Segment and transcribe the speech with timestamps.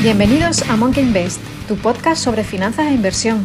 [0.00, 3.44] Bienvenidos a Monkey Invest, tu podcast sobre finanzas e inversión.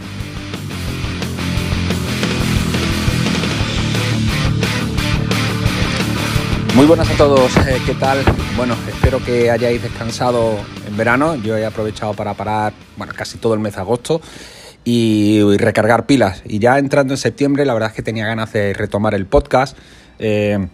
[6.75, 8.19] Muy buenas a todos, eh, ¿qué tal?
[8.55, 10.55] Bueno, espero que hayáis descansado
[10.85, 11.33] en verano.
[11.37, 14.21] Yo he aprovechado para parar, bueno, casi todo el mes de agosto
[14.83, 16.43] y, recargar pilas.
[16.45, 19.75] Y ya entrando en septiembre, la verdad es que tenía ganas de retomar el podcast.
[20.19, 20.67] Eh,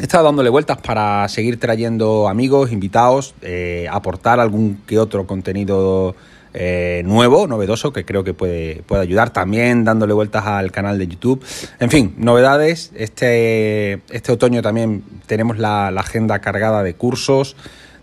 [0.00, 6.14] he estado dándole vueltas para seguir trayendo amigos, invitados, eh, aportar algún que otro contenido
[6.52, 9.30] eh, nuevo, novedoso, que creo que puede, puede ayudar.
[9.30, 11.44] También dándole vueltas al canal de YouTube.
[11.80, 12.92] En fin, novedades.
[12.94, 17.56] Este, este otoño también tenemos la, agenda cargada de cursos.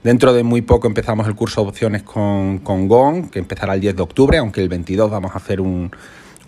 [0.03, 3.81] Dentro de muy poco empezamos el curso de opciones con, con GON, que empezará el
[3.81, 5.91] 10 de octubre, aunque el 22 vamos a hacer un,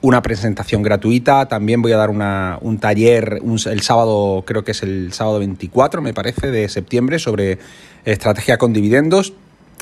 [0.06, 1.48] una presentación gratuita.
[1.48, 6.14] También voy a dar un taller el sábado, creo que es el sábado 24, me
[6.14, 7.58] parece, de septiembre, sobre
[8.06, 9.34] estrategia con dividendos.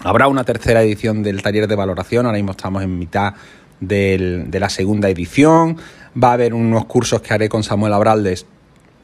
[0.01, 2.25] Habrá una tercera edición del taller de valoración.
[2.25, 3.33] Ahora mismo estamos en mitad
[3.81, 5.77] de la segunda edición.
[6.21, 8.45] Va a haber unos cursos que haré con Samuel Abraldes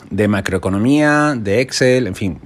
[0.09, 2.39] de macroeconomía, de Excel, en fin.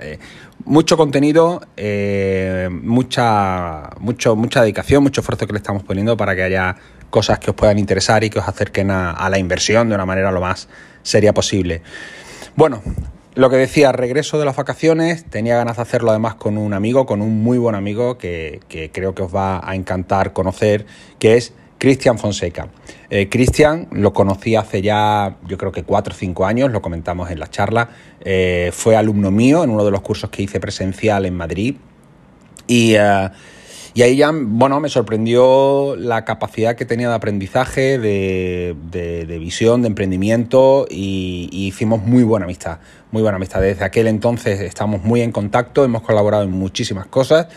[0.00, 0.18] Eh,
[0.64, 6.42] mucho contenido, eh, mucha, mucho, mucha dedicación, mucho esfuerzo que le estamos poniendo para que
[6.44, 6.76] haya
[7.12, 10.32] cosas que os puedan interesar y que os acerquen a, la inversión de una manera
[10.32, 10.66] lo más
[11.02, 11.82] seria posible.
[12.56, 12.82] Bueno,
[13.34, 17.04] lo que decía, regreso de las vacaciones, tenía ganas de hacerlo además con un amigo,
[17.04, 18.60] con un muy buen amigo que,
[18.92, 20.86] creo que os va a encantar conocer,
[21.18, 22.68] que es Cristian Fonseca.
[23.10, 27.30] Eh, Cristian lo conocí hace ya, yo creo que cuatro o cinco años, lo comentamos
[27.30, 27.90] en la charla,
[28.22, 31.76] eh, fue alumno mío en uno de los cursos que hice presencial en Madrid
[32.66, 32.94] y...
[32.94, 33.28] Eh,
[33.94, 39.88] y ahí ya, bueno, me sorprendió la capacidad que tenía de aprendizaje, de, visión, de
[39.88, 42.78] emprendimiento y, hicimos muy buena amistad,
[43.10, 43.60] muy buena amistad.
[43.60, 47.48] Desde aquel entonces estamos muy en contacto, hemos colaborado en muchísimas cosas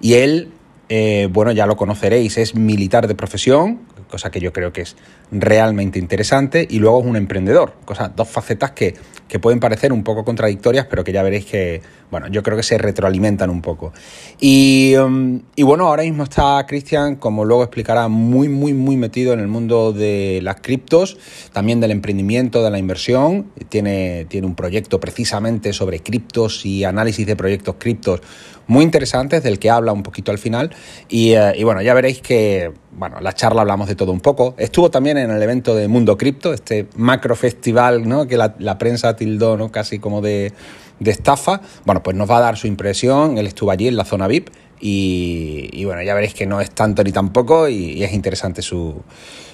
[0.00, 0.48] y él,
[0.94, 3.80] eh, bueno, ya lo conoceréis, es militar de profesión,
[4.10, 4.94] cosa que yo creo que es
[5.30, 8.94] realmente interesante, y luego es un emprendedor, cosas, dos facetas que,
[9.26, 11.80] que pueden parecer un poco contradictorias, pero que ya veréis que,
[12.10, 13.94] bueno, yo creo que se retroalimentan un poco.
[14.38, 19.32] Y, um, y bueno, ahora mismo está Cristian, como luego explicará, muy, muy, muy metido
[19.32, 21.16] en el mundo de las criptos,
[21.54, 27.26] también del emprendimiento, de la inversión, tiene, tiene un proyecto precisamente sobre criptos y análisis
[27.26, 28.20] de proyectos criptos
[28.66, 30.74] muy interesantes, del que habla un poquito al final.
[31.08, 34.54] Y, eh, y, bueno, ya veréis que, bueno, la charla hablamos de todo un poco.
[34.58, 38.26] Estuvo también en el evento de Mundo Cripto, este macro festival, ¿no?
[38.26, 39.70] Que la, prensa tildó, ¿no?
[39.70, 40.52] Casi como de,
[40.98, 41.60] de, estafa.
[41.84, 43.38] Bueno, pues nos va a dar su impresión.
[43.38, 44.50] Él estuvo allí en la zona VIP.
[44.80, 48.62] Y, y bueno, ya veréis que no es tanto ni tampoco y, y es interesante
[48.62, 49.00] su,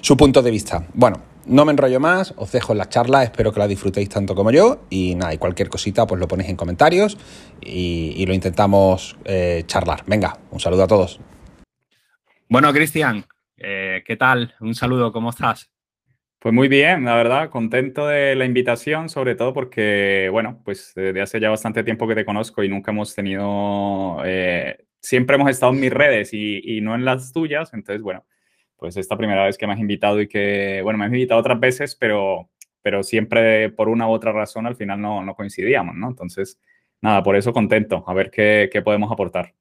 [0.00, 0.86] su punto de vista.
[0.94, 4.34] Bueno, no me enrollo más, os dejo en la charla, espero que la disfrutéis tanto
[4.34, 7.18] como yo y nada, y cualquier cosita pues lo ponéis en comentarios
[7.60, 10.04] y, lo intentamos eh, charlar.
[10.06, 11.20] Venga, un saludo a todos.
[12.48, 13.24] Bueno, Cristian,
[13.56, 14.54] eh, ¿qué tal?
[14.60, 15.70] Un saludo, ¿cómo estás?
[16.38, 21.20] Pues muy bien, la verdad, contento de la invitación, sobre todo porque, bueno, pues desde
[21.20, 25.72] hace ya bastante tiempo que te conozco y nunca hemos tenido, eh, siempre hemos estado
[25.72, 28.24] en mis redes y, y no en las tuyas, entonces, bueno,
[28.78, 31.58] pues esta primera vez que me has invitado y que, bueno, me has invitado otras
[31.58, 32.48] veces, pero,
[32.80, 36.08] pero siempre por una u otra razón al final no, no coincidíamos, ¿no?
[36.08, 36.60] Entonces,
[37.00, 39.52] nada, por eso contento, a ver qué, qué podemos aportar.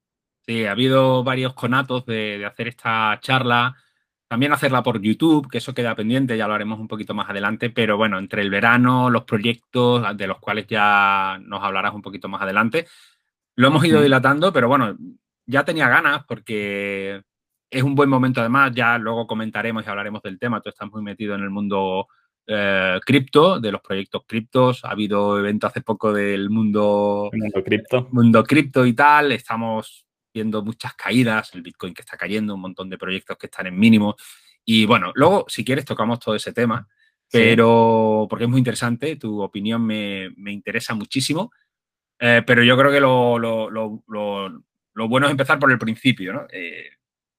[0.46, 3.76] Sí, ha habido varios conatos de, de, hacer esta charla,
[4.28, 7.70] también hacerla por YouTube, que eso queda pendiente, ya lo haremos un poquito más adelante,
[7.72, 12.30] pero bueno, entre el verano, los proyectos, de los cuales ya nos hablarás un poquito
[12.30, 12.88] más adelante,
[13.56, 14.96] lo hemos ido dilatando, pero bueno,
[15.48, 17.24] ya tenía ganas porque
[17.70, 21.02] es un buen momento además, ya luego comentaremos y hablaremos del tema, tú estás muy
[21.02, 22.08] metido en el mundo
[22.48, 28.08] eh, cripto, de los proyectos criptos, ha habido evento hace poco del mundo, mundo cripto.
[28.12, 32.90] Mundo cripto y tal, estamos viendo muchas caídas, el Bitcoin que está cayendo, un montón
[32.90, 34.16] de proyectos que están en mínimo.
[34.64, 36.88] Y bueno, luego, si quieres, tocamos todo ese tema,
[37.30, 38.28] pero sí.
[38.30, 41.52] porque es muy interesante, tu opinión me, me interesa muchísimo,
[42.20, 46.34] eh, pero yo creo que lo, lo, lo, lo, bueno es empezar por el principio,
[46.34, 46.48] ¿no?
[46.52, 46.90] Eh,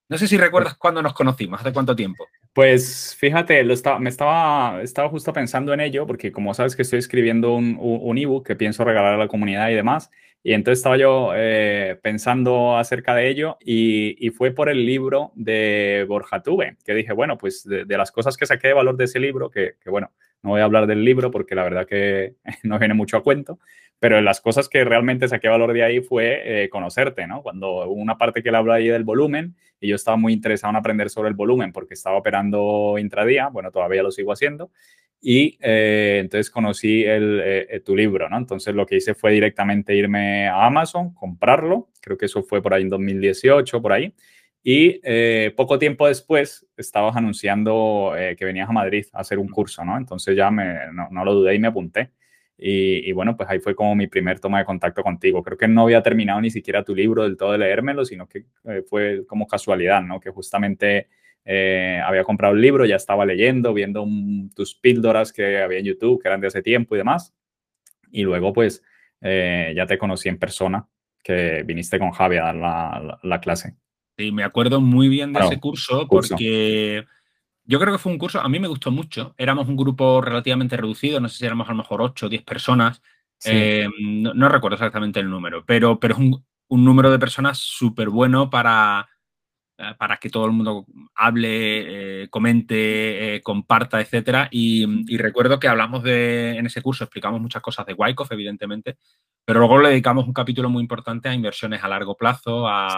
[0.08, 2.26] no sé si recuerdas cuándo nos conocimos, hace cuánto tiempo.
[2.52, 6.82] Pues fíjate, lo estaba, me estaba, estaba justo pensando en ello, porque como sabes que
[6.82, 10.10] estoy escribiendo un, un ebook que pienso regalar a la comunidad y demás,
[10.42, 15.32] y entonces estaba yo eh, pensando acerca de ello y, y, fue por el libro
[15.34, 18.96] de Borja Tuve, que dije, bueno, pues de, de, las cosas que saqué de valor
[18.96, 20.12] de ese libro, que, que bueno,
[20.42, 23.58] no voy a hablar del libro porque la verdad que no viene mucho a cuento,
[24.00, 27.42] pero las cosas que realmente saqué valor de ahí fue eh, conocerte, ¿no?
[27.42, 30.76] Cuando una parte que él habla ahí del volumen, y yo estaba muy interesado en
[30.76, 34.70] aprender sobre el volumen porque estaba operando intradía, bueno, todavía lo sigo haciendo,
[35.20, 38.38] y eh, entonces conocí el, eh, tu libro, ¿no?
[38.38, 42.74] Entonces lo que hice fue directamente irme a Amazon, comprarlo, creo que eso fue por
[42.74, 44.14] ahí en 2018, por ahí,
[44.62, 49.84] y eh, poco tiempo después estabas anunciando que venías a Madrid a hacer un curso,
[49.84, 49.96] ¿no?
[49.96, 52.10] Entonces ya me, no, lo dudé y me apunté.
[52.60, 55.44] Y, y, bueno, pues ahí fue como mi primer toma de contacto contigo.
[55.44, 58.44] Creo que no había terminado ni siquiera tu libro del todo de leérmelo, sino que
[58.88, 60.18] fue como casualidad, ¿no?
[60.18, 61.08] Que justamente
[61.50, 64.06] eh, había comprado un libro, ya estaba leyendo, viendo
[64.54, 67.34] tus píldoras que había en YouTube, que eran de hace tiempo y demás.
[68.10, 68.82] Y luego, pues,
[69.22, 70.86] eh, ya te conocí en persona,
[71.22, 73.76] que viniste con Javi a dar la, clase.
[74.18, 77.06] Sí, me acuerdo muy bien de ese curso, porque
[77.68, 79.34] yo creo que fue un curso, a mí me gustó mucho.
[79.38, 82.42] Éramos un grupo relativamente reducido, no sé si éramos a lo mejor 8 o 10
[82.42, 83.00] personas.
[83.44, 88.08] Eh, no, recuerdo exactamente el número, pero, pero es un, un número de personas súper
[88.08, 89.08] bueno para
[89.80, 94.48] eh, para que todo el mundo hable, eh, comente, eh, comparta, etcétera.
[94.50, 94.84] Y,
[95.16, 98.98] recuerdo que hablamos de, en ese curso, explicamos muchas cosas de Wyckoff, evidentemente,
[99.44, 102.88] pero luego le dedicamos un capítulo muy importante a inversiones a largo plazo, a,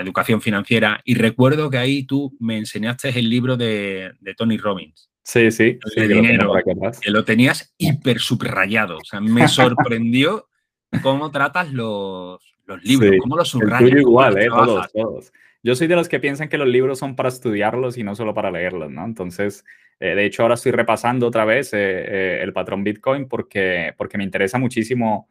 [0.00, 1.00] educación financiera.
[1.04, 5.08] Y recuerdo que ahí tú me enseñaste el libro de, Tony Robbins.
[5.24, 6.52] Sí, sí, el dinero,
[7.00, 8.98] que lo tenías hiper subrayado.
[8.98, 10.48] O sea, me sorprendió
[11.02, 12.40] cómo tratas los,
[12.82, 14.00] libros, cómo los subrayas.
[14.00, 14.48] igual, ¿eh?
[14.48, 15.32] Todos, todos.
[15.62, 18.34] Yo soy de los que piensan que los libros son para estudiarlos y no solo
[18.34, 19.04] para leerlos, ¿no?
[19.04, 19.64] Entonces,
[20.00, 24.18] eh, de hecho, ahora estoy repasando otra vez eh, eh, el patrón Bitcoin porque, porque
[24.18, 25.28] me interesa muchísimo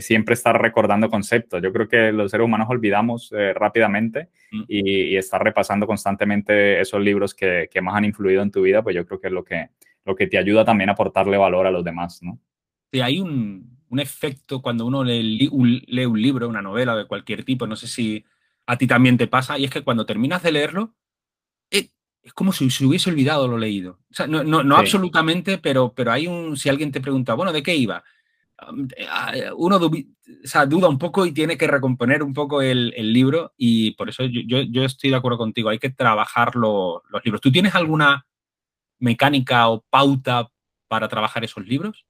[0.00, 1.62] siempre estar recordando conceptos.
[1.62, 4.62] Yo creo que los seres humanos olvidamos rápidamente mm.
[4.68, 8.94] y, estar repasando constantemente esos libros que, que, más han influido en tu vida, pues
[8.94, 9.70] yo creo que es lo que,
[10.04, 12.38] lo que te ayuda también a aportarle valor a los demás, ¿no?
[12.92, 17.06] Sí, hay un, un efecto cuando uno lee un, lee un libro, una novela de
[17.06, 18.24] cualquier tipo, no sé si
[18.66, 20.94] a ti también te pasa, y es que cuando terminas de leerlo,
[21.70, 21.90] eh,
[22.22, 23.98] es como si se hubiese olvidado lo leído.
[24.10, 27.62] O sea, no, no, absolutamente, pero, pero hay un, si alguien te pregunta, bueno, ¿de
[27.62, 28.04] qué iba?
[29.56, 34.24] Uno duda un poco y tiene que recomponer un poco el, libro y por eso
[34.24, 37.40] yo, yo, estoy de acuerdo contigo, hay que trabajar los libros.
[37.40, 38.26] ¿Tú tienes alguna
[38.98, 40.48] mecánica o pauta
[40.88, 42.06] para trabajar esos libros?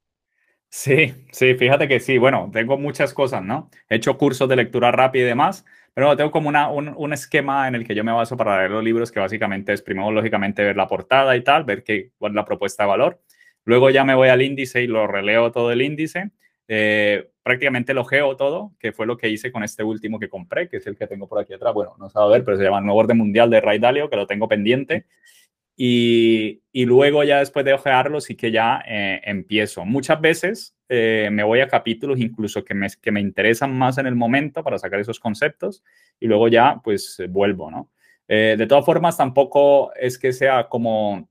[0.68, 2.18] Sí, sí, fíjate que sí.
[2.18, 3.70] Bueno, tengo muchas cosas, ¿no?
[3.88, 5.64] He hecho cursos de lectura rápida y demás,
[5.94, 8.84] pero tengo como una, un, esquema en el que yo me baso para leer los
[8.84, 12.36] libros, que básicamente es primero, lógicamente, ver la portada y tal, ver qué, cuál es
[12.36, 13.20] la propuesta de valor.
[13.64, 16.30] Luego ya me voy al índice y lo releo todo el índice.
[16.72, 20.68] Eh, prácticamente lo geo todo, que fue lo que hice con este último que compré,
[20.68, 21.74] que es el que tengo por aquí atrás.
[21.74, 24.08] Bueno, no se va a ver, pero se llama Nuevo Orden Mundial de Ray Dalio,
[24.08, 25.06] que lo tengo pendiente.
[25.76, 29.84] Y, y, luego ya después de ojearlo sí que ya eh, empiezo.
[29.84, 34.06] Muchas veces eh, me voy a capítulos incluso que me, que me interesan más en
[34.06, 35.82] el momento para sacar esos conceptos
[36.20, 37.90] y luego ya pues vuelvo, ¿no?
[38.28, 41.28] De todas formas, tampoco es que sea como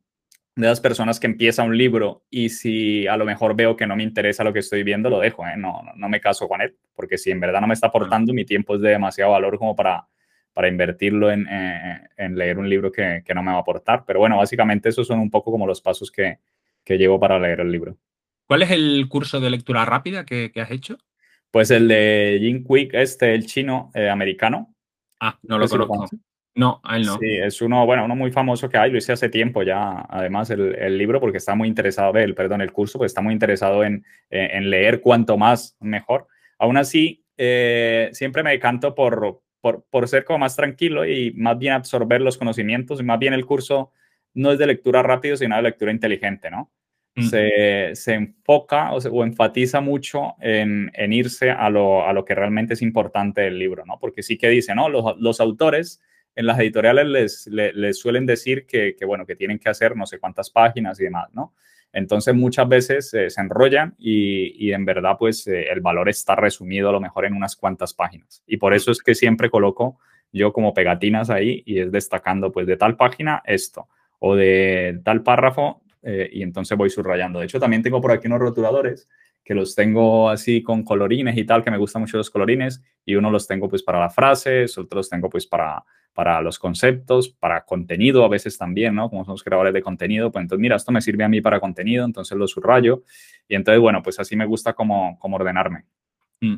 [0.61, 3.95] de las personas que empieza un libro y si a lo mejor veo que no
[3.95, 6.75] me interesa lo que estoy viendo, lo dejo, no, no, no me caso con él,
[6.95, 9.75] porque si en verdad no me está aportando, mi tiempo es de demasiado valor como
[9.75, 10.07] para
[10.53, 14.03] para invertirlo en, eh, en leer un libro que, que, no me va a aportar.
[14.05, 16.39] Pero bueno, básicamente esos son un poco como los pasos que,
[16.83, 17.97] que llevo para leer el libro.
[18.45, 20.97] ¿Cuál es el curso de lectura rápida que, que has hecho?
[21.51, 24.75] Pues el de Jim Quick, este, el chino eh, americano.
[25.19, 26.09] Ah, no lo conozco.
[26.59, 27.17] No, a él no.
[27.17, 30.49] Sí, es uno, bueno, uno muy famoso que hay, lo hice hace tiempo ya, además,
[30.49, 33.83] el, el libro, porque está muy interesado, el, perdón, el curso, porque está muy interesado
[33.83, 36.27] en, en leer cuanto más mejor.
[36.57, 41.57] Aún así, eh, siempre me decanto por, por, por, ser como más tranquilo y más
[41.57, 43.93] bien absorber los conocimientos y más bien el curso
[44.33, 46.69] no es de lectura rápido, sino de lectura inteligente, ¿no?
[47.15, 47.23] Mm.
[47.23, 52.35] Se, se, enfoca o, o, enfatiza mucho en, en irse a lo, a lo, que
[52.35, 53.97] realmente es importante del libro, ¿no?
[53.97, 54.89] Porque sí que dice, ¿no?
[54.89, 56.01] Los, los autores
[56.35, 60.05] en las editoriales les, les, suelen decir que, que, bueno, que tienen que hacer no
[60.05, 61.53] sé cuántas páginas y demás, ¿no?
[61.91, 66.35] Entonces muchas veces eh, se enrollan y, y, en verdad pues eh, el valor está
[66.35, 68.43] resumido a lo mejor en unas cuantas páginas.
[68.45, 69.99] Y por eso es que siempre coloco
[70.31, 73.87] yo como pegatinas ahí y es destacando pues de tal página esto
[74.19, 77.39] o de tal párrafo eh, y entonces voy subrayando.
[77.39, 79.09] De hecho también tengo por aquí unos rotuladores
[79.43, 83.15] que los tengo así con colorines y tal, que me gustan mucho los colorines y
[83.15, 85.83] uno los tengo pues para las frases, otros los tengo pues para
[86.19, 89.09] para los conceptos, para contenido a veces también, ¿no?
[89.09, 92.03] Como somos creadores de contenido, pues entonces, mira, esto me sirve a mí para contenido,
[92.03, 93.03] entonces lo subrayo.
[93.47, 95.85] Y entonces, bueno, pues así me gusta como, como ordenarme.
[96.41, 96.57] Mm.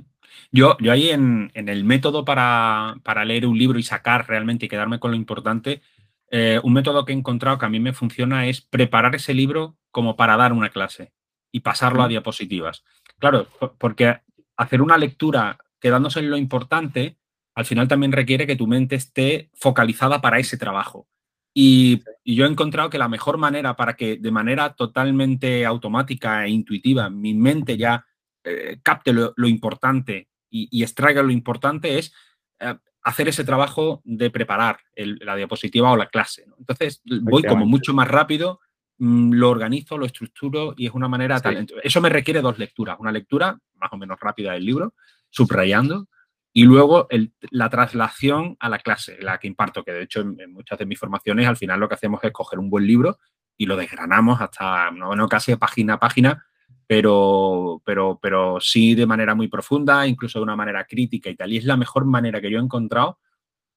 [0.52, 4.66] Yo, yo ahí en, en el método para, para, leer un libro y sacar realmente
[4.66, 5.84] y quedarme con lo importante,
[6.32, 9.78] eh, un método que he encontrado que a mí me funciona es preparar ese libro
[9.92, 11.12] como para dar una clase
[11.52, 12.84] y pasarlo a diapositivas.
[13.20, 14.20] Claro, porque
[14.58, 17.18] hacer una lectura quedándose en lo importante
[17.56, 21.08] al final también requiere que tu mente esté focalizada para ese trabajo.
[21.54, 26.50] Y, yo he encontrado que la mejor manera para que de manera totalmente automática e
[26.50, 28.06] intuitiva mi mente ya
[28.44, 32.14] eh, capte lo, importante y, extraiga lo importante es
[32.60, 36.46] eh, hacer ese trabajo de preparar la diapositiva o la clase.
[36.58, 38.60] Entonces voy como mucho más rápido,
[39.02, 41.66] lo organizo, lo estructuro y es una manera tal.
[41.84, 42.98] Eso me requiere dos lecturas.
[43.00, 44.94] Una lectura más o menos rápida del libro,
[45.32, 46.08] subrayando,
[46.54, 47.08] y luego
[47.50, 51.00] la traslación a la clase, la que imparto, que de hecho en, muchas de mis
[51.00, 53.18] formaciones al final lo que hacemos es coger un buen libro
[53.58, 56.46] y lo desgranamos hasta, no, casi página a página,
[56.86, 61.52] pero, pero, pero sí de manera muy profunda, incluso de una manera crítica y tal.
[61.52, 63.18] Y es la mejor manera que yo he encontrado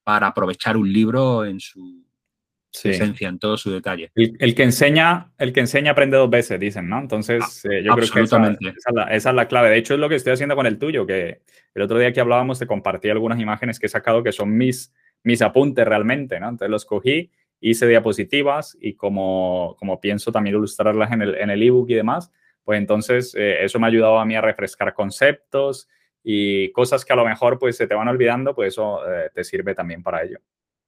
[0.03, 2.05] para aprovechar un libro en su,
[2.83, 4.11] esencia, en todo su detalle.
[4.15, 6.99] El, que enseña, el que enseña aprende dos veces, dicen, ¿no?
[6.99, 8.59] Entonces, eh, yo creo que esa,
[9.11, 9.71] esa, es la, clave.
[9.71, 11.43] De hecho, es lo que estoy haciendo con el tuyo, que
[11.75, 14.93] el otro día que hablábamos te compartí algunas imágenes que he sacado que son mis,
[15.23, 16.49] mis apuntes realmente, ¿no?
[16.49, 21.63] Entonces los cogí, hice diapositivas y como, como pienso también ilustrarlas en el, en el
[21.63, 22.31] ebook y demás,
[22.63, 25.89] pues entonces eh, eso me ha ayudado a mí a refrescar conceptos
[26.23, 29.45] y cosas que a lo mejor pues se te van olvidando, pues eso eh, te
[29.45, 30.39] sirve también para ello.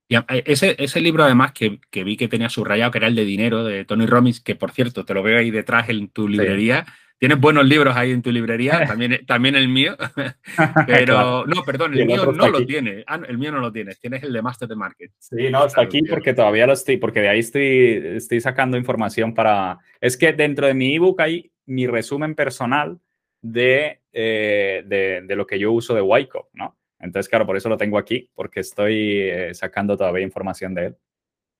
[0.08, 3.14] Y eh, ese, ese libro, además, que, que, vi que tenía subrayado, que era el
[3.14, 6.28] de dinero, de Tony Robbins, que por cierto, te lo veo ahí detrás en tu
[6.28, 6.86] librería.
[7.18, 9.96] Tienes buenos libros ahí en tu librería, también, también el mío.
[10.86, 13.04] Pero, no, perdón, el, mío no lo tiene.
[13.06, 15.12] Ah, el mío no lo tienes, tienes el de Master de Market.
[15.18, 19.34] Sí, no, está aquí porque todavía lo estoy, porque de ahí estoy, estoy sacando información
[19.34, 19.78] para...
[20.00, 23.00] Es que dentro de mi ebook hay mi resumen personal
[23.40, 26.76] de, eh, de, de, lo que yo uso de Wyckoff, ¿no?
[26.98, 30.96] Entonces, claro, por eso lo tengo aquí, porque estoy eh, sacando todavía información de él.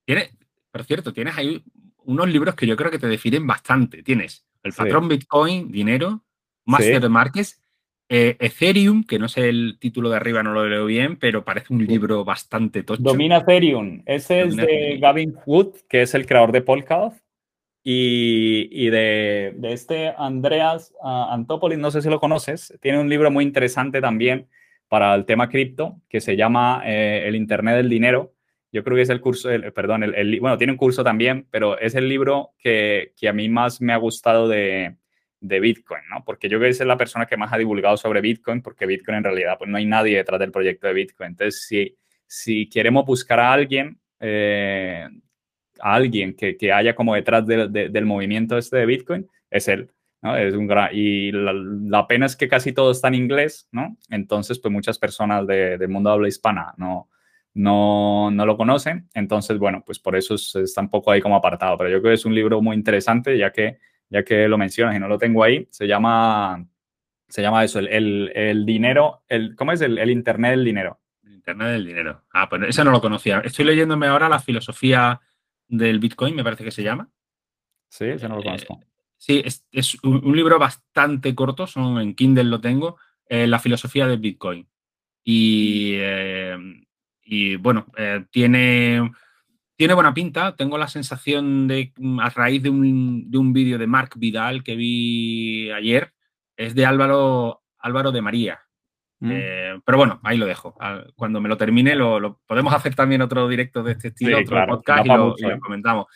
[0.05, 0.31] Tiene,
[0.71, 1.63] por cierto, tienes ahí
[2.05, 4.03] unos libros que yo creo que te definen bastante.
[4.03, 6.25] Tienes El patrón Bitcoin, dinero,
[6.65, 7.61] Master de Márquez,
[8.09, 11.75] eh, Ethereum, que no sé el título de arriba, no lo leo bien, pero parece
[11.75, 13.03] un libro bastante tocho.
[13.03, 14.03] Domina Ethereum.
[14.07, 17.15] Ese es de Gavin Wood, que es el creador de Polkadot.
[17.89, 23.09] Y, y de, de, este Andreas uh, Antopoulos, no sé si lo conoces, tiene un
[23.09, 24.49] libro muy interesante también
[24.89, 28.35] para el tema cripto que se llama eh, El Internet del Dinero.
[28.73, 31.95] Yo creo que es el curso, perdón, el, bueno, tiene un curso también, pero es
[31.95, 34.97] el libro que, a mí más me ha gustado de,
[35.41, 36.25] de, Bitcoin, ¿no?
[36.25, 39.19] Porque yo creo que es la persona que más ha divulgado sobre Bitcoin, porque Bitcoin
[39.19, 41.31] en realidad, pues no hay nadie detrás del proyecto de Bitcoin.
[41.31, 45.09] Entonces, si, si queremos buscar a alguien, eh,
[45.81, 49.91] a alguien que, que, haya como detrás del movimiento este de Bitcoin, es él.
[50.23, 53.97] Es un gran, y la, pena es que casi todo está en inglés, ¿no?
[54.11, 57.09] Entonces, pues muchas personas del mundo habla hispana no,
[57.55, 59.09] no, no, lo conocen.
[59.15, 61.77] Entonces, bueno, pues por eso está un poco ahí como apartado.
[61.79, 64.97] Pero yo creo que es un libro muy interesante, ya que, ya que lo mencionas
[64.97, 65.69] y no lo tengo ahí.
[65.71, 66.67] Se llama,
[67.29, 69.81] se llama eso, el, el, dinero, el, ¿cómo es?
[69.81, 71.01] El, el, Internet del dinero.
[71.23, 72.25] El Internet del dinero.
[72.33, 73.41] Ah, pues ese no lo conocía.
[73.41, 75.21] Estoy leyéndome ahora la filosofía
[75.69, 77.09] del Bitcoin, me parece que se llama.
[77.89, 78.81] Sí, ese no lo conozco.
[78.83, 78.87] Eh,
[79.19, 79.43] Sí,
[79.73, 84.69] es, un, libro bastante corto, son, en Kindle lo tengo, eh, La filosofía del Bitcoin.
[85.25, 86.57] Y, eh,
[87.23, 89.11] y bueno, eh, tiene,
[89.75, 90.55] tiene buena pinta.
[90.55, 94.63] Tengo la sensación de, mm, a raíz de un, de un vídeo de Mark Vidal
[94.63, 96.13] que vi ayer,
[96.57, 98.61] es de Álvaro, Álvaro de María.
[99.19, 99.81] Mm.
[99.83, 100.77] pero bueno, ahí lo dejo.
[101.17, 105.07] Cuando me lo termine, lo, podemos hacer también otro directo de este estilo, otro podcast
[105.07, 106.07] y lo, comentamos.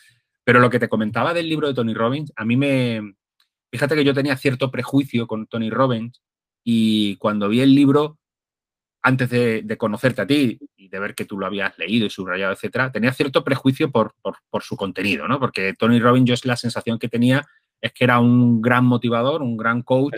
[0.43, 3.15] Pero lo que te comentaba del libro de Tony Robbins, a mí me...
[3.71, 6.21] Fíjate que yo tenía cierto prejuicio con Tony Robbins
[6.63, 8.19] y cuando vi el libro,
[9.01, 12.53] antes de, conocerte a ti y de ver que tú lo habías leído y subrayado,
[12.53, 14.13] etcétera, tenía cierto prejuicio por,
[14.61, 15.39] su contenido, ¿no?
[15.39, 17.45] Porque Tony Robbins, yo es la sensación que tenía
[17.81, 20.13] es que era un gran motivador, un gran coach.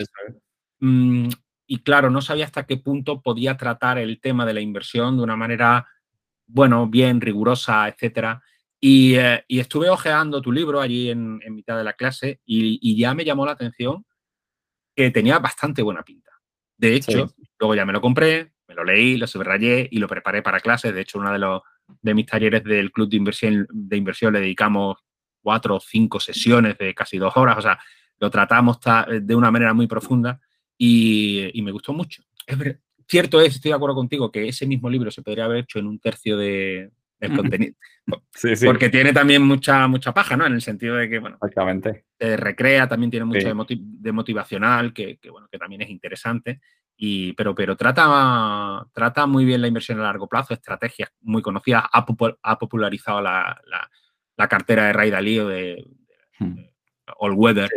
[0.80, 1.28] Mm,
[1.66, 5.22] y claro, no sabía hasta qué punto podía tratar el tema de la inversión de
[5.22, 5.86] una manera,
[6.46, 8.42] bueno, bien rigurosa, etcétera.
[8.86, 13.24] Eh, y, estuve ojeando tu libro allí en, mitad de la clase y, ya me
[13.24, 14.04] llamó la atención
[14.94, 16.30] que tenía bastante buena pinta.
[16.76, 20.42] De hecho, luego ya me lo compré, me lo leí, lo subrayé y lo preparé
[20.42, 20.94] para clases.
[20.94, 21.62] De hecho, uno de, los,
[22.02, 24.98] de mis talleres del club de inversión, de inversión le dedicamos
[25.40, 27.56] cuatro o cinco sesiones de casi dos horas.
[27.56, 27.78] O sea,
[28.18, 30.38] lo tratamos de una manera muy profunda
[30.76, 32.22] y, me gustó mucho.
[32.46, 32.58] Es
[33.08, 35.86] cierto es, estoy de acuerdo contigo, que ese mismo libro se podría haber hecho en
[35.86, 36.90] un tercio de,
[37.24, 37.74] el contenido.
[38.64, 40.46] Porque tiene también mucha, mucha paja, ¿no?
[40.46, 42.04] En el sentido de que, bueno, Exactamente.
[42.18, 46.60] recrea, también tiene mucho de, motivacional, que, bueno, que también es interesante.
[46.96, 51.84] Y, pero, pero trata, trata muy bien la inversión a largo plazo, estrategias muy conocidas,
[51.92, 53.60] ha, popularizado la,
[54.48, 55.84] cartera de Ray Dalio de,
[56.38, 56.54] hmm.
[57.18, 57.70] All Weather.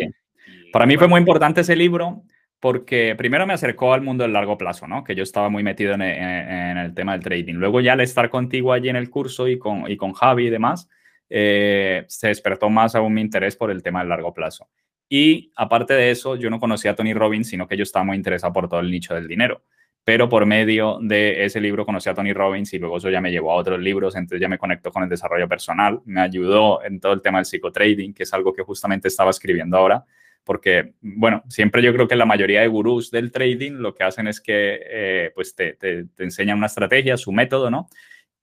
[0.72, 2.24] Para mí fue muy importante ese libro
[2.60, 5.04] porque primero me acercó al mundo del largo plazo, ¿no?
[5.04, 7.56] Que yo estaba muy metido en, el tema del trading.
[7.56, 10.50] Luego ya al estar contigo allí en el curso y con, y con Javi y
[10.50, 10.90] demás,
[11.30, 14.68] eh, se despertó más aún mi interés por el tema del largo plazo.
[15.10, 18.18] Y aparte de eso, yo no conocía a Tony Robbins, sino que yo estaba muy
[18.18, 19.64] interesado por todo el nicho del dinero.
[20.04, 23.30] Pero por medio de ese libro conocí a Tony Robbins y luego eso ya me
[23.30, 27.00] llevó a otros libros, entonces ya me conectó con el desarrollo personal, me ayudó en
[27.02, 30.06] todo el tema del psicotrading, que es algo que justamente estaba escribiendo ahora,
[30.48, 34.27] porque, bueno, siempre yo creo que la mayoría de gurús del trading lo que hacen
[34.27, 37.88] es que, eh, pues, te, te, te enseñan una estrategia, su método, ¿no?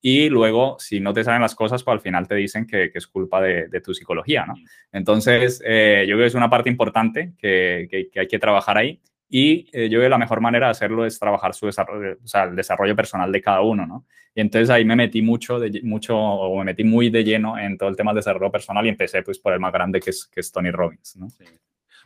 [0.06, 3.06] y luego, si no te salen las cosas, pues al final te dicen que, es
[3.06, 4.52] culpa de, tu psicología, ¿no?
[4.92, 9.00] Entonces, eh, yo creo que es una parte importante que, que, hay que trabajar ahí
[9.30, 12.26] y eh, yo creo que la mejor manera de hacerlo es trabajar su desarrollo, o
[12.26, 14.04] sea, el desarrollo personal de cada uno, ¿no?
[14.34, 17.78] Y entonces ahí me metí mucho, de, mucho, o me metí muy de lleno en
[17.78, 20.26] todo el tema de desarrollo personal y empecé pues por el más grande que es,
[20.26, 21.28] que es Tony Robbins, ¿no?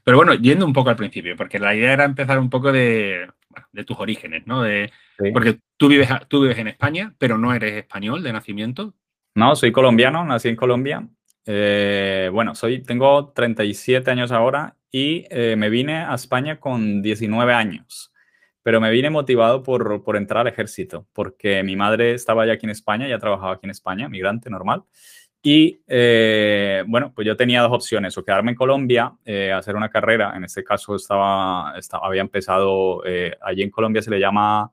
[0.05, 3.27] Pero bueno, yendo un poco al principio, porque la idea era empezar un poco de,
[3.73, 4.63] de tus orígenes, ¿no?
[4.63, 4.91] De,
[5.33, 8.95] Porque tú vives, tú vives en España, pero no eres español de nacimiento.
[9.35, 11.07] No, soy colombiano, nací en Colombia.
[11.47, 17.55] Eh, bueno, soy, tengo 37 años ahora y eh, me vine a España con 19
[17.55, 18.13] años.
[18.63, 22.67] Pero me vine motivado por, por entrar al ejército, porque mi madre estaba ya aquí
[22.67, 24.83] en España, ya trabajaba aquí en España, migrante normal.
[25.43, 29.89] Y eh, bueno, pues yo tenía dos opciones, o quedarme en Colombia, eh, hacer una
[29.89, 34.73] carrera, en este caso estaba, estaba había empezado, eh, allí en Colombia se le llama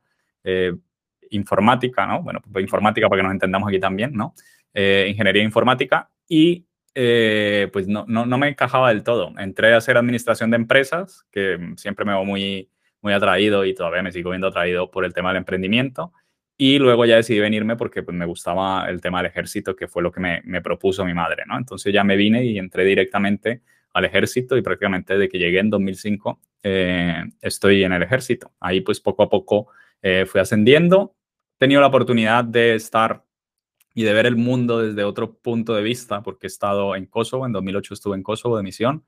[1.31, 2.21] informática, ¿no?
[2.21, 4.35] Bueno, pues informática para que nos entendamos aquí también, ¿no?
[4.75, 9.33] ingeniería informática y pues no, no, no, me encajaba del todo.
[9.39, 12.69] Entré a hacer administración de empresas, que siempre me veo muy,
[13.01, 16.13] muy atraído y todavía me sigo viendo atraído por el tema del emprendimiento.
[16.57, 20.01] Y luego ya decidí venirme porque pues, me gustaba el tema del ejército, que fue
[20.01, 21.57] lo que me, me, propuso mi madre, ¿no?
[21.57, 23.61] Entonces ya me vine y entré directamente
[23.93, 28.51] al ejército y prácticamente desde que llegué en 2005 eh, estoy en el ejército.
[28.59, 29.67] Ahí pues poco a poco
[30.01, 31.15] eh, fui ascendiendo.
[31.55, 33.23] He tenido la oportunidad de estar
[33.93, 37.45] y de ver el mundo desde otro punto de vista, porque he estado en Kosovo,
[37.45, 39.05] en 2008 estuve en Kosovo de misión,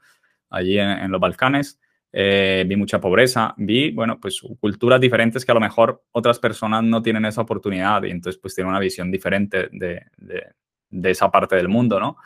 [0.50, 1.80] allí en, en los Balcanes.
[2.20, 6.84] Eh, vi mucha pobreza, vi, bueno, pues culturas diferentes que a lo mejor otras personas
[6.84, 11.56] no tienen esa oportunidad y entonces pues tienen una visión diferente de, de, esa parte
[11.56, 12.18] del mundo, ¿no?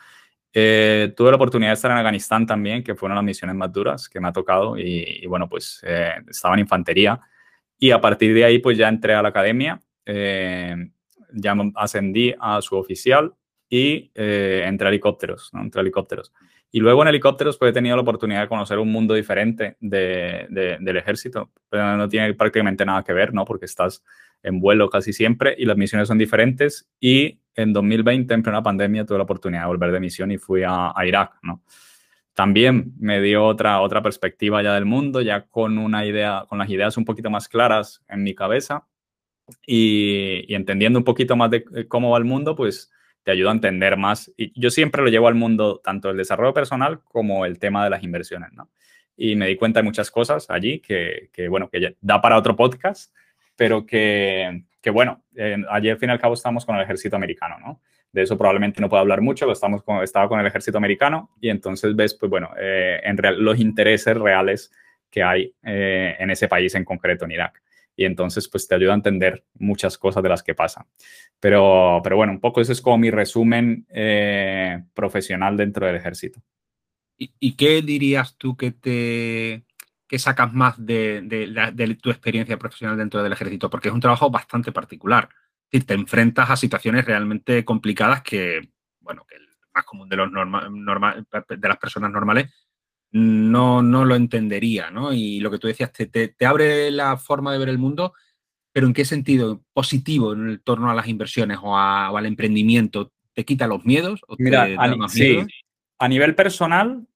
[0.50, 4.08] Eh, tuve la oportunidad de estar en Afganistán también, que fueron las misiones más duras
[4.08, 7.20] que me ha tocado y, bueno, pues eh, estaba en infantería
[7.78, 12.78] y a partir de ahí pues ya entré a la academia, ya ascendí a su
[12.78, 13.34] oficial
[13.74, 16.30] y entré a helicópteros, a helicópteros.
[16.70, 20.46] Y luego en helicópteros pues he tenido la oportunidad de conocer un mundo diferente de,
[20.78, 23.46] del ejército, pero no tiene prácticamente nada que ver, ¿no?
[23.46, 24.04] Porque estás
[24.42, 26.86] en vuelo casi siempre y las misiones son diferentes.
[27.00, 30.64] Y en 2020, en plena pandemia, tuve la oportunidad de volver de misión y fui
[30.66, 31.62] a, Irak, ¿no?
[32.34, 36.68] También me dio otra, otra perspectiva ya del mundo, ya con una idea, con las
[36.68, 38.86] ideas un poquito más claras en mi cabeza
[39.66, 43.54] y, y entendiendo un poquito más de cómo va el mundo, pues te ayuda a
[43.54, 44.32] entender más.
[44.36, 47.90] Y yo siempre lo llevo al mundo, tanto el desarrollo personal como el tema de
[47.90, 48.70] las inversiones, ¿no?
[49.16, 52.56] Y me di cuenta de muchas cosas allí que, que bueno, que da para otro
[52.56, 53.14] podcast,
[53.56, 57.16] pero que, que bueno, eh, allí al fin y al cabo estamos con el ejército
[57.16, 57.80] americano, ¿no?
[58.10, 61.30] De eso probablemente no puedo hablar mucho, lo estamos con, estaba con el ejército americano
[61.40, 64.70] y entonces ves, pues bueno, eh, en real, los intereses reales
[65.10, 67.62] que hay eh, en ese país en concreto, en Irak
[67.96, 70.86] y entonces pues te ayuda a entender muchas cosas de las que pasan.
[71.40, 76.42] Pero, pero bueno, un poco eso es como mi resumen eh, profesional dentro del ejército.
[77.18, 79.64] ¿Y, qué dirías tú que te
[80.08, 83.70] que sacas más de, de, tu experiencia profesional dentro del ejército?
[83.70, 85.28] Porque es un trabajo bastante particular.
[85.70, 91.68] te enfrentas a situaciones realmente complicadas que, bueno, que el más común de, los de
[91.68, 92.50] las personas normales
[93.12, 95.12] no, no lo entendería, ¿no?
[95.12, 98.14] Y lo que tú decías, te, te, abre la forma de ver el mundo,
[98.72, 99.62] pero ¿en qué sentido?
[99.74, 103.12] ¿Positivo en torno a las inversiones o, al emprendimiento?
[103.34, 104.22] ¿Te quita los miedos?
[104.28, 104.66] O Mira,
[105.08, 105.38] sí,
[105.98, 107.06] a nivel personal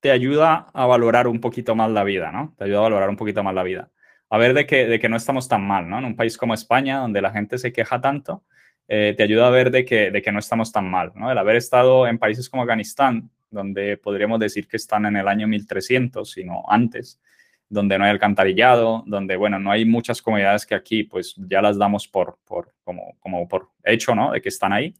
[0.00, 2.54] te ayuda a valorar un poquito más la vida, ¿no?
[2.58, 3.90] Te ayuda a valorar un poquito más la vida.
[4.30, 5.98] A ver de que, de que no estamos tan mal, ¿no?
[5.98, 8.44] En un país como España, donde la gente se queja tanto,
[8.88, 11.30] eh, te ayuda a ver de que, de que no estamos tan mal, ¿no?
[11.30, 15.46] El haber estado en países como Afganistán, donde podríamos decir que están en el año
[15.46, 17.20] 1300, sino antes,
[17.68, 21.78] donde no hay alcantarillado, donde, bueno, no hay muchas comunidades que aquí, pues ya las
[21.78, 24.32] damos por, por como, como por hecho, ¿no?
[24.32, 24.94] De que están ahí.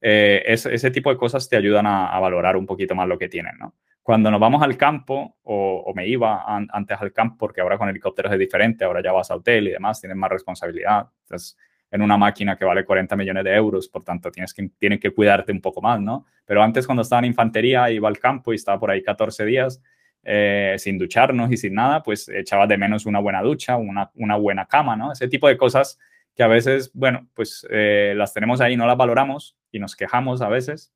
[0.00, 3.56] Eh, ese tipo de cosas te ayudan a, valorar un poquito más lo que tienen,
[3.58, 3.74] ¿no?
[4.02, 8.32] Cuando nos vamos al campo, o, me iba antes al campo, porque ahora con helicópteros
[8.32, 11.08] es diferente, ahora ya vas a hotel y demás, tienes más responsabilidad.
[11.24, 11.58] Entonces,
[11.90, 15.10] en una máquina que vale 40 millones de euros, por tanto tienes que, tienes que
[15.10, 16.26] cuidarte un poco más, ¿no?
[16.44, 19.82] Pero antes cuando estaba en infantería, iba al campo y estaba por ahí 14 días
[20.22, 24.36] eh, sin ducharnos y sin nada, pues echaba de menos una buena ducha, una, una
[24.36, 25.12] buena cama, ¿no?
[25.12, 25.98] Ese tipo de cosas
[26.34, 30.42] que a veces, bueno, pues eh, las tenemos ahí, no las valoramos y nos quejamos
[30.42, 30.92] a veces,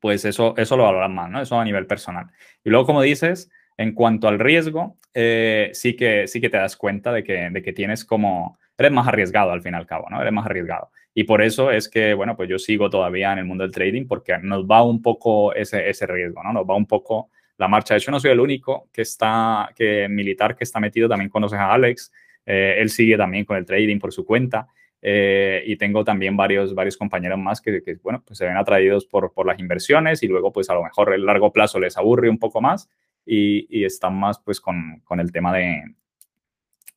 [0.00, 1.40] pues eso, eso lo valoran más, ¿no?
[1.40, 2.26] Eso a nivel personal.
[2.64, 6.76] Y luego, como dices, en cuanto al riesgo, eh, sí, que, sí que te das
[6.76, 10.06] cuenta de que, de que tienes como, eres más arriesgado al fin y al cabo,
[10.08, 10.20] ¿no?
[10.20, 10.90] Eres más arriesgado.
[11.14, 14.06] Y por eso es que, bueno, pues yo sigo todavía en el mundo del trading
[14.06, 16.52] porque nos va un poco ese, ese riesgo, ¿no?
[16.52, 17.94] Nos va un poco la marcha.
[17.94, 21.58] De hecho, no soy el único que está, que militar que está metido, también conoces
[21.58, 22.12] a Alex,
[22.46, 24.68] eh, él sigue también con el trading por su cuenta.
[25.00, 29.32] Eh, y tengo también varios, varios compañeros más que, bueno, pues se ven atraídos por,
[29.32, 32.38] por las inversiones y luego, pues a lo mejor el largo plazo les aburre un
[32.38, 32.88] poco más
[33.24, 35.82] y, y están más, pues, con, con el tema de,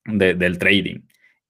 [0.05, 1.01] del trading.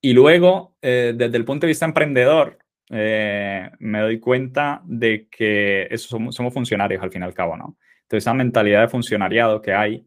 [0.02, 2.58] Y luego, eh, desde el punto de vista emprendedor,
[2.90, 7.78] me doy cuenta de que eso somos, somos, funcionarios al fin y al cabo, ¿no?
[8.02, 10.06] Entonces, esa mentalidad de funcionariado que hay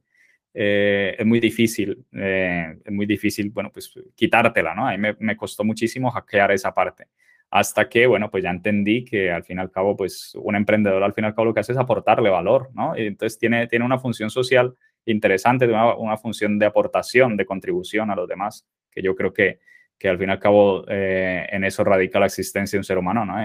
[0.57, 4.87] eh, es muy difícil, eh, es muy difícil, bueno, pues quitártela, ¿no?
[4.87, 7.09] A mí me, me, costó muchísimo hackear esa parte.
[7.51, 11.03] Hasta que, bueno, pues ya entendí que al fin y al cabo, pues un emprendedor
[11.03, 12.97] al fin y al cabo lo que hace es aportarle valor, ¿no?
[12.97, 14.75] Y entonces tiene, tiene una función social
[15.07, 19.59] interesante, una, una función de aportación, de contribución a los demás, que yo creo que,
[19.99, 22.99] que al fin y al cabo eh, en eso radica la existencia de un ser
[22.99, 23.37] humano, ¿no?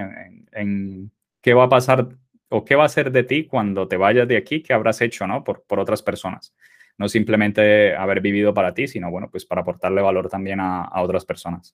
[0.52, 2.10] En, qué va a pasar
[2.50, 5.26] o qué va a ser de ti cuando te vayas de aquí, qué habrás hecho,
[5.26, 5.44] ¿no?
[5.44, 6.54] Por, por otras personas
[7.00, 11.02] no simplemente haber vivido para ti, sino bueno, pues para aportarle valor también a, a
[11.02, 11.74] otras personas.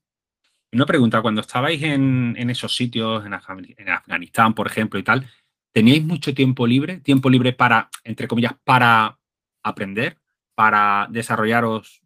[0.72, 3.34] Una pregunta, cuando estabais en, en esos sitios, en,
[3.78, 5.28] en, Afganistán, por ejemplo, y tal,
[5.72, 7.00] ¿teníais mucho tiempo libre?
[7.00, 9.18] Tiempo libre para, entre comillas, para
[9.64, 10.18] aprender,
[10.54, 12.04] para desarrollaros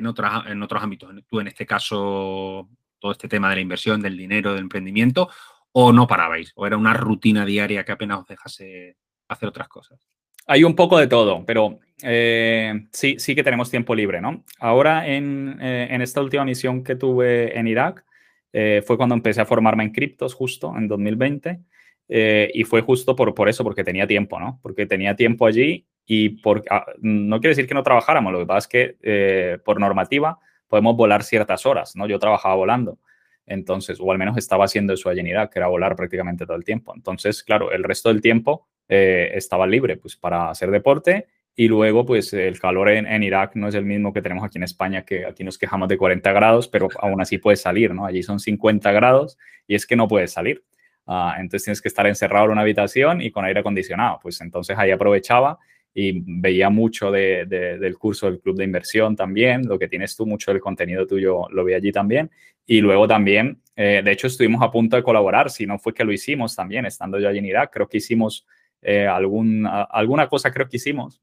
[0.00, 1.14] en, en otros ámbitos.
[1.28, 5.28] Tú, en este caso, todo este tema de la inversión, del dinero, del emprendimiento,
[5.72, 8.96] o no parabais, o era una rutina diaria que apenas os dejase
[9.28, 10.00] hacer otras cosas.
[10.46, 14.44] Hay un poco de todo, pero eh, sí, sí que tenemos tiempo libre, ¿no?
[14.58, 18.04] Ahora en, eh, en esta última misión que tuve en Irak,
[18.52, 21.60] eh, fue cuando empecé a formarme en criptos justo en 2020
[22.08, 24.58] eh, y fue justo por, por eso, porque tenía tiempo, ¿no?
[24.62, 28.46] Porque tenía tiempo allí y por, ah, no quiere decir que no trabajáramos, lo que
[28.46, 32.08] pasa es que eh, por normativa podemos volar ciertas horas, ¿no?
[32.08, 32.98] Yo trabajaba volando.
[33.46, 36.56] Entonces, o al menos estaba haciendo eso allí en Irak, que era volar prácticamente todo
[36.56, 36.92] el tiempo.
[36.96, 42.04] Entonces, claro, el resto del tiempo eh, estaba libre pues para hacer deporte y luego
[42.04, 45.04] pues el calor en, en, Irak no es el mismo que tenemos aquí en España,
[45.04, 48.04] que aquí nos quejamos de 40 grados, pero aún así puedes salir, ¿no?
[48.04, 50.64] Allí son 50 grados y es que no puedes salir.
[51.06, 54.18] Uh, entonces tienes que estar encerrado en una habitación y con aire acondicionado.
[54.20, 55.60] Pues entonces ahí aprovechaba
[55.92, 60.16] y veía mucho de, de, del curso del club de inversión también, lo que tienes
[60.16, 62.30] tú, mucho del contenido tuyo lo vi allí también.
[62.66, 66.04] Y luego también, eh, de hecho estuvimos a punto de colaborar, si no fue que
[66.04, 68.46] lo hicimos también, estando yo allí en Irak, creo que hicimos
[68.82, 71.20] eh, algún, alguna cosa creo que hicimos,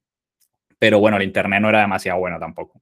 [0.77, 2.81] pero bueno, el internet no era demasiado bueno tampoco.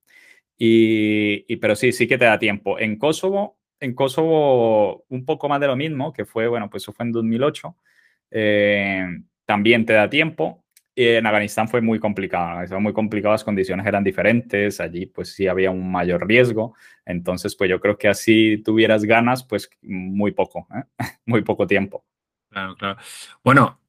[0.57, 2.79] Y, y, pero sí, sí que te da tiempo.
[2.79, 6.93] En Kosovo, en Kosovo un poco más de lo mismo, que fue, bueno, pues eso
[6.93, 7.75] fue en 2008,
[8.31, 9.05] eh,
[9.45, 10.64] también te da tiempo.
[10.97, 15.69] En Afganistán fue muy complicado, muy complicado, las condiciones eran diferentes, allí pues sí había
[15.69, 16.73] un mayor riesgo,
[17.05, 20.83] entonces pues yo creo que así tuvieras ganas, pues muy poco, ¿eh?
[21.25, 22.05] muy poco tiempo.
[22.49, 22.97] Claro, claro.
[23.43, 23.81] Bueno,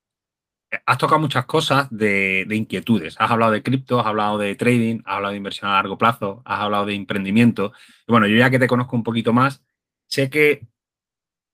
[0.85, 3.15] has tocado muchas cosas de, de, inquietudes.
[3.21, 6.43] Has hablado de cripto, has hablado de trading, has hablado de inversión a largo plazo,
[6.45, 7.73] has hablado de emprendimiento.
[8.09, 9.63] Y bueno, yo ya que te conozco un poquito más,
[10.09, 10.67] sé que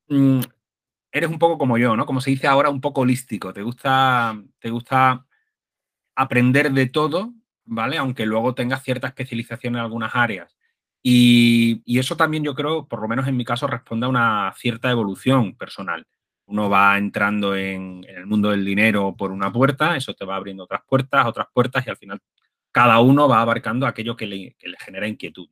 [0.08, 0.40] mmm,
[1.12, 2.06] eres un poco como yo, ¿no?
[2.06, 3.52] Como se dice ahora, un poco holístico.
[3.52, 5.26] Te gusta, te gusta
[6.14, 7.32] aprender de todo,
[7.64, 7.98] ¿vale?
[7.98, 10.56] Aunque luego tengas cierta especialización en algunas áreas.
[11.02, 14.90] Y, eso también yo creo, por lo menos en mi caso, responde a una cierta
[14.90, 16.06] evolución personal
[16.46, 20.64] uno va entrando en, el mundo del dinero por una puerta, eso te va abriendo
[20.64, 22.20] otras puertas, otras puertas y al final
[22.70, 25.48] cada uno va abarcando aquello que le, genera inquietud.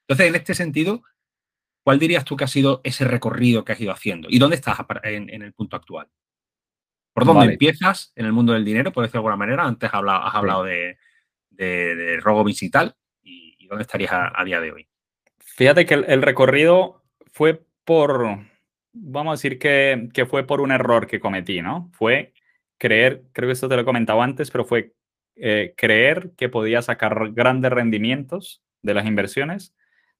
[0.00, 1.02] Entonces, en este sentido,
[1.82, 4.28] ¿cuál dirías tú que ha sido ese recorrido que has ido haciendo?
[4.30, 6.08] ¿Y dónde estás en el punto actual?
[7.14, 7.52] ¿Por dónde vale.
[7.52, 9.64] empiezas en el mundo del dinero, por decirlo de alguna manera?
[9.64, 10.98] Antes has hablado, has hablado de,
[11.50, 12.96] de, de Rogovic y tal.
[13.22, 14.88] ¿Y, y dónde estarías a, a, día de hoy?
[15.38, 18.40] Fíjate que el, el recorrido fue por,
[18.92, 21.90] vamos a decir que, que, fue por un error que cometí, ¿no?
[21.94, 22.34] Fue
[22.78, 24.94] creer, creo que esto te lo he comentado antes, pero fue
[25.36, 29.74] eh, creer que podía sacar grandes rendimientos de las inversiones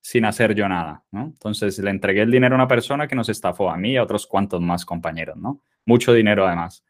[0.04, 1.02] sin hacer yo nada.
[1.12, 4.02] Entonces le entregué el dinero a una persona que nos estafó a mí y a
[4.02, 5.62] otros cuantos más compañeros, ¿no?
[5.86, 6.84] Mucho dinero además.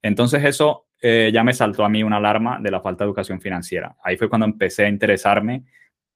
[0.00, 3.40] Entonces eso eh, ya me saltó a mí una alarma de la falta de educación
[3.40, 3.96] financiera.
[4.04, 5.64] Ahí fue cuando empecé a interesarme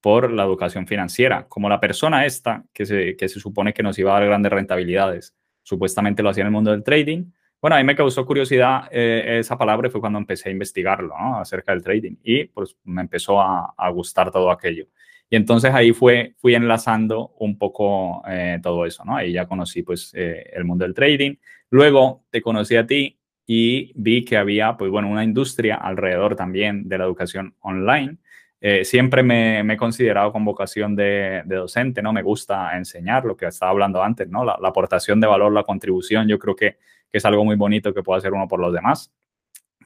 [0.00, 3.98] por la educación financiera, como la persona esta que se, que se supone que nos
[3.98, 7.32] iba a dar grandes rentabilidades, supuestamente lo hacía en el mundo del trading.
[7.60, 11.16] Bueno, a mí me causó curiosidad eh, esa palabra y fue cuando empecé a investigarlo
[11.16, 14.86] acerca del trading y pues me empezó a, gustar todo aquello.
[15.30, 19.16] Y entonces ahí fue, fui enlazando un poco eh, todo eso, ¿no?
[19.16, 21.36] Ahí ya conocí pues eh, el mundo del trading.
[21.70, 26.88] Luego te conocí a ti y vi que había, pues bueno, una industria alrededor también
[26.88, 28.18] de la educación online.
[28.60, 32.12] Eh, siempre me, he considerado con vocación de, docente, ¿no?
[32.12, 34.44] Me gusta enseñar, lo que estaba hablando antes, ¿no?
[34.44, 36.78] La, aportación de valor, la contribución, yo creo que,
[37.12, 39.12] es algo muy bonito que puede hacer uno por los demás.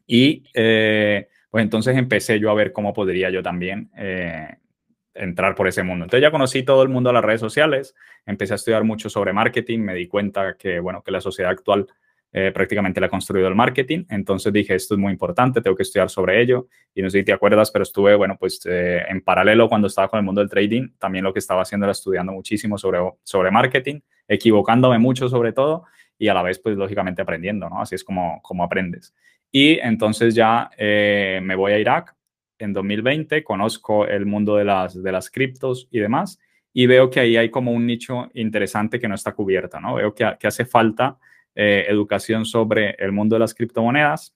[0.06, 4.56] Y eh, pues entonces empecé yo a ver cómo podría yo también eh,
[5.18, 6.04] entrar por ese mundo.
[6.04, 9.32] Entonces ya conocí todo el mundo de las redes sociales, empecé a estudiar mucho sobre
[9.32, 11.86] marketing, me di cuenta que, bueno, que la sociedad actual
[12.30, 14.04] eh, prácticamente la ha construido el marketing.
[14.10, 16.68] Entonces dije, esto es muy importante, tengo que estudiar sobre ello.
[16.94, 20.08] Y no sé si te acuerdas, pero estuve, bueno, pues eh, en paralelo cuando estaba
[20.08, 23.50] con el mundo del trading, también lo que estaba haciendo era estudiando muchísimo sobre, sobre
[23.50, 25.84] marketing, equivocándome mucho sobre todo
[26.18, 27.80] y a la vez, pues lógicamente aprendiendo, ¿no?
[27.80, 29.14] Así es como, como aprendes.
[29.50, 32.14] Y entonces ya eh, me voy a Irak
[32.58, 36.38] en 2020, conozco el mundo de las, de las criptos y demás,
[36.72, 39.94] y veo que ahí hay como un nicho interesante que no está cubierto, ¿no?
[39.94, 41.18] Veo que, que hace falta
[41.54, 44.32] eh, educación sobre el mundo de las criptomonedas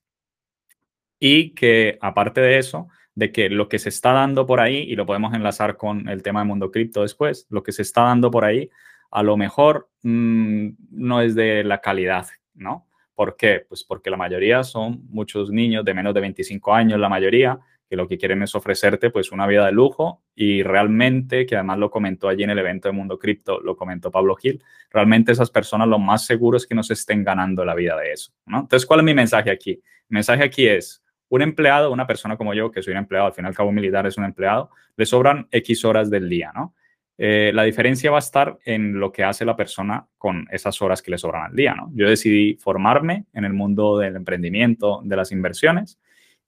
[1.21, 4.97] y que aparte de eso, de que lo que se está dando por ahí, y
[4.97, 8.29] lo podemos enlazar con el tema del mundo cripto después, lo que se está dando
[8.31, 8.71] por ahí,
[9.13, 12.89] a lo mejor mm, no es de la calidad, ¿no?
[13.15, 13.65] ¿Por qué?
[13.69, 17.57] Pues porque la mayoría son muchos niños de menos de 25 años, la mayoría,
[17.93, 21.77] que lo que quieren es ofrecerte pues una vida de lujo y realmente, que además
[21.77, 25.51] lo comentó allí en el evento de Mundo Cripto, lo comentó Pablo Gil, realmente esas
[25.51, 28.61] personas lo más seguro es que no se estén ganando la vida de eso, ¿no?
[28.61, 29.79] Entonces, ¿cuál es mi mensaje aquí?
[30.09, 33.35] Mi mensaje aquí es, un empleado, una persona como yo, que soy un empleado, al
[33.35, 36.75] fin y al cabo militar es un empleado, le sobran X horas del día, ¿no?
[37.19, 41.03] Eh, la diferencia va a estar en lo que hace la persona con esas horas
[41.03, 41.91] que le sobran al día, ¿no?
[41.93, 45.99] Yo decidí formarme en el mundo del emprendimiento, de las inversiones,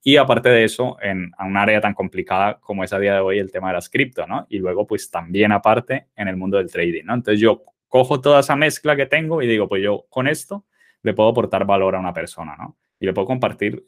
[0.07, 3.39] y aparte de eso, en un área tan complicada como es a día de hoy
[3.39, 4.47] el tema de las cripto, ¿no?
[4.51, 7.15] Y luego, pues también aparte en el mundo del trading, ¿no?
[7.15, 10.67] Entonces yo cojo toda esa mezcla que tengo y digo, pues yo con esto
[11.03, 12.77] le puedo aportar valor a una persona, ¿no?
[13.01, 13.83] Y le puedo compartir,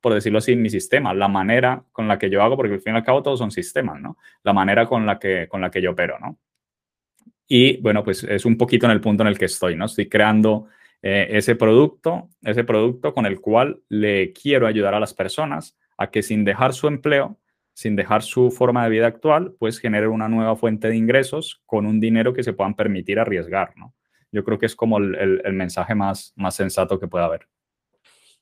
[0.00, 2.94] por decirlo así, mi sistema, la manera con la que yo hago, porque al fin
[2.94, 4.18] y al cabo todos son sistemas, ¿no?
[4.44, 6.38] La manera con la que, con la que yo opero, ¿no?
[7.48, 9.86] Y bueno, pues es un poquito en el punto en el que estoy, ¿no?
[9.86, 10.68] Estoy creando
[11.02, 16.10] eh, ese producto, ese producto con el cual le quiero ayudar a las personas a
[16.10, 17.38] que sin dejar su empleo,
[17.74, 21.86] sin dejar su forma de vida actual, pues generen una nueva fuente de ingresos con
[21.86, 23.94] un dinero que se puedan permitir arriesgar, ¿no?
[24.32, 27.46] Yo creo que es como el, mensaje más, más sensato que pueda haber.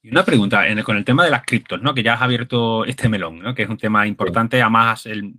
[0.03, 1.95] Y una pregunta, con el tema de las criptos, ¿no?
[1.95, 3.55] Que ya has abierto este melón, ¿no?
[3.55, 5.35] Que es un tema importante, además el,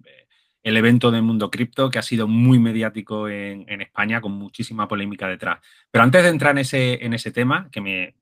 [0.65, 5.27] el evento del mundo cripto, que ha sido muy mediático en, España, con muchísima polémica
[5.27, 5.59] detrás.
[5.91, 8.15] Pero antes de entrar en ese, en ese tema, que me,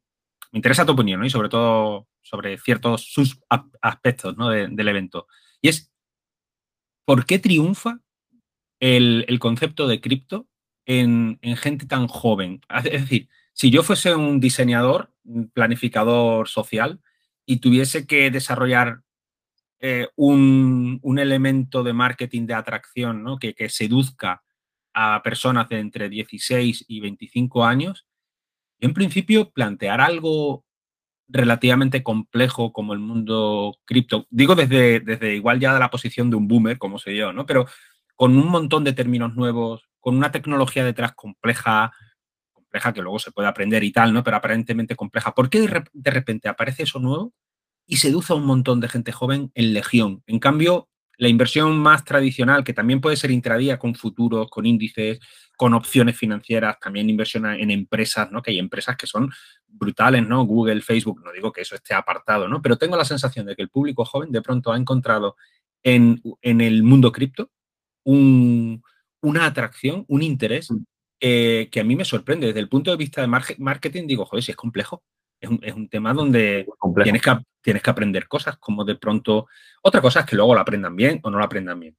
[0.51, 3.39] interesa tu opinión, y sobre todo sobre ciertos sus
[3.81, 5.27] aspectos del evento,
[5.61, 5.89] y es,
[7.05, 8.01] ¿por qué triunfa
[8.81, 10.45] el, concepto de cripto
[10.85, 12.59] en, en gente tan joven?
[12.83, 15.13] Es decir, si yo fuese un diseñador,
[15.53, 16.99] planificador social,
[17.45, 19.01] y tuviese que desarrollar
[19.85, 24.41] eh, un, elemento de marketing de atracción que, seduzca
[24.93, 28.07] a personas de entre 16 y 25 años,
[28.79, 30.63] en principio plantear algo
[31.27, 36.37] relativamente complejo como el mundo cripto, digo desde, desde igual ya de la posición de
[36.37, 37.45] un boomer, como soy yo, ¿no?
[37.45, 37.65] Pero
[38.15, 41.91] con un montón de términos nuevos, con una tecnología detrás compleja,
[42.53, 44.23] compleja que luego se puede aprender y tal, ¿no?
[44.23, 45.33] Pero aparentemente compleja.
[45.33, 47.33] ¿Por qué de repente aparece eso nuevo
[47.85, 50.23] y seduce a un montón de gente joven en legión.
[50.27, 55.19] En cambio, la inversión más tradicional, que también puede ser intradía con futuros, con índices,
[55.55, 58.41] con opciones financieras, también inversión en empresas, ¿no?
[58.41, 59.31] Que hay empresas que son
[59.67, 60.43] brutales, ¿no?
[60.45, 62.61] Google, Facebook, no digo que eso esté apartado, ¿no?
[62.61, 65.35] Pero tengo la sensación de que el público joven de pronto ha encontrado
[65.83, 67.51] en, el mundo cripto
[68.05, 70.77] una atracción, un interés mm.
[71.21, 72.47] eh, que a mí me sorprende.
[72.47, 75.03] Desde el punto de vista de marketing, digo, joder, si es complejo
[75.61, 76.65] es un, tema donde
[77.03, 79.47] tienes que, tienes que aprender cosas, como de pronto.
[79.81, 81.95] Otra cosa es que luego lo aprendan bien o no lo aprendan bien.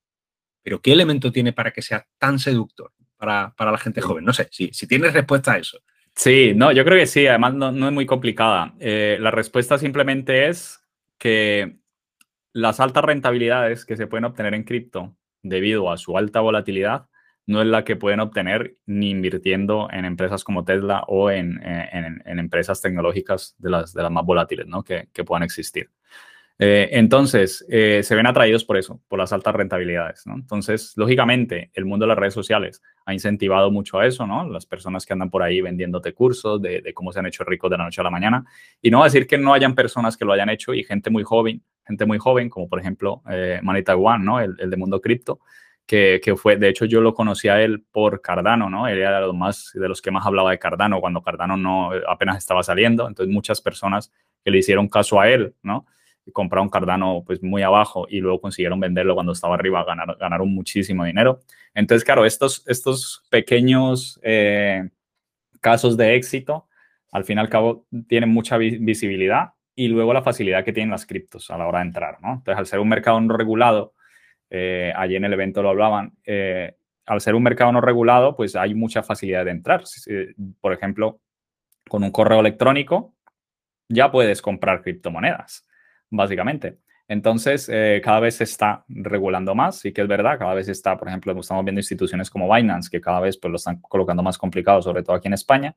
[0.62, 4.24] Pero ¿qué elemento tiene para que sea tan seductor para, la gente joven?
[4.24, 5.78] No sé, si, si tienes respuesta a eso.
[6.16, 8.74] Sí, no, yo creo que sí, además no, es muy complicada.
[8.78, 10.80] Eh, la respuesta simplemente es
[11.18, 11.76] que
[12.52, 17.08] las altas rentabilidades que se pueden obtener en cripto debido a su alta volatilidad
[17.46, 21.60] no es la que pueden obtener ni invirtiendo en empresas como Tesla o en,
[22.24, 24.82] empresas tecnológicas de las, de las más volátiles ¿no?
[24.82, 25.90] que, puedan existir.
[26.58, 30.24] Eh, entonces, eh, se ven atraídos por eso, por las altas rentabilidades.
[30.26, 30.34] ¿no?
[30.36, 34.48] Entonces, lógicamente, el mundo de las redes sociales ha incentivado mucho a eso, ¿no?
[34.48, 37.76] Las personas que andan por ahí vendiéndote cursos de, cómo se han hecho ricos de
[37.76, 38.44] la noche a la mañana.
[38.80, 41.62] Y no decir que no hayan personas que lo hayan hecho y gente muy joven,
[41.84, 44.40] gente muy joven, como por ejemplo eh, Manita One, ¿no?
[44.40, 45.40] El, el de Mundo Cripto,
[45.86, 48.88] que, fue, de hecho yo lo conocí a él por Cardano, ¿no?
[48.88, 51.90] Él era de los, más, de los que más hablaba de Cardano cuando Cardano no
[52.08, 55.86] apenas estaba saliendo, entonces muchas personas que le hicieron caso a él, ¿no?
[56.32, 61.04] compraron Cardano pues muy abajo y luego consiguieron venderlo cuando estaba arriba, ganar, ganaron muchísimo
[61.04, 61.40] dinero.
[61.74, 64.88] Entonces, claro, estos, estos pequeños eh,
[65.60, 66.68] casos de éxito,
[67.12, 71.04] al fin y al cabo, tienen mucha visibilidad y luego la facilidad que tienen las
[71.04, 72.34] criptos a la hora de entrar, ¿no?
[72.34, 73.93] Entonces, al ser un mercado no regulado,
[74.56, 78.54] eh, allí en el evento lo hablaban, eh, al ser un mercado no regulado, pues
[78.54, 79.82] hay mucha facilidad de entrar.
[80.60, 81.20] Por ejemplo,
[81.88, 83.16] con un correo electrónico
[83.88, 85.66] ya puedes comprar criptomonedas,
[86.08, 86.78] básicamente.
[87.08, 90.96] Entonces, eh, cada vez se está regulando más, sí que es verdad, cada vez está,
[90.96, 94.38] por ejemplo, estamos viendo instituciones como Binance, que cada vez pues, lo están colocando más
[94.38, 95.74] complicado, sobre todo aquí en España,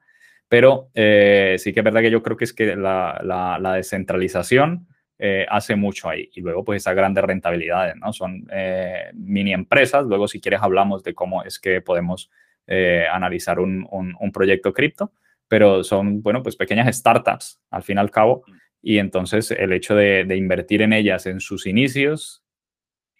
[0.48, 4.88] pero sí que es verdad que yo creo que es que la, la descentralización
[5.20, 6.30] eh, hace mucho ahí.
[6.34, 8.14] Y luego, pues esas grandes rentabilidades, ¿no?
[8.14, 10.06] Son eh, mini empresas.
[10.06, 12.30] Luego, si quieres, hablamos de cómo es que podemos
[12.68, 15.14] eh, analizar un, un, proyecto cripto,
[15.48, 18.44] pero son, bueno, pues pequeñas startups, al fin y al cabo.
[18.82, 22.44] Y entonces, el hecho de, de invertir en ellas en sus inicios,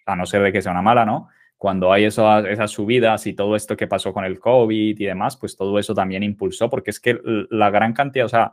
[0.06, 1.28] a no ser de que sea una mala, ¿no?
[1.56, 5.36] Cuando hay eso, esas subidas y todo esto que pasó con el COVID y demás,
[5.36, 7.18] pues todo eso también impulsó, porque es que
[7.50, 8.52] la gran cantidad, o sea,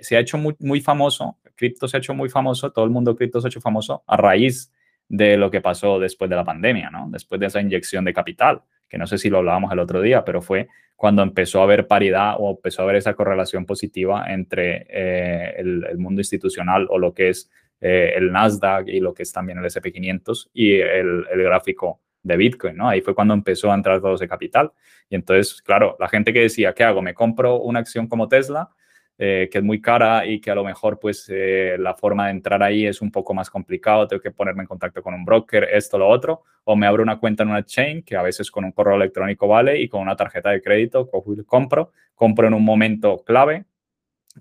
[0.00, 3.16] se ha hecho muy, muy famoso cripto se ha hecho muy famoso, todo el mundo
[3.16, 4.72] cripto se ha hecho famoso a raíz
[5.08, 7.08] de lo que pasó después de la pandemia, ¿no?
[7.10, 10.24] Después de esa inyección de capital, que no sé si lo hablábamos el otro día,
[10.24, 14.86] pero fue cuando empezó a haber paridad o empezó a haber esa correlación positiva entre
[14.88, 19.32] eh, el, mundo institucional o lo que es eh, el Nasdaq y lo que es
[19.32, 22.88] también el SP500 y el, el, gráfico de Bitcoin, ¿no?
[22.88, 24.72] Ahí fue cuando empezó a entrar todo ese capital.
[25.08, 27.02] Y entonces, claro, la gente que decía, ¿qué hago?
[27.02, 28.70] ¿Me compro una acción como Tesla?
[29.18, 32.32] Eh, que es muy cara y que a lo mejor pues eh, la forma de
[32.32, 35.64] entrar ahí es un poco más complicado, tengo que ponerme en contacto con un broker,
[35.72, 38.66] esto, lo otro, o me abro una cuenta en una chain que a veces con
[38.66, 41.08] un correo electrónico vale y con una tarjeta de crédito
[41.46, 43.64] compro, compro en un momento clave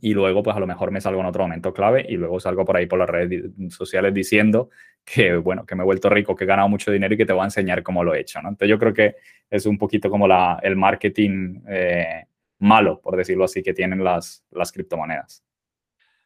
[0.01, 2.65] y luego pues a lo mejor me salgo en otro momento clave y luego salgo
[2.65, 4.69] por ahí por las redes sociales diciendo
[5.05, 7.31] que bueno, que me he vuelto rico, que he ganado mucho dinero y que te
[7.31, 8.49] voy a enseñar cómo lo he hecho, ¿no?
[8.49, 9.15] Entonces yo creo que
[9.49, 12.25] es un poquito como la, el marketing eh,
[12.59, 15.45] malo, por decirlo así, que tienen las, las criptomonedas.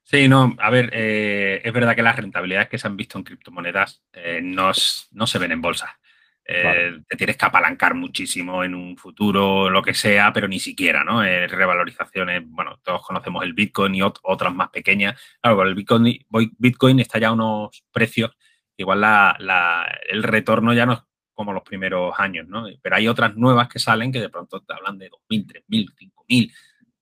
[0.10, 3.24] Sí, no, a ver, eh, es verdad que las rentabilidades que se han visto en
[3.24, 4.72] criptomonedas eh, no,
[5.12, 6.00] no, se ven en bolsa.
[6.44, 11.04] Eh, te tienes que apalancar muchísimo en un futuro, lo que sea, pero ni siquiera,
[11.04, 11.22] ¿no?
[11.22, 15.22] revalorizaciones, bueno, todos conocemos el Bitcoin y otras más pequeñas.
[15.39, 16.26] Claro, el Bitcoin,
[16.58, 18.32] Bitcoin está ya a unos precios,
[18.78, 21.00] igual la, el retorno ya no es
[21.36, 22.65] como los primeros años, ¿no?
[22.82, 25.94] Pero hay otras nuevas que salen que de pronto te hablan de 2.000, 3.000,
[26.30, 26.54] 5.000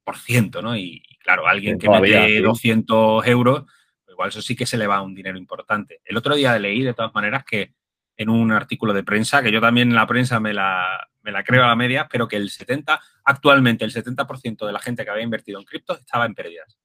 [0.04, 0.78] por ciento, ¿no?
[0.78, 3.63] Y, claro, alguien que mete 200 euros,
[4.06, 6.02] pues igual eso sí que se le va un dinero importante.
[6.06, 7.74] El otro día leí, de todas maneras, que
[8.16, 11.44] en un artículo de prensa, que yo también en la prensa me la, me la
[11.44, 15.12] creo a la media, pero que el 70, actualmente el 70% de la gente que
[15.12, 16.80] había invertido en criptos estaba en pérdidas.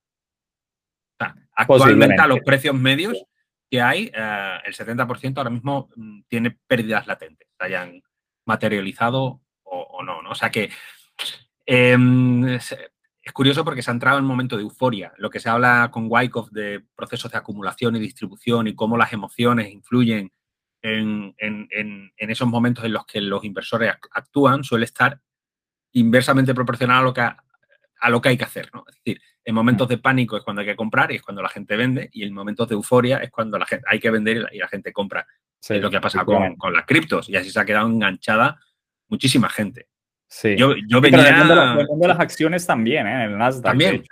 [1.13, 3.25] O sea, actualmente a los precios medios
[3.71, 8.03] que hay, eh, el 70% ahora mismo mm, tiene pérdidas latentes, se hayan
[8.45, 10.71] materializado o, no, no, O sea que
[11.67, 12.75] em, es,
[13.33, 15.13] curioso porque se ha entrado en un momento de euforia.
[15.19, 19.13] Lo que se habla con Wyckoff de procesos de acumulación y distribución y cómo las
[19.13, 20.33] emociones influyen
[20.83, 21.35] en,
[22.17, 25.21] esos momentos en los que los inversores actúan suele estar
[25.93, 28.71] inversamente proporcional a lo que, a lo que hay que hacer.
[28.75, 28.85] ¿no?
[28.89, 31.49] Es decir, en momentos de pánico es cuando hay que comprar y es cuando la
[31.49, 34.59] gente vende, y en momentos de euforia es cuando la gente, hay que vender y
[34.59, 35.27] la, gente compra.
[35.61, 38.61] es lo que ha pasado con, las criptos, y así se ha quedado enganchada
[39.09, 39.89] muchísima gente.
[40.33, 40.57] Sí.
[40.57, 41.45] Yo, yo venía...
[41.45, 43.13] de las acciones también, ¿eh?
[43.13, 43.65] En el Nasdaq.
[43.65, 44.03] También.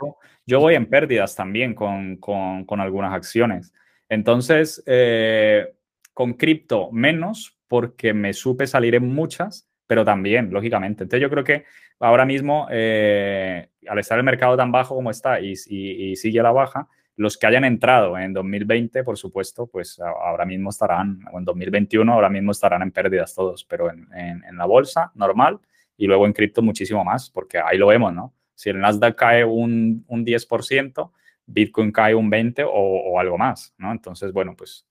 [0.45, 3.73] yo voy en pérdidas también con, con, con algunas acciones.
[4.07, 5.73] Entonces, eh,
[6.13, 11.05] con cripto menos, porque me supe salir en muchas, pero también, lógicamente.
[11.05, 11.65] Entonces, yo creo que
[11.99, 16.53] ahora mismo, eh, al estar el mercado tan bajo como está y, sigue a la
[16.53, 21.47] baja, los que hayan entrado en 2020, por supuesto, pues ahora mismo estarán, o en
[21.47, 25.61] 2021, ahora mismo estarán en pérdidas todos, pero en, la bolsa normal
[26.01, 28.35] y luego en cripto muchísimo más, porque ahí lo vemos, ¿no?
[28.55, 31.13] Si el Nasdaq cae un, un 10%,
[31.45, 33.93] Bitcoin cae un 20% o, algo más, ¿no?
[33.93, 34.87] Entonces, bueno, pues...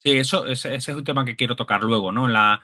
[0.00, 2.26] Sí, eso, ese, es un tema que quiero tocar luego, ¿no?
[2.26, 2.62] La,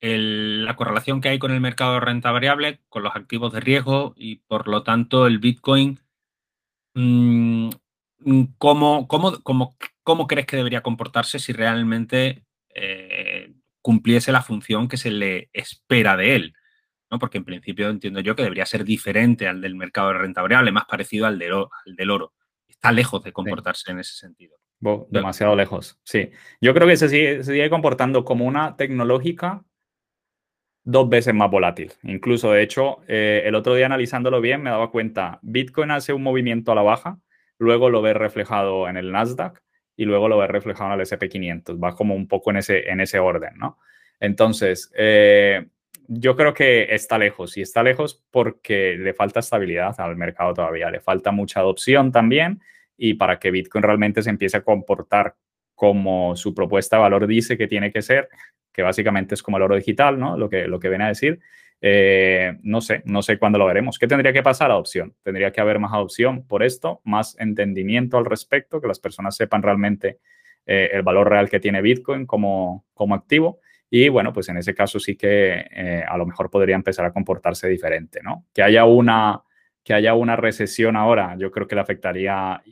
[0.00, 4.14] la correlación que hay con el mercado de renta variable, con los activos de riesgo
[4.16, 5.98] y por lo tanto el Bitcoin,
[6.94, 7.70] mm,
[8.20, 13.52] mm, ¿cómo, cómo, crees que debería comportarse si realmente eh,
[13.82, 16.55] cumpliese la función que se le espera de él?
[17.10, 17.18] ¿No?
[17.18, 20.72] Porque en principio entiendo yo que debería ser diferente al del mercado de renta variable,
[20.72, 22.32] más parecido al, al del oro.
[22.68, 24.56] Está lejos de comportarse en ese sentido.
[25.10, 26.30] demasiado lejos, sí.
[26.60, 29.64] Yo creo que se sigue comportando como una tecnológica
[30.86, 31.92] dos veces más volátil.
[32.04, 36.22] Incluso, de hecho, eh, el otro día analizándolo bien me daba cuenta, Bitcoin hace un
[36.22, 37.18] movimiento a la baja,
[37.58, 39.60] luego lo ve reflejado en el Nasdaq
[39.96, 41.82] y luego lo ve reflejado en el SP500.
[41.82, 43.78] Va como un poco en ese, en ese orden, ¿no?
[44.20, 45.66] Entonces, eh,
[46.08, 50.90] yo creo que está lejos y está lejos porque le falta estabilidad al mercado todavía,
[50.90, 52.60] le falta mucha adopción también
[52.96, 55.36] y para que Bitcoin realmente se empiece a comportar
[55.74, 58.28] como su propuesta de valor dice que tiene que ser,
[58.72, 60.36] que básicamente es como el oro digital, ¿no?
[60.36, 61.38] Lo que, lo que viene a decir.
[61.82, 63.98] Eh, no sé, no sé cuándo lo veremos.
[63.98, 64.70] ¿Qué tendría que pasar?
[64.70, 65.14] Adopción.
[65.22, 69.62] Tendría que haber más adopción por esto, más entendimiento al respecto, que las personas sepan
[69.62, 70.18] realmente
[70.64, 74.74] eh, el valor real que tiene Bitcoin como, como activo y bueno, pues en ese
[74.74, 78.46] caso sí que eh, a lo mejor podría empezar a comportarse diferente, ¿no?
[78.52, 79.42] Que haya una,
[79.84, 82.62] que haya una recesión ahora, yo creo que le afectaría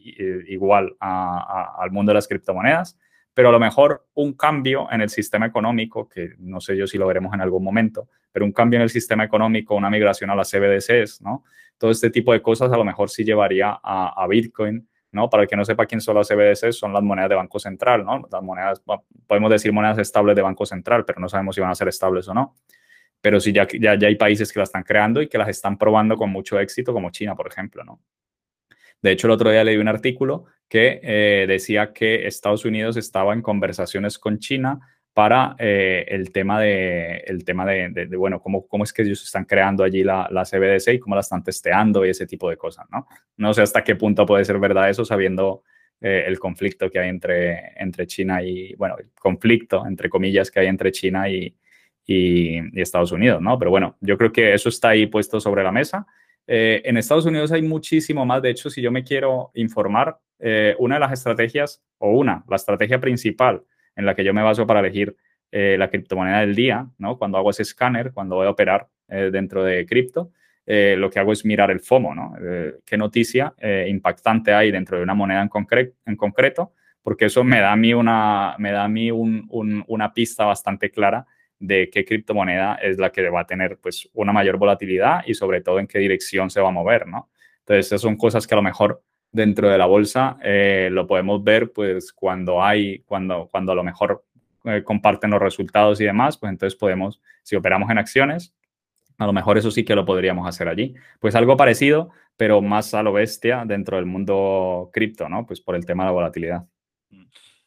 [0.48, 2.98] igual al mundo de las criptomonedas,
[3.32, 6.98] pero a lo mejor un cambio en el sistema económico, que no sé yo si
[6.98, 10.34] lo veremos en algún momento, pero un cambio en el sistema económico, una migración a
[10.34, 11.44] las CBDCs, ¿no?
[11.78, 15.30] Todo este tipo de cosas a lo mejor sí llevaría a Bitcoin ¿no?
[15.30, 18.04] Para el que no sepa quién son las CBDC, son las monedas de Banco Central,
[18.04, 18.26] ¿no?
[18.30, 18.82] Las monedas,
[19.26, 22.28] podemos decir monedas estables de Banco Central, pero no sabemos si van a ser estables
[22.28, 22.54] o no.
[23.20, 25.78] Pero sí ya, ya, ya hay países que las están creando y que las están
[25.78, 28.00] probando con mucho éxito, como China, por ejemplo, ¿no?
[29.00, 33.34] De hecho, el otro día leí un artículo que eh, decía que Estados Unidos estaba
[33.34, 34.80] en conversaciones con China
[35.14, 39.22] para eh, el tema, de, el tema de, de, bueno, cómo, cómo es que ellos
[39.22, 42.56] están creando allí la, la, CBDC y cómo la están testeando y ese tipo de
[42.56, 43.06] cosas, ¿no?
[43.36, 45.62] No sé hasta qué punto puede ser verdad eso sabiendo
[46.00, 50.58] eh, el conflicto que hay entre, entre China y, bueno, el conflicto, entre comillas, que
[50.58, 51.56] hay entre China y,
[52.04, 53.56] y, y Estados Unidos, ¿no?
[53.56, 56.08] Pero bueno, yo creo que eso está ahí puesto sobre la mesa.
[56.48, 58.42] Eh, en Estados Unidos hay muchísimo más.
[58.42, 60.18] De hecho, si yo me quiero informar,
[60.78, 63.62] una de las estrategias, o una, la estrategia principal
[63.97, 65.16] en la que yo me baso para elegir
[65.57, 67.16] eh, la criptomoneda del día, ¿no?
[67.16, 70.32] Cuando hago ese escáner, cuando voy a operar eh, dentro de cripto,
[70.66, 72.34] eh, lo que hago es mirar el FOMO, ¿no?
[72.84, 73.55] ¿Qué noticia
[73.86, 76.72] impactante hay dentro de una moneda en, concreto?
[77.03, 81.26] Porque eso me da a mí, una, me da a mí una pista bastante clara
[81.61, 85.61] de qué criptomoneda es la que va a tener pues, una mayor volatilidad y sobre
[85.61, 87.30] todo en qué dirección se va a mover, ¿no?
[87.61, 89.03] Entonces, esas son cosas que a lo mejor
[89.35, 93.82] dentro de la bolsa eh, lo podemos ver pues cuando hay, cuando, cuando a lo
[93.82, 94.24] mejor
[94.64, 98.55] eh, comparten los resultados y demás, pues entonces podemos, si operamos en acciones,
[99.18, 100.95] a lo mejor eso sí que lo podríamos hacer allí.
[101.18, 105.47] Pues algo parecido, pero más a lo bestia dentro del mundo cripto, ¿no?
[105.47, 106.64] Pues por el tema de la volatilidad.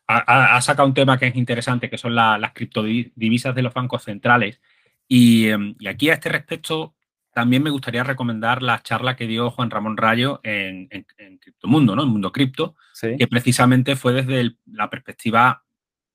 [0.07, 4.61] Ha, sacado un tema que es interesante, que son las criptodivisas de los bancos centrales.
[5.05, 6.96] Y, em, y, aquí a este respecto
[7.37, 12.01] también me gustaría recomendar la charla que dio Juan Ramón Rayo en, en, Criptomundo, ¿no?
[12.01, 15.63] En Mundo Cripto, que precisamente fue desde la perspectiva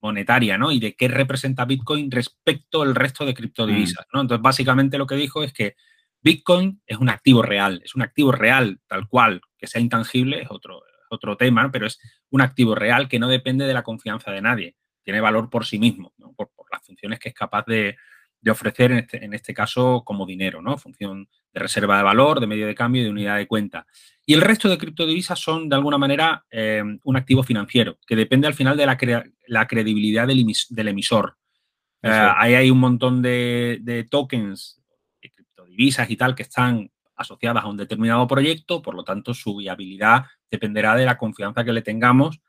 [0.00, 0.72] monetaria, ¿no?
[0.72, 4.08] Y de qué representa Bitcoin respecto al resto de criptodivisas, mm.
[4.12, 4.20] ¿no?
[4.22, 5.76] Entonces, básicamente lo que dijo es que
[6.22, 10.50] Bitcoin es un activo real, es un activo real tal cual, que sea intangible es
[10.50, 12.00] otro, otro tema, pero es
[12.30, 15.78] un activo real que no depende de la confianza de nadie, tiene valor por sí
[15.78, 17.96] mismo, por las funciones que es capaz de,
[18.42, 20.76] de ofrecer en este, en este, caso como dinero, ¿no?
[20.76, 23.86] Función de reserva de valor, de medio de cambio y de unidad de cuenta.
[24.26, 28.46] Y el resto de criptodivisas son, de alguna manera, eh, un activo financiero, que depende
[28.46, 31.36] al final de la, la credibilidad del, del emisor.
[32.02, 34.82] Eh, ahí hay un montón de, de, tokens,
[35.22, 39.56] de criptodivisas y tal, que están asociadas a un determinado proyecto, por lo tanto, su
[39.56, 42.40] viabilidad dependerá de la confianza que le tengamos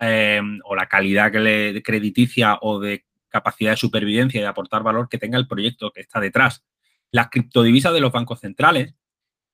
[0.00, 4.82] eh, o la calidad que le crediticia o de capacidad de supervivencia y de aportar
[4.82, 6.64] valor que tenga el proyecto que está detrás.
[7.10, 8.94] Las criptodivisas de los bancos centrales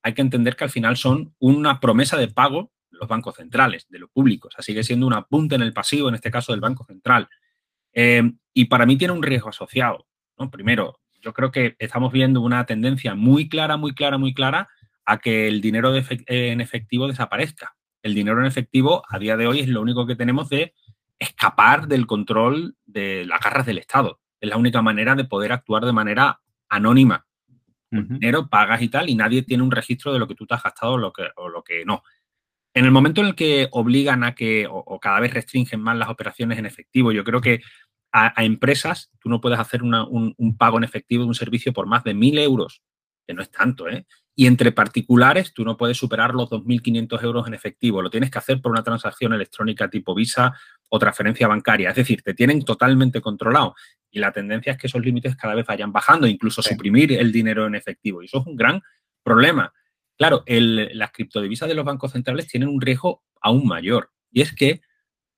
[0.02, 3.86] hay que entender que al final son una promesa de pago de los bancos centrales,
[3.88, 4.48] de lo público.
[4.48, 7.28] O sea, sigue siendo un apunte en el pasivo, en este caso del Banco Central.
[7.92, 8.22] Eh,
[8.52, 10.06] y para mí tiene un riesgo asociado.
[10.50, 14.68] Primero, yo creo que estamos viendo una tendencia muy clara, muy clara, muy clara
[15.06, 17.76] a que el dinero en efectivo desaparezca.
[18.02, 20.74] El dinero en efectivo a día de hoy es lo único que tenemos de
[21.18, 24.20] escapar del control de las garras del Estado.
[24.40, 27.26] Es la única manera de poder actuar de manera anónima.
[27.90, 30.62] dinero pagas y tal, y nadie tiene un registro de lo que tú te has
[30.62, 32.02] gastado o lo que, o lo que no.
[32.74, 36.08] En el momento en el que obligan a que, o, cada vez restringen más las
[36.08, 37.62] operaciones en efectivo, yo creo que
[38.12, 41.86] a, empresas tú no puedes hacer un, un, pago en efectivo de un servicio por
[41.86, 42.82] más de mil euros,
[43.26, 44.06] que no es tanto, ¿eh?
[44.36, 48.02] Y entre particulares, tú no puedes superar los 2.500 euros en efectivo.
[48.02, 50.54] Lo tienes que hacer por una transacción electrónica tipo Visa
[50.88, 51.90] o transferencia bancaria.
[51.90, 53.74] Es decir, te tienen totalmente controlado.
[54.10, 57.66] Y la tendencia es que esos límites cada vez vayan bajando, incluso suprimir el dinero
[57.66, 58.22] en efectivo.
[58.22, 58.80] Y eso es un gran
[59.22, 59.72] problema.
[60.16, 64.12] Claro, las criptodivisas de los bancos centrales tienen un riesgo aún mayor.
[64.30, 64.82] Y es que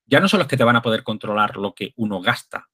[0.05, 2.69] ya no son los que te van a poder controlar lo que uno gasta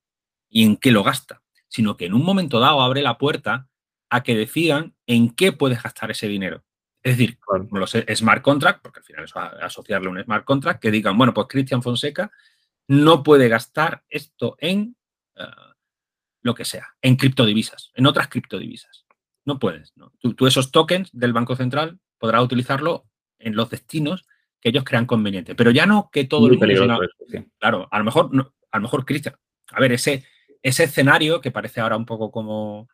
[0.49, 3.69] y en qué lo gasta, sino que en un momento dado abre la puerta
[4.11, 6.65] a que decidan en qué puedes gastar ese dinero.
[7.03, 7.39] Es decir,
[7.71, 11.33] los smart contract, porque al final es asociarle a un smart contract, que digan, bueno,
[11.33, 12.31] pues Cristian Fonseca
[12.89, 14.97] no puede gastar esto en
[15.37, 15.45] eh,
[16.43, 19.07] lo que sea, en criptodivisas, en otras criptodivisas.
[19.45, 19.93] No puedes.
[20.37, 23.07] Tú, esos tokens del Banco Central podrás utilizarlo
[23.39, 24.27] en los destinos
[24.61, 25.55] que ellos crean conveniente.
[25.55, 27.01] Pero ya no que todo el mundo.
[27.59, 28.31] Claro, a lo mejor,
[28.71, 29.35] a lo mejor, Cristian,
[29.73, 30.25] a ver, ese,
[30.63, 32.89] ese escenario que parece ahora un poco como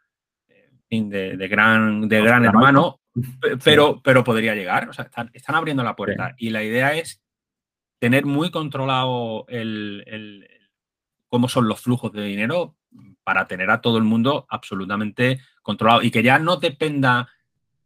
[0.89, 3.01] de, de gran, de gran hermano,
[3.63, 4.89] pero, pero podría llegar.
[4.89, 6.35] O sea, están, están abriendo la puerta.
[6.39, 7.23] Y la idea es
[7.99, 10.49] tener muy controlado el,
[11.29, 12.77] cómo son los flujos de dinero
[13.25, 17.29] para tener a todo el mundo absolutamente controlado y que ya no dependa.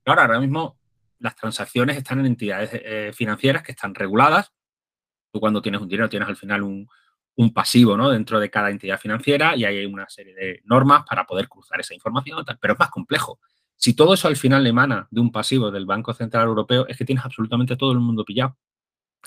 [0.05, 0.79] Claro, ahora mismo
[1.19, 4.53] las transacciones están en entidades eh, financieras que están reguladas.
[5.33, 6.89] Tú cuando tienes un dinero tienes al final un,
[7.55, 8.11] pasivo ¿no?
[8.11, 11.95] dentro de cada entidad financiera y hay una serie de normas para poder cruzar esa
[11.95, 13.41] información, pero es más complejo.
[13.75, 17.05] Si todo eso al final emana de un pasivo del Banco Central Europeo, es que
[17.05, 18.57] tienes absolutamente todo el mundo pillado.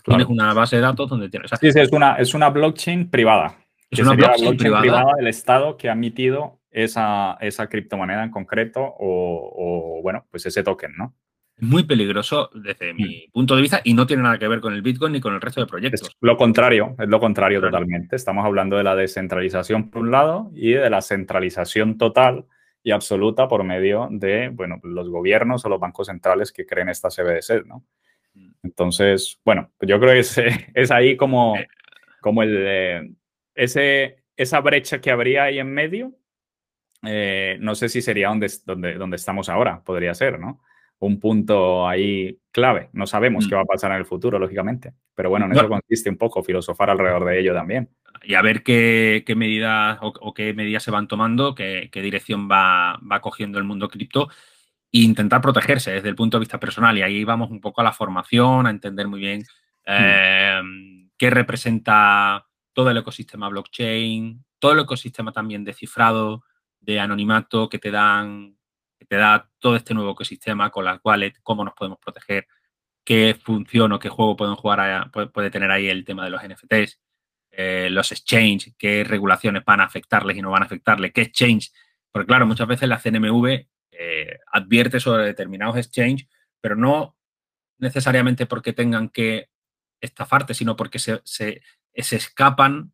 [0.03, 1.51] Tienes una base de datos donde tienes.
[1.59, 3.57] sí, sí, es una, es una blockchain privada.
[3.89, 5.13] Es una blockchain, privada.
[5.17, 10.63] del Estado que ha emitido esa, esa criptomoneda en concreto o, o, bueno, pues ese
[10.63, 11.15] token, ¿no?
[11.59, 13.31] muy peligroso desde mi mm.
[13.31, 15.41] punto de vista y no tiene nada que ver con el Bitcoin ni con el
[15.41, 16.09] resto de proyectos.
[16.09, 18.15] Es lo contrario, es lo contrario totalmente.
[18.15, 22.45] Estamos hablando de la descentralización por un lado y de la centralización total
[22.83, 27.15] y absoluta por medio de, bueno, los gobiernos o los bancos centrales que creen estas
[27.15, 27.83] CBDC, ¿no?
[28.65, 30.37] Entonces, bueno, yo creo que es,
[30.73, 31.55] es ahí como,
[32.21, 33.11] como el, eh,
[33.53, 36.13] ese, esa brecha que habría ahí en medio.
[37.07, 40.61] Eh, no sé si sería donde, donde, donde estamos ahora, podría ser, ¿no?
[40.99, 42.89] un punto ahí clave.
[42.93, 43.57] No sabemos qué mm.
[43.57, 44.93] va a pasar en el futuro, lógicamente.
[45.13, 47.89] Pero bueno, en eso consiste un poco filosofar alrededor de ello también.
[48.23, 53.59] Y a ver qué, medidas o, qué medidas se van tomando, qué, dirección va, cogiendo
[53.59, 54.29] el mundo cripto
[55.01, 56.97] e intentar protegerse desde el punto de vista personal.
[56.97, 59.41] Y ahí vamos un poco a la formación, a entender muy bien
[59.85, 59.91] mm.
[59.91, 66.43] em, qué representa todo el ecosistema blockchain, todo el ecosistema también de cifrado,
[66.79, 68.55] de anonimato que te dan
[69.07, 72.47] te da todo este nuevo ecosistema con las wallets, cómo nos podemos proteger,
[73.03, 76.99] qué función o qué juego pueden jugar puede, tener ahí el tema de los NFTs,
[77.51, 81.71] eh, los exchange, qué regulaciones van a afectarles y no van a afectarles, qué exchange.
[82.11, 83.67] Porque claro, muchas veces la CNMV
[83.97, 86.27] eh, advierte sobre determinados exchange,
[86.61, 87.17] pero no
[87.77, 89.49] necesariamente porque tengan que
[90.01, 91.61] estafarte, sino porque se, se,
[91.93, 92.93] escapan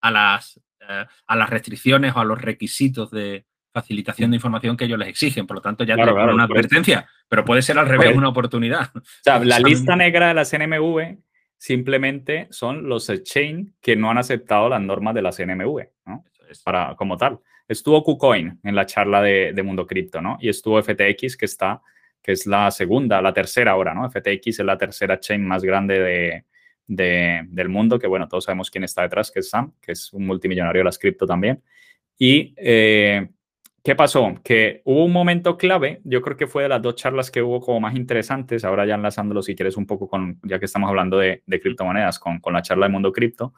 [0.00, 4.84] a las, eh, a las restricciones o a los requisitos de, facilitación de información que
[4.84, 5.46] ellos les exigen.
[5.46, 8.90] Por lo tanto, ya claro, una advertencia, pero puede ser al revés, una oportunidad.
[8.94, 11.18] O sea, la lista negra de la CNMV
[11.58, 16.24] simplemente son los exchange que no han aceptado las normas de la CNMV, ¿no?
[16.62, 17.40] Para, como tal.
[17.66, 20.36] Estuvo KuCoin en la charla de, Mundo Cripto, ¿no?
[20.40, 21.80] Y estuvo FTX, que está,
[22.22, 24.08] que es la segunda, la tercera ahora, ¿no?
[24.10, 26.44] FTX es la tercera chain más grande
[26.86, 30.12] de, del mundo, que bueno, todos sabemos quién está detrás, que es Sam, que es
[30.12, 31.62] un multimillonario de las cripto también.
[32.18, 33.28] Y eh,
[33.84, 34.40] ¿Qué pasó?
[34.42, 37.60] Que hubo un momento clave, yo creo que fue de las dos charlas que hubo
[37.60, 41.18] como más interesantes, ahora ya enlazándolo si quieres un poco con, ya que estamos hablando
[41.18, 43.52] de, criptomonedas, con, con, la charla de Mundo Cripto,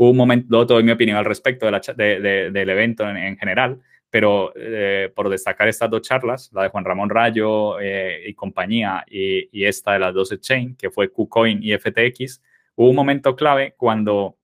[0.00, 3.78] hubo un momento, doy mi opinión al respecto de la, de, del evento en, general,
[4.08, 9.04] pero eh, por destacar estas dos charlas, la de Juan Ramón Rayo eh, y compañía
[9.06, 12.40] y, y, esta de las dos exchange, que fue KuCoin y FTX,
[12.76, 14.38] hubo un momento clave cuando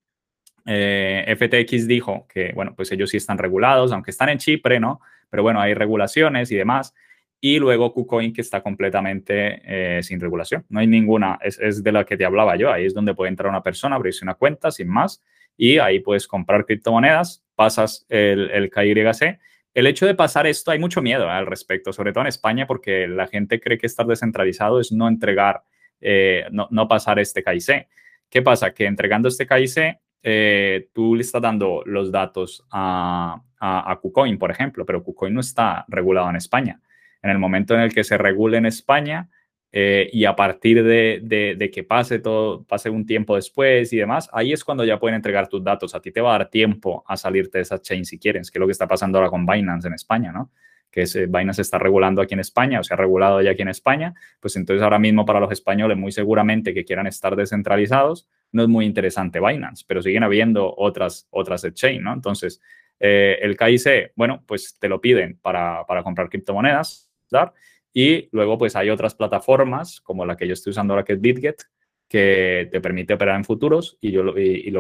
[0.66, 5.00] eh, FTX dijo que, bueno, pues ellos sí están regulados, aunque están en Chipre, ¿no?
[5.30, 6.94] pero bueno, hay regulaciones y demás.
[7.40, 10.66] Y luego KuCoin que está completamente eh, sin regulación.
[10.68, 12.70] No hay ninguna, es, de la que te hablaba yo.
[12.70, 15.22] Ahí es donde puede entrar una persona, abrirse una cuenta sin más
[15.57, 19.38] y ahí puedes comprar criptomonedas, pasas el, el KYC.
[19.74, 23.07] El hecho de pasar esto, hay mucho miedo al respecto, sobre todo en España, porque
[23.07, 25.62] la gente cree que estar descentralizado es no entregar,
[26.00, 27.86] eh, no, no, pasar este KIC.
[28.30, 28.72] ¿Qué pasa?
[28.72, 34.50] Que entregando este KIC, eh, tú le estás dando los datos a, a, KuCoin, por
[34.50, 36.80] ejemplo, pero KuCoin no está regulado en España.
[37.22, 39.28] En el momento en el que se regule en España
[39.72, 44.52] eh, y a partir de, que pase todo, pase un tiempo después y demás, ahí
[44.52, 45.94] es cuando ya pueden entregar tus datos.
[45.94, 48.58] A ti te va a dar tiempo a salirte de esa chain si quieres, que
[48.58, 50.50] es lo que está pasando ahora con Binance en España, ¿no?
[50.96, 53.60] que es, eh, Binance está regulando aquí en España o se ha regulado ya aquí
[53.60, 58.30] en España, pues entonces ahora mismo para los españoles muy seguramente que quieran estar descentralizados,
[58.50, 62.14] no es muy interesante Binance, pero siguen habiendo otras, otras exchange, ¿no?
[62.14, 62.62] Entonces,
[62.98, 67.52] eh, el KIC, bueno, pues te lo piden para, para comprar criptomonedas, ¿dar?
[67.99, 71.20] Y luego, pues hay otras plataformas, como la que yo estoy usando ahora, que es
[71.22, 71.62] BitGet,
[72.07, 74.34] que te permite operar en futuros y yo lo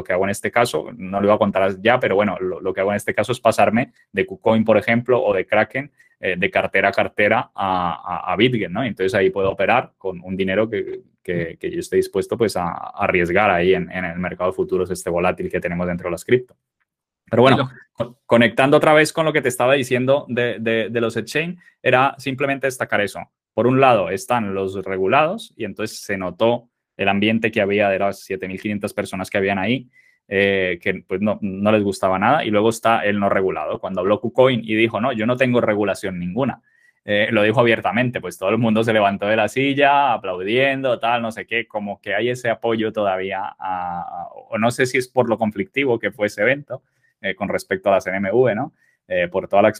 [0.04, 2.82] que hago en este caso, no lo voy a contar ya, pero bueno, lo, que
[2.82, 5.90] hago en este caso es pasarme de KuCoin, por ejemplo, o de Kraken,
[6.20, 8.84] eh, de cartera a cartera a, a, Bitget, ¿no?
[8.84, 13.50] Entonces ahí puedo operar con un dinero que, que, yo esté dispuesto pues a, arriesgar
[13.50, 16.54] ahí en, en, el mercado de futuros este volátil que tenemos dentro de las cripto.
[17.28, 17.70] Pero bueno,
[18.24, 22.66] conectando otra vez con lo que te estaba diciendo de, de, los exchange, era simplemente
[22.66, 23.20] destacar eso.
[23.52, 27.98] Por un lado están los regulados y entonces se notó el ambiente que había de
[27.98, 29.88] las 7.500 personas que habían ahí,
[30.28, 32.44] eh, que pues no, no, les gustaba nada.
[32.44, 33.80] Y luego está el no regulado.
[33.80, 36.62] Cuando habló KuCoin y dijo, no, yo no tengo regulación ninguna.
[37.08, 41.22] Eh, lo dijo abiertamente, pues todo el mundo se levantó de la silla aplaudiendo, tal,
[41.22, 43.54] no sé qué, como que hay ese apoyo todavía,
[44.50, 46.82] o no sé si es por lo conflictivo que fue ese evento,
[47.20, 48.74] eh, con respecto a la CNMV, ¿no?
[49.08, 49.72] Eh, por toda la,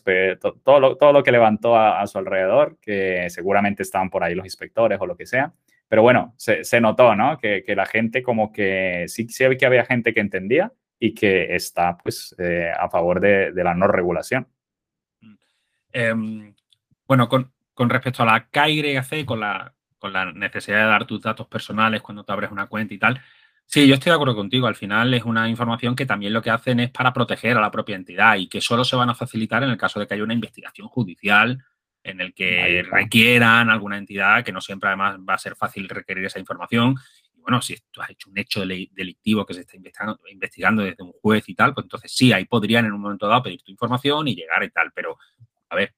[0.63, 4.47] todo, lo, todo lo que levantó a, su alrededor, que seguramente estaban por ahí los
[4.47, 5.53] inspectores o lo que sea.
[5.89, 7.37] Pero bueno, se, se notó, ¿no?
[7.39, 11.55] Que, que, la gente como que sí, sí que había gente que entendía y que
[11.55, 14.49] está, pues, eh, a favor de, de, la no regulación.
[15.93, 16.55] Em,
[17.07, 21.23] bueno, con, con, respecto a la KYC, con la, con la necesidad de dar tus
[21.23, 23.21] datos personales cuando te abres una cuenta y tal,
[23.69, 24.69] Sí, yo estoy de acuerdo contigo.
[24.69, 27.71] Al final es una información que también lo que hacen es para proteger a la
[27.71, 30.23] propia entidad y que solo se van a facilitar en el caso de que haya
[30.23, 31.63] una investigación judicial
[32.05, 36.25] en el que requieran alguna entidad, que no siempre además va a ser fácil requerir
[36.25, 36.95] esa información.
[37.35, 41.13] Y bueno, si tú has hecho un hecho delictivo que se está investigando, desde un
[41.21, 44.29] juez y tal, pues entonces sí, ahí podrían en un momento dado pedir tu información
[44.29, 44.93] y llegar y tal.
[44.95, 45.19] Pero,
[45.69, 45.97] a ver,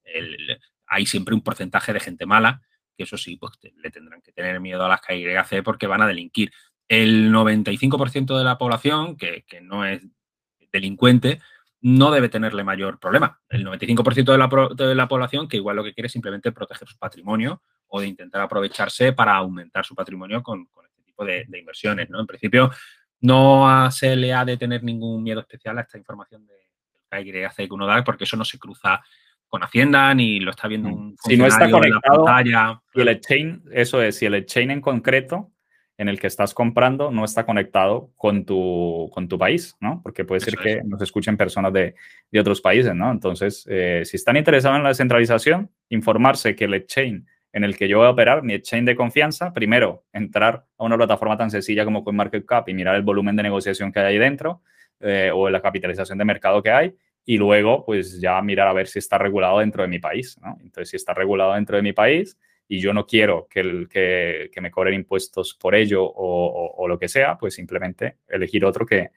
[0.86, 2.62] hay siempre un porcentaje de gente mala
[2.96, 6.06] que eso sí, pues le tendrán que tener miedo a las KYC porque van a
[6.06, 6.50] delinquir
[6.88, 10.02] el 95% de la población, que, no es
[10.72, 11.40] delincuente,
[11.80, 13.40] no debe tenerle mayor problema.
[13.48, 16.88] El 95% de la, de la, población que igual lo que quiere es simplemente proteger
[16.88, 22.08] su patrimonio o de intentar aprovecharse para aumentar su patrimonio con, este tipo de, inversiones.
[22.10, 22.20] ¿no?
[22.20, 22.70] En principio,
[23.20, 26.54] no se le ha de tener ningún miedo especial a esta información de
[27.10, 29.02] KYC que uno da, porque eso no se cruza
[29.46, 30.92] con Hacienda ni lo está viendo mm.
[30.92, 35.52] un si no está conectado, Y el exchange, eso es, si el exchange en concreto
[35.98, 40.00] en el que estás comprando no está conectado con tu, con tu país, ¿no?
[40.02, 41.96] Porque puede ser que nos escuchen personas de,
[42.30, 43.10] de, otros países, ¿no?
[43.10, 47.88] Entonces, eh, si están interesados en la descentralización, informarse que el exchange en el que
[47.88, 51.84] yo voy a operar, mi exchange de confianza, primero, entrar a una plataforma tan sencilla
[51.84, 54.62] como CoinMarketCap y mirar el volumen de negociación que hay ahí dentro
[55.00, 56.94] eh, o la capitalización de mercado que hay
[57.24, 60.56] y luego, pues ya mirar a ver si está regulado dentro de mi país, ¿no?
[60.60, 62.38] Entonces, si está regulado dentro de mi país,
[62.68, 67.08] y yo no quiero que, el, que, me cobren impuestos por ello o, lo que
[67.08, 69.10] sea, pues simplemente elegir otro que,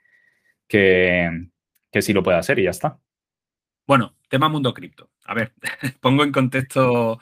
[0.67, 1.47] que,
[1.91, 2.97] que sí lo pueda hacer y ya está.
[3.85, 5.11] Bueno, tema mundo cripto.
[5.25, 5.53] A ver,
[5.99, 7.19] pongo en contexto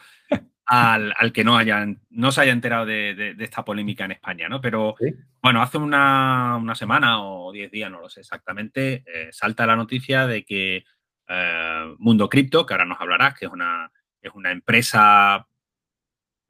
[0.70, 4.62] al, que no, hayan, no se haya enterado de, esta polémica en España, ¿no?
[4.62, 4.96] Pero
[5.42, 10.28] bueno, hace una, semana o diez días, no lo sé exactamente, eh, salta la noticia
[10.28, 10.84] de que
[11.28, 15.48] eh, Mundo Cripto, que ahora nos hablarás, que es una, es una empresa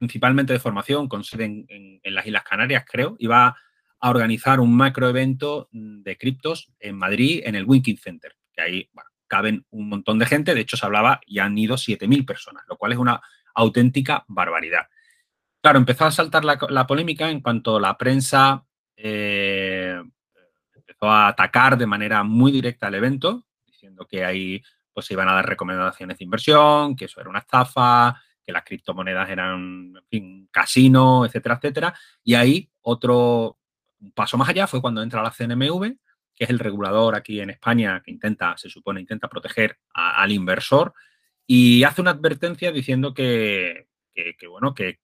[0.00, 3.54] principalmente de formación, con sede en, las Islas Canarias, creo, y va
[4.00, 8.90] a organizar un macroevento de criptos en Madrid, en el Winking Center, que ahí
[9.28, 12.78] caben un montón de gente, de hecho se hablaba y han ido 7.000 personas, lo
[12.78, 13.20] cual es una
[13.54, 14.86] auténtica barbaridad.
[15.60, 18.64] Claro, empezó a saltar la, polémica en cuanto la prensa
[18.96, 20.00] eh,
[20.74, 24.62] empezó a atacar de manera muy directa el evento, diciendo que ahí
[24.94, 28.18] pues, se iban a dar recomendaciones de inversión, que eso era una estafa,
[28.50, 31.94] que las criptomonedas eran, en fin, casino, etcétera, etcétera.
[32.24, 33.58] Y ahí otro
[34.14, 35.96] paso más allá fue cuando entra la CNMV,
[36.34, 40.92] que es el regulador aquí en España que intenta, se supone, intenta proteger al inversor
[41.46, 43.86] y hace una advertencia diciendo que,
[44.48, 44.98] bueno, que,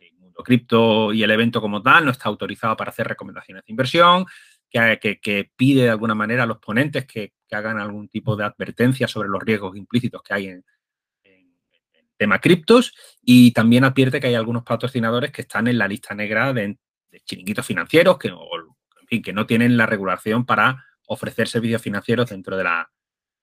[0.00, 3.72] el mundo cripto y el evento como tal no está autorizado para hacer recomendaciones de
[3.72, 4.26] inversión,
[4.70, 9.06] que, que, pide de alguna manera a los ponentes que, hagan algún tipo de advertencia
[9.06, 10.64] sobre los riesgos implícitos que hay en,
[12.16, 16.52] tema criptos y también advierte que hay algunos patrocinadores que están en la lista negra
[16.52, 16.78] de,
[17.24, 22.90] chiringuitos financieros que, que no tienen la regulación para ofrecer servicios financieros dentro de la,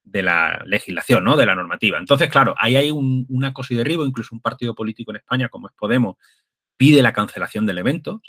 [0.04, 1.36] de la legislación, ¿no?
[1.36, 1.98] de la normativa.
[1.98, 5.50] Entonces, claro, ahí hay un, una cosa y derribo, incluso un partido político en España
[5.50, 6.18] como es Podemos
[6.78, 8.22] pide la cancelación del evento,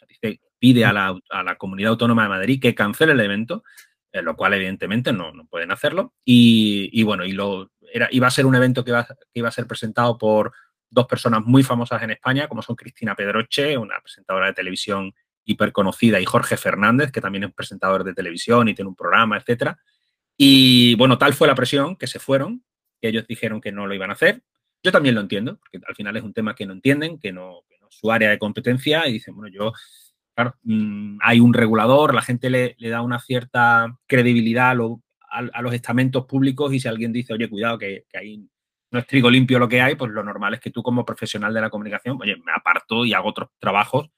[0.58, 3.64] pide a la, a la, Comunidad Autónoma de Madrid que cancele el evento,
[4.12, 6.14] eh, lo cual evidentemente no, no pueden hacerlo.
[6.24, 7.72] Y, y, bueno, y lo,
[8.10, 8.90] iba a ser un evento que
[9.34, 10.52] iba, a ser presentado por
[10.90, 15.12] dos personas muy famosas en España, como son Cristina Pedroche, una presentadora de televisión
[15.44, 19.36] hiper conocida, y Jorge Fernández, que también es presentador de televisión y tiene un programa,
[19.36, 19.78] etcétera.
[20.36, 22.64] Y bueno, tal fue la presión que se fueron,
[23.00, 24.42] que ellos dijeron que no lo iban a hacer.
[24.82, 27.60] Yo también lo entiendo, porque al final es un tema que no entienden, que no,
[27.68, 29.72] es su área de competencia, y dicen, bueno, yo
[30.34, 34.74] claro, mm, hay un regulador, la gente le, da una cierta credibilidad a,
[35.42, 38.48] los estamentos públicos y si alguien dice, oye, cuidado, que, que ahí
[38.94, 41.52] no es trigo limpio lo que hay, pues lo normal es que tú como profesional
[41.52, 44.08] de la comunicación, oye, me aparto y hago otros trabajos,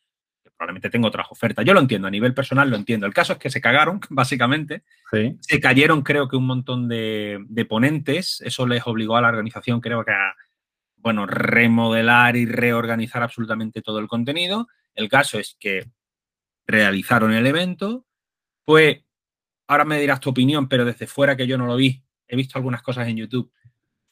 [0.44, 1.64] que probablemente tengo otras ofertas.
[1.64, 3.06] Yo lo entiendo, a nivel personal lo entiendo.
[3.06, 4.82] El caso es que se cagaron, básicamente.
[5.40, 8.42] Se cayeron, creo que un montón de, ponentes.
[8.42, 10.34] Eso les obligó a la organización, creo que a,
[10.96, 14.68] bueno, remodelar y reorganizar absolutamente todo el contenido.
[14.94, 15.86] El caso es que
[16.66, 18.04] realizaron el evento.
[18.66, 19.05] Pues,
[19.66, 22.58] ahora me dirás tu opinión, pero desde fuera que yo no lo vi, he visto
[22.58, 23.50] algunas cosas en YouTube.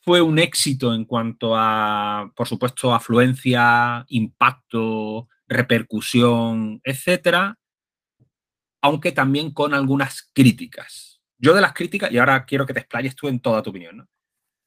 [0.00, 7.58] Fue un éxito en cuanto a, por supuesto, afluencia, impacto, repercusión, etcétera,
[8.82, 11.22] aunque también con algunas críticas.
[11.38, 14.08] Yo de las críticas, y ahora quiero que te explayes tú en toda tu opinión,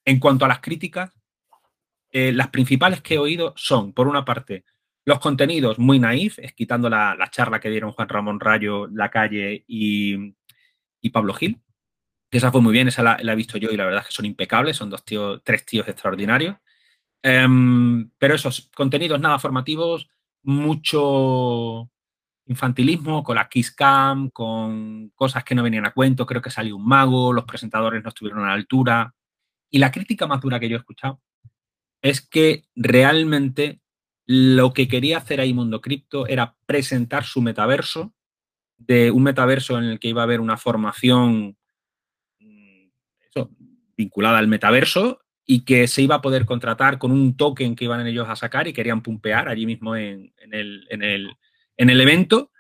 [0.06, 1.12] En cuanto a las críticas,
[2.12, 4.64] eh, las principales que he oído son, por una parte,
[5.06, 9.64] los contenidos muy naif, es quitando la, charla que dieron Juan Ramón Rayo, La Calle
[9.68, 10.36] y,
[11.02, 11.62] y Pablo Gil,
[12.32, 14.26] esa fue muy bien, esa la, he visto yo y la verdad es que son
[14.26, 16.58] impecables, son dos tíos, tres tíos extraordinarios.
[17.24, 20.10] Em, pero esos contenidos nada formativos,
[20.44, 21.90] mucho
[22.48, 26.76] infantilismo con la Kiss Cam, con cosas que no venían a cuento, creo que salió
[26.78, 29.14] un mago, los presentadores no estuvieron a la altura.
[29.70, 31.22] Y la crítica más dura que yo he escuchado
[32.02, 33.82] es que realmente
[34.26, 38.14] lo que quería hacer ahí Mundo Cripto era presentar su metaverso,
[38.78, 41.58] de un metaverso en el que iba a haber una formación
[43.98, 48.06] vinculada al metaverso y que se iba a poder contratar con un token que iban
[48.06, 51.32] ellos a sacar y querían pumpear allí mismo en, el, en, el,
[51.78, 52.52] en el, evento.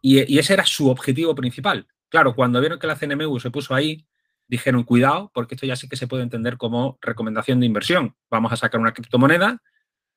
[0.00, 1.86] Y, ese era su objetivo principal.
[2.08, 4.06] Claro, cuando vieron que la CNMU se puso ahí,
[4.46, 8.14] dijeron, cuidado, porque esto ya sí que se puede entender como recomendación de inversión.
[8.30, 9.60] Vamos a sacar una criptomoneda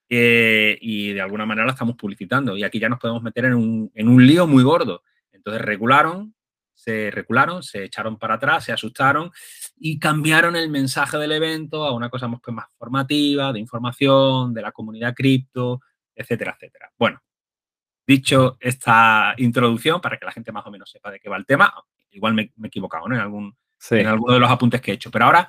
[0.08, 2.56] eh, y de alguna manera la estamos publicitando.
[2.56, 5.04] Y aquí ya nos podemos meter en un, en un lío muy gordo.
[5.42, 6.36] Entonces regularon
[6.82, 9.32] se recularon, se echaron para atrás, se asustaron
[9.78, 14.52] y cambiaron el mensaje del evento a una cosa más, pues, más formativa, de información,
[14.54, 15.82] de la comunidad cripto,
[16.16, 16.92] etcétera, etcétera.
[16.98, 17.22] Bueno,
[18.08, 21.46] dicho esta introducción, para que la gente más o menos sepa de qué va el
[21.46, 21.72] tema,
[22.10, 23.56] igual me, he equivocado en, algún,
[23.92, 25.48] en alguno de los apuntes que he hecho, pero ahora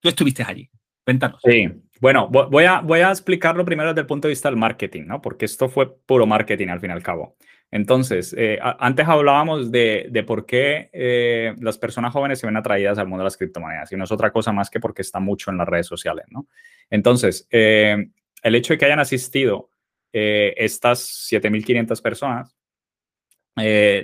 [0.00, 0.68] tú estuviste allí.
[1.04, 1.40] Cuéntanos.
[1.44, 1.70] Sí,
[2.00, 5.22] bueno, voy a, voy a explicarlo primero desde el punto de vista del marketing, ¿no?
[5.22, 7.36] Porque esto fue puro marketing al fin y al cabo.
[7.70, 13.08] Entonces, eh, antes hablábamos de, por qué eh, las personas jóvenes se ven atraídas al
[13.08, 15.58] mundo de las criptomonedas y no es otra cosa más que porque está mucho en
[15.58, 16.46] las redes sociales, ¿no?
[16.90, 18.08] Entonces, eh,
[18.42, 19.70] el hecho de que hayan asistido
[20.12, 22.56] estas 7.500 personas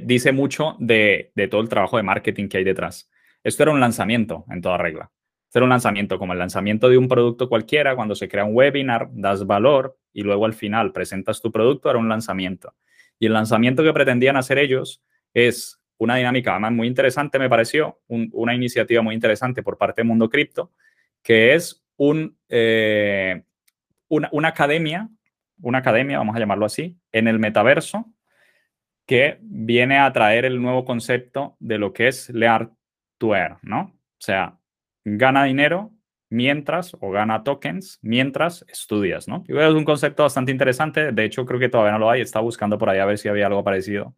[0.03, 3.11] dice mucho de, de, todo el trabajo de marketing que hay detrás.
[3.43, 5.11] Esto era un lanzamiento en toda regla.
[5.47, 8.55] Esto era un lanzamiento como el lanzamiento de un producto cualquiera, cuando se crea un
[8.55, 12.75] webinar, das valor y luego al final presentas tu producto, era un lanzamiento.
[13.23, 15.01] Y el lanzamiento que pretendían hacer ellos
[15.33, 20.09] es una dinámica además muy interesante, me pareció, una iniciativa muy interesante por parte de
[20.09, 20.73] Mundo Cripto,
[21.23, 23.45] que es un, eh,
[24.09, 25.09] una, academia,
[25.61, 28.13] una academia, vamos a llamarlo así, en el metaverso,
[29.07, 32.73] que viene a traer el nuevo concepto de lo que es lear
[33.19, 33.83] to earn, ¿no?
[33.83, 34.59] O sea,
[35.05, 35.93] gana dinero
[36.33, 39.45] mientras, o gana tokens mientras estudias, ¿no?
[39.47, 42.43] Yo es un concepto bastante interesante, de hecho creo que todavía no lo hay, estaba
[42.43, 44.17] buscando por ahí a ver si había algo parecido,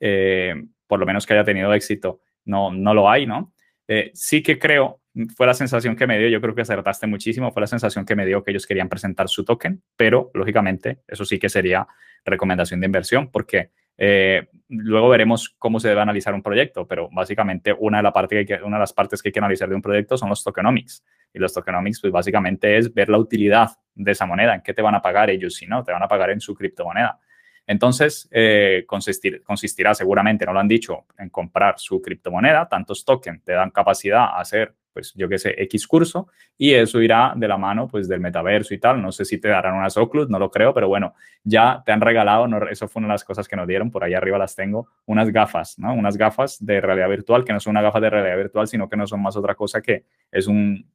[0.00, 0.54] eh,
[0.88, 3.54] por lo menos que haya tenido éxito, no, no lo hay, ¿no?
[3.86, 5.00] Eh, sí que creo,
[5.36, 8.16] fue la sensación que me dio, yo creo que acertaste muchísimo, fue la sensación que
[8.16, 11.86] me dio que ellos querían presentar su token, pero lógicamente eso sí que sería
[12.24, 17.72] recomendación de inversión, porque eh, luego veremos cómo se debe analizar un proyecto, pero básicamente
[17.78, 19.82] una de, la parte que, una de las partes que hay que analizar de un
[19.82, 21.04] proyecto son los tokenomics.
[21.34, 24.80] Y los tokenomics, pues básicamente es ver la utilidad de esa moneda, en qué te
[24.80, 27.18] van a pagar ellos, si no, te van a pagar en su criptomoneda.
[27.66, 33.52] Entonces, eh, consistirá seguramente, no lo han dicho, en comprar su criptomoneda, tantos tokens te
[33.52, 37.58] dan capacidad a hacer pues yo qué sé, X curso, y eso irá de la
[37.58, 39.02] mano pues del metaverso y tal.
[39.02, 42.00] No sé si te darán unas Oculus, no lo creo, pero bueno, ya te han
[42.00, 44.88] regalado, eso fue una de las cosas que nos dieron, por ahí arriba las tengo,
[45.04, 45.92] unas gafas, ¿no?
[45.92, 48.96] Unas gafas de realidad virtual, que no son una gafa de realidad virtual, sino que
[48.96, 50.88] no son más otra cosa que es un,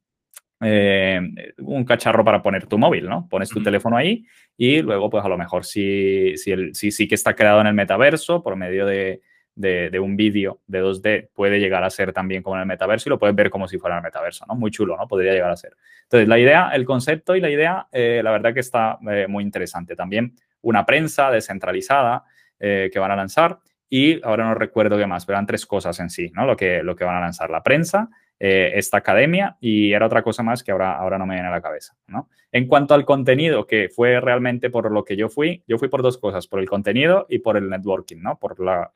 [0.62, 1.22] eh,
[1.60, 3.28] un cacharro para poner tu móvil, ¿no?
[3.30, 4.26] Pones tu teléfono ahí
[4.58, 7.74] y luego, pues a lo mejor sí, sí, sí, sí que está creado en el
[7.74, 9.22] metaverso por medio de,
[9.56, 13.12] de, un vídeo de 2D puede llegar a ser también como en el metaverso y
[13.12, 14.56] lo puedes ver como si fuera en el metaverso, ¿no?
[14.56, 15.08] Muy chulo, ¿no?
[15.08, 15.76] Podría llegar a ser.
[16.04, 19.44] Entonces, la idea, el concepto y la idea, eh, la verdad que está eh, muy
[19.44, 19.96] interesante.
[19.96, 22.24] También una prensa descentralizada
[22.62, 26.10] que van a lanzar y ahora no recuerdo qué más, pero eran tres cosas en
[26.10, 26.46] sí, ¿no?
[26.46, 28.10] Lo que, lo que van a lanzar, la prensa,
[28.40, 31.62] esta academia y era otra cosa más que ahora, ahora no me viene a la
[31.62, 32.30] cabeza, ¿no?
[32.52, 36.02] En cuanto al contenido, que fue realmente por lo que yo fui, yo fui por
[36.02, 38.40] dos cosas, por el contenido y por el networking, ¿no?
[38.40, 38.92] Por la,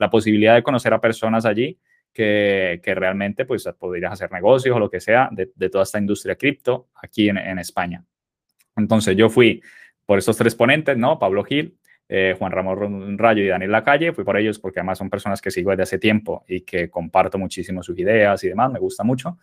[0.00, 1.78] la posibilidad de conocer a personas allí
[2.12, 5.98] que, que, realmente pues podrías hacer negocios o lo que sea de, de toda esta
[5.98, 8.04] industria cripto aquí en, en, España.
[8.76, 9.62] Entonces yo fui
[10.06, 11.18] por estos tres ponentes, ¿no?
[11.18, 11.76] Pablo Gil,
[12.12, 15.52] eh, Juan Ramón Rayo y Daniel Lacalle, fui por ellos porque además son personas que
[15.52, 19.38] sigo desde hace tiempo y que comparto muchísimo sus ideas y demás, me gusta mucho.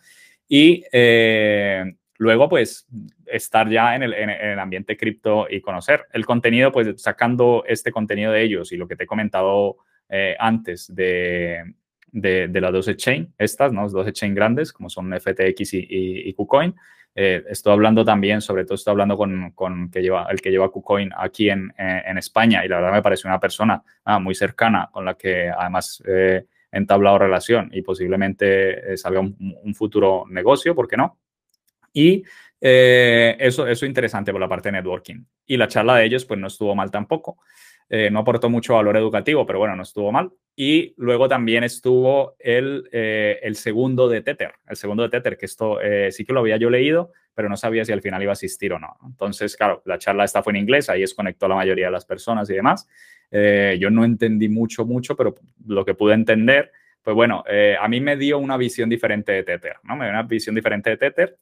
[0.46, 1.82] Y eh,
[2.18, 2.86] luego pues
[3.24, 7.90] estar ya en el, en el ambiente cripto y conocer el contenido, pues sacando este
[7.90, 9.78] contenido de ellos y lo que te he comentado
[10.10, 11.74] eh, antes de,
[12.12, 13.82] de, las dos exchange, estas, ¿no?
[13.82, 15.86] Las dos exchange grandes, como son FTX y,
[16.28, 16.74] y, KuCoin.
[17.14, 20.70] Eh, estoy hablando también, sobre todo estoy hablando con, con que lleva, el que lleva
[20.70, 24.88] KuCoin aquí en, en, España y la verdad me parece una persona ah, muy cercana
[24.92, 30.74] con la que además eh, he entablado relación y posiblemente eh, salga un, futuro negocio,
[30.74, 31.18] ¿por qué no?
[31.92, 32.22] Y
[32.60, 35.24] eh, eso, eso interesante por la parte de networking.
[35.46, 37.38] Y la charla de ellos pues no estuvo mal tampoco.
[37.90, 40.30] Eh, no aportó mucho valor educativo, pero bueno, no estuvo mal.
[40.54, 45.46] Y luego también estuvo el, eh, el segundo de Tether, el segundo de Tether, que
[45.46, 48.32] esto eh, sí que lo había yo leído, pero no sabía si al final iba
[48.32, 48.96] a asistir o no.
[49.06, 52.04] Entonces, claro, la charla esta fue en inglés, ahí desconectó a la mayoría de las
[52.04, 52.88] personas y demás.
[53.30, 55.34] Eh, yo no entendí mucho, mucho, pero
[55.66, 56.72] lo que pude entender,
[57.02, 57.42] pues bueno,
[57.80, 59.96] a mí me dio una visión diferente de Tether, ¿no?
[59.96, 61.38] Me dio una visión diferente de Tether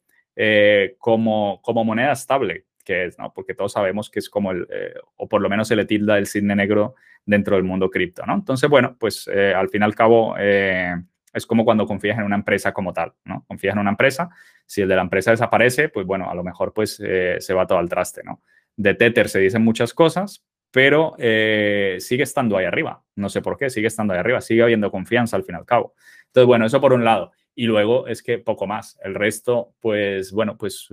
[0.97, 3.33] como, como moneda estable que es, ¿no?
[3.33, 6.17] Porque todos sabemos que es como el, eh, o por lo menos se le tilda
[6.17, 8.33] el cisne negro dentro del mundo cripto, ¿no?
[8.33, 10.95] Entonces, bueno, pues eh, al fin y al cabo eh,
[11.33, 13.43] es como cuando confías en una empresa como tal, ¿no?
[13.45, 14.29] Confías en una empresa,
[14.65, 17.77] si el de la empresa desaparece, pues bueno, a lo mejor pues se va todo
[17.77, 18.41] al traste, ¿no?
[18.77, 23.69] De Tether se dicen muchas cosas, pero sigue estando ahí arriba, no sé por qué,
[23.69, 25.93] sigue estando ahí arriba, sigue habiendo confianza al fin y al cabo.
[26.27, 27.33] Entonces, bueno, eso por un lado.
[27.53, 28.97] Y luego es que poco más.
[29.03, 30.87] El resto, pues bueno, pues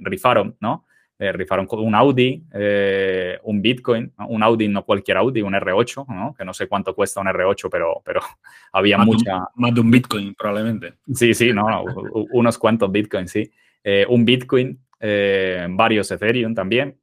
[0.00, 0.86] rifaron, ¿no?
[1.18, 4.28] Eh, rifaron un Audi, eh, un Bitcoin, ¿no?
[4.28, 6.34] un Audi, no cualquier Audi, un R8, ¿no?
[6.34, 8.20] que no sé cuánto cuesta un R8, pero, pero
[8.72, 9.36] había más mucha...
[9.36, 10.94] Un, más de un Bitcoin, probablemente.
[11.12, 11.84] Sí, sí, no, no
[12.32, 13.50] unos cuantos Bitcoin, sí.
[13.84, 16.98] Eh, un Bitcoin, eh, varios Ethereum también.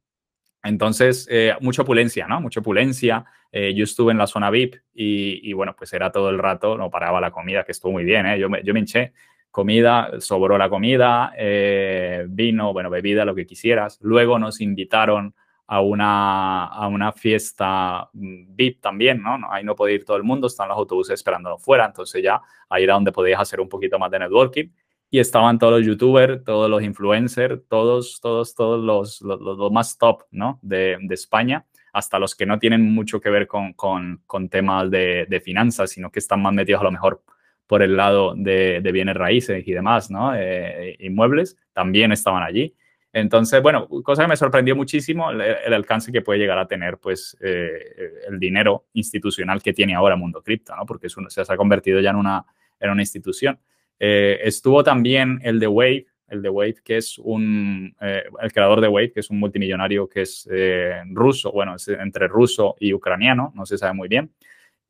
[0.64, 2.40] Entonces, eh, mucha opulencia, ¿no?
[2.40, 3.24] Mucha opulencia.
[3.52, 6.88] yo estuve en la zona VIP y, y, bueno, pues era todo el rato, no
[6.88, 8.38] paraba la comida, que estuvo muy bien, ¿eh?
[8.38, 9.12] Yo me, yo me hinché
[9.52, 13.98] comida, sobró la comida, eh, vino, bueno, bebida, lo que quisieras.
[14.00, 15.34] Luego nos invitaron
[15.66, 19.38] a una, a una fiesta mm, VIP también, ¿no?
[19.50, 22.84] Ahí no podía ir todo el mundo, están los autobuses esperándonos fuera, entonces ya ahí
[22.84, 24.68] era donde podías hacer un poquito más de networking.
[25.10, 29.98] Y estaban todos los youtubers, todos los influencers, todos, todos, todos los, los, los más
[29.98, 30.58] top, ¿no?
[30.62, 34.90] De, de, España, hasta los que no tienen mucho que ver con, con, con temas
[34.90, 37.22] de, de finanzas, sino que están más metidos a lo mejor
[37.66, 40.34] por el lado de, de bienes raíces y demás, ¿no?
[40.34, 42.74] Eh, inmuebles, también estaban allí.
[43.14, 46.98] Entonces, bueno, cosa que me sorprendió muchísimo, el, el alcance que puede llegar a tener,
[46.98, 50.86] pues, eh, el dinero institucional que tiene ahora Mundo Cripto, ¿no?
[50.86, 52.44] Porque es un, se ha convertido ya en una,
[52.80, 53.58] en una institución.
[53.98, 58.80] Eh, estuvo también el de Wave, el de Wave, que es un, eh, el creador
[58.80, 62.94] de Wave, que es un multimillonario que es eh, ruso, bueno, es entre ruso y
[62.94, 64.32] ucraniano, no se sabe muy bien.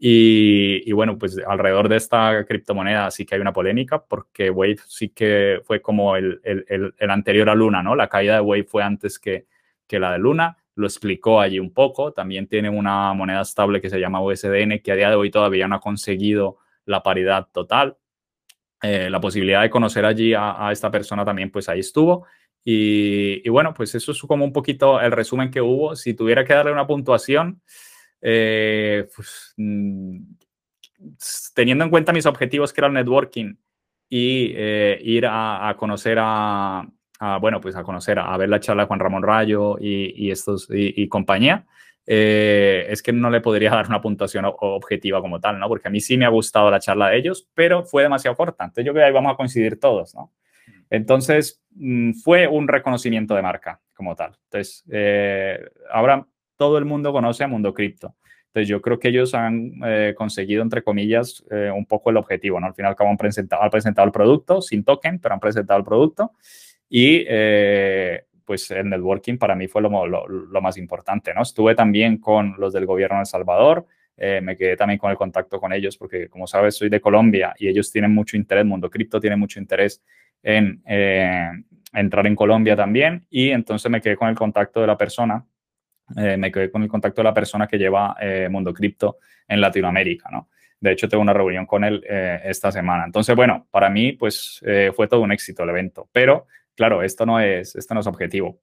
[0.04, 4.78] Y, y, bueno, pues alrededor de esta criptomoneda sí que hay una polémica porque Wave
[4.88, 7.94] sí que fue como el, el, el, anterior a Luna, ¿no?
[7.94, 9.46] La caída de Wave fue antes que,
[9.86, 12.12] que la de Luna, lo explicó allí un poco.
[12.12, 15.68] También tiene una moneda estable que se llama USDN que a día de hoy todavía
[15.68, 17.96] no ha conseguido la paridad total.
[18.82, 22.26] Eh, la posibilidad de conocer allí a, a, esta persona también, pues ahí estuvo.
[22.64, 25.94] Y, y bueno, pues eso es como un poquito el resumen que hubo.
[25.94, 27.62] Si tuviera que darle una puntuación,
[28.22, 30.18] eh, pues, mm,
[31.54, 33.54] teniendo en cuenta mis objetivos que era el networking
[34.08, 36.86] y eh, ir a, a conocer a,
[37.18, 40.30] a, bueno, pues a conocer, a, ver la charla de Juan Ramón Rayo y, y
[40.30, 41.66] estos y, y compañía,
[42.06, 45.68] eh, es que no le podría dar una puntuación objetiva como tal, ¿no?
[45.68, 48.64] Porque a mí sí me ha gustado la charla de ellos, pero fue demasiado corta.
[48.64, 50.32] Entonces yo creo que ahí vamos a coincidir todos, ¿no?
[50.90, 54.36] Entonces mm, fue un reconocimiento de marca como tal.
[54.44, 56.26] Entonces, eh, ahora
[56.62, 58.14] todo el mundo conoce a Mundo Cripto.
[58.46, 62.60] Entonces yo creo que ellos han eh, conseguido, entre comillas, eh, un poco el objetivo,
[62.60, 62.68] ¿no?
[62.68, 66.34] Al final han presentado, han presentado el producto sin token, pero han presentado el producto
[66.88, 71.42] y eh, pues el networking para mí fue lo, lo, lo, más importante, ¿no?
[71.42, 73.84] Estuve también con los del gobierno de El Salvador,
[74.16, 77.54] eh, me quedé también con el contacto con ellos porque, como sabes, soy de Colombia
[77.58, 80.00] y ellos tienen mucho interés, Mundo Cripto tiene mucho interés
[80.44, 81.50] en eh,
[81.92, 85.44] entrar en Colombia también y entonces me quedé con el contacto de la persona
[86.16, 89.60] eh, me quedé con el contacto de la persona que lleva eh, Mundo Cripto en
[89.60, 90.48] Latinoamérica, ¿no?
[90.80, 93.04] De hecho, tengo una reunión con él eh, esta semana.
[93.04, 94.60] Entonces, bueno, para mí, pues
[94.96, 96.08] fue todo un éxito el evento.
[96.10, 98.60] Pero, claro, esto no es, esto no es objetivo.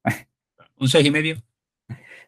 [0.78, 1.38] ¿Un seis y medio?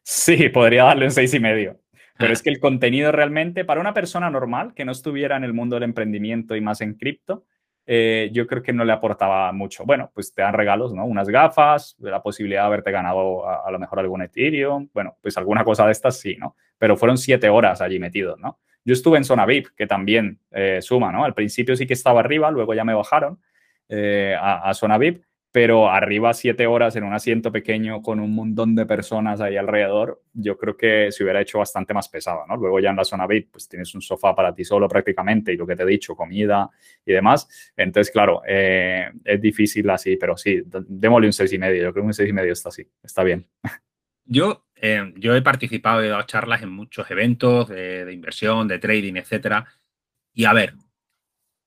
[0.02, 1.82] Sí, podría darle un seis y medio.
[2.18, 5.54] Pero es que el contenido realmente, para una persona normal que no estuviera en el
[5.54, 7.46] mundo del emprendimiento y más en cripto,
[7.86, 9.86] eh, yo creo que no le aportaba mucho.
[9.86, 11.06] Bueno, pues te dan regalos, ¿no?
[11.06, 15.64] Unas gafas, la posibilidad de haberte ganado a, lo mejor algún Ethereum, bueno, pues alguna
[15.64, 16.56] cosa de estas sí, ¿no?
[16.78, 18.60] Pero fueron siete horas allí metidos, ¿no?
[18.84, 21.24] Yo estuve en zona VIP, que también eh, suma, ¿no?
[21.24, 23.40] Al principio sí que estaba arriba, luego ya me bajaron
[23.90, 28.34] eh, a, a zona VIP, pero arriba siete horas en un asiento pequeño con un
[28.34, 32.56] montón de personas ahí alrededor, yo creo que se hubiera hecho bastante más pesado, ¿no?
[32.56, 35.58] Luego ya en la zona VIP, pues tienes un sofá para ti solo prácticamente y
[35.58, 36.70] lo que te he dicho, comida
[37.06, 37.74] y demás.
[37.76, 41.84] Entonces, claro, eh, es difícil así, pero sí, démosle un seis y medio.
[41.84, 43.46] Yo creo que un seis y medio está así, está bien.
[44.24, 49.16] Yo, eh, yo he participado, he dado charlas en muchos eventos de, inversión, de trading,
[49.16, 49.66] etcétera.
[50.34, 50.76] Y a ver,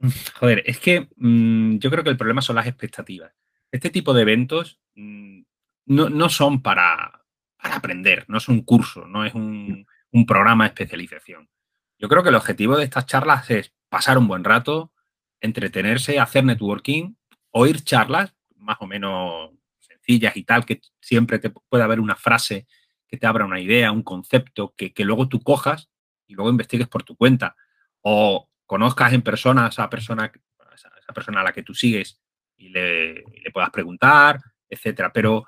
[0.40, 3.32] joder, es que mmm, yo creo que el problema son las expectativas
[3.74, 5.42] este tipo de eventos mm,
[5.86, 7.24] no, no son para,
[7.60, 11.50] para, aprender, no es un curso, no es un, un, programa de especialización.
[11.98, 14.92] Yo creo que el objetivo de estas charlas es pasar un buen rato,
[15.40, 17.16] entretenerse, hacer networking,
[17.50, 19.50] oír charlas más o menos
[19.80, 22.68] sencillas y tal, que siempre te puede haber una frase
[23.08, 25.90] que te abra una idea, un concepto que, que luego tú cojas
[26.28, 27.56] y luego investigues por tu cuenta
[28.02, 32.20] o conozcas en persona a esa persona, a esa persona a la que tú sigues
[32.56, 35.12] y le, puedas preguntar, etcétera.
[35.12, 35.44] Pero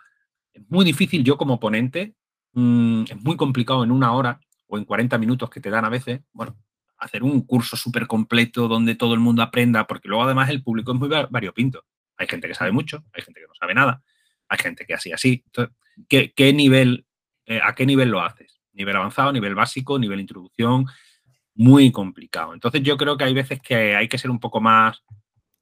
[0.52, 2.14] es muy difícil yo como ponente,
[2.52, 5.88] mmm, es muy complicado en una hora o en 40 minutos que te dan a
[5.88, 6.57] veces, bueno,
[6.98, 10.92] hacer un curso súper completo donde todo el mundo aprenda, porque luego además el público
[10.92, 11.84] es muy variopinto.
[12.16, 14.02] Hay gente que sabe mucho, hay gente que no sabe nada,
[14.48, 15.42] hay gente que así, así.
[15.46, 15.76] Entonces,
[16.09, 17.07] ¿qué, qué nivel,
[17.44, 18.61] eh, ¿a qué nivel lo haces?
[18.72, 20.86] ¿Nivel avanzado, nivel básico, nivel introducción?
[21.54, 22.54] Muy complicado.
[22.54, 25.02] Entonces yo creo que hay veces que hay que ser un poco más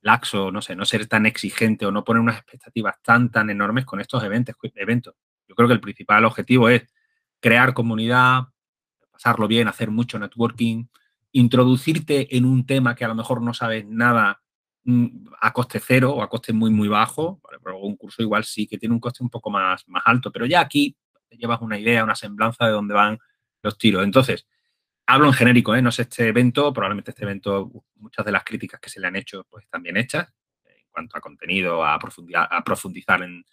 [0.05, 3.87] laxo, no sé, no ser tan exigente o no poner unas expectativas tan, tan enormes
[3.87, 4.55] con estos eventos.
[4.75, 5.15] eventos.
[5.49, 6.83] Yo creo que el principal objetivo es
[7.41, 8.45] crear comunidad,
[9.11, 10.85] pasarlo bien, hacer mucho networking,
[11.33, 14.43] introducirte en un tema que a lo mejor no sabes nada
[14.85, 15.07] mm,
[15.41, 17.41] a coste cero o a coste muy, muy bajo.
[17.81, 20.61] Un curso igual sí que tiene un coste un poco más, más alto, pero ya
[20.61, 20.95] aquí
[21.31, 23.19] te llevas una idea, una semblanza de dónde van
[23.63, 24.05] los tiros.
[24.05, 24.47] Entonces,
[25.07, 25.83] hablo en genérico, ¿eh?
[25.83, 29.17] no sé este evento, probablemente este evento, muchas de las críticas que se le han
[29.17, 30.29] hecho pues están bien hechas
[30.65, 33.45] en cuanto a contenido, a profundizar, a profundizar en,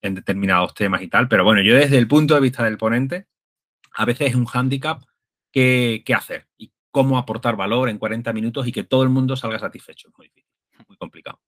[0.00, 3.28] determinados temas y tal, pero bueno, yo desde el punto de vista del ponente,
[3.94, 5.00] a veces es un hándicap
[5.52, 9.36] qué, qué hacer y cómo aportar valor en 40 minutos y que todo el mundo
[9.36, 10.08] salga satisfecho.
[10.08, 10.50] Es muy difícil,
[10.88, 11.40] muy complicado.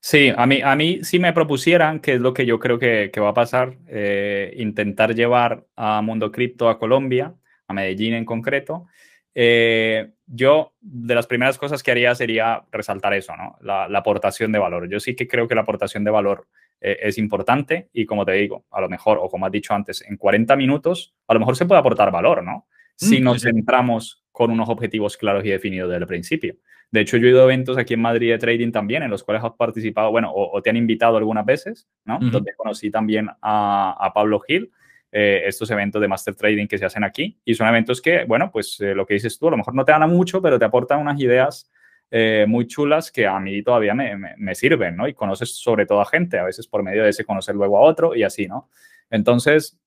[0.00, 3.10] Sí, a mí, a mí si me propusieran, que es lo que yo creo que,
[3.12, 7.36] que va a pasar, eh, intentar llevar a Mundo Cripto a Colombia,
[7.72, 8.86] a Medellín en concreto,
[9.34, 13.56] eh, yo de las primeras cosas que haría sería resaltar eso, ¿no?
[13.62, 14.88] La, la, aportación de valor.
[14.88, 16.48] Yo sí que creo que la aportación de valor
[16.80, 20.02] eh, es importante y como te digo, a lo mejor, o como has dicho antes,
[20.02, 22.66] en 40 minutos, a lo mejor se puede aportar valor, ¿no?
[22.96, 23.48] Si mm, nos sí.
[23.48, 26.56] centramos con unos objetivos claros y definidos desde el principio.
[26.90, 29.24] De hecho, yo he ido a eventos aquí en Madrid de trading también, en los
[29.24, 32.16] cuales has participado, bueno, o, o te han invitado algunas veces, ¿no?
[32.16, 32.30] Uh -huh.
[32.30, 34.70] Donde conocí también a, a Pablo Gil,
[35.12, 37.38] eh, estos eventos de Master Trading que se hacen aquí.
[37.44, 39.84] Y son eventos que, bueno, pues eh, lo que dices tú, a lo mejor no
[39.84, 41.70] te dan mucho, pero te aportan unas ideas
[42.10, 45.06] eh, muy chulas que a mí todavía me, me, me, sirven, ¿no?
[45.08, 47.80] Y conoces sobre todo a gente, a veces por medio de ese conocer luego a
[47.82, 48.68] otro y así, ¿no?
[49.10, 49.78] Entonces,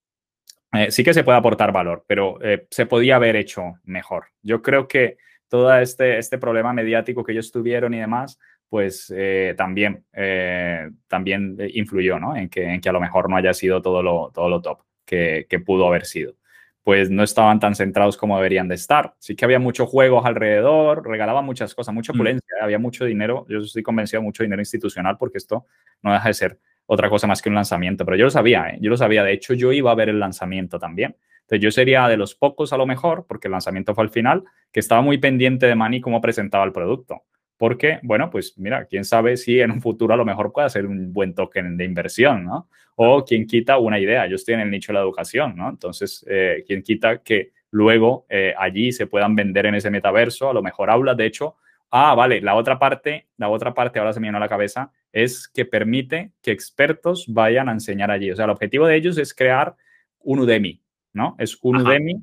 [0.74, 4.26] eh, sí que se puede aportar valor, pero eh, se podía haber hecho mejor.
[4.42, 5.18] Yo creo que
[5.48, 11.58] todo este, este problema mediático que ellos tuvieron y demás, pues eh, también, eh, también
[11.74, 12.36] influyó ¿no?
[12.36, 14.82] en, que, en que a lo mejor no haya sido todo lo, todo lo top
[15.06, 16.36] que, que, pudo haber sido.
[16.84, 19.16] Pues no estaban tan centrados como deberían de estar.
[19.20, 22.64] Sí que había muchos juegos alrededor, regalaban muchas cosas, mucha opulencia, mm.
[22.64, 23.46] había mucho dinero.
[23.50, 25.66] Yo estoy convencido mucho dinero institucional porque esto
[26.02, 28.06] no deja de ser otra cosa más que un lanzamiento.
[28.06, 28.78] Pero yo lo sabía, ¿eh?
[28.82, 29.24] yo lo sabía.
[29.24, 31.16] De hecho, yo iba a ver el lanzamiento también.
[31.42, 34.44] Entonces yo sería de los pocos a lo mejor, porque el lanzamiento fue al final,
[34.72, 37.24] que estaba muy pendiente de Manny cómo presentaba el producto.
[37.58, 40.86] Porque, bueno, pues mira, quién sabe si en un futuro a lo mejor puede ser
[40.86, 42.70] un buen token de inversión, ¿no?
[42.96, 44.28] O quien quita una idea.
[44.28, 45.70] Yo estoy en el nicho de la educación, ¿no?
[45.70, 50.54] Entonces, eh, quien quita que luego eh, allí se puedan vender en ese metaverso, a
[50.54, 51.18] lo mejor aulas.
[51.18, 51.56] De hecho,
[51.92, 54.92] ah, vale, la otra parte, la otra parte ahora se me viene a la cabeza,
[55.12, 58.32] es que permite que expertos vayan a enseñar allí.
[58.32, 59.76] O sea, el objetivo de ellos es crear
[60.20, 60.82] un Udemy,
[61.14, 61.36] ¿no?
[61.40, 61.86] Es un Ajá.
[61.86, 62.22] Udemy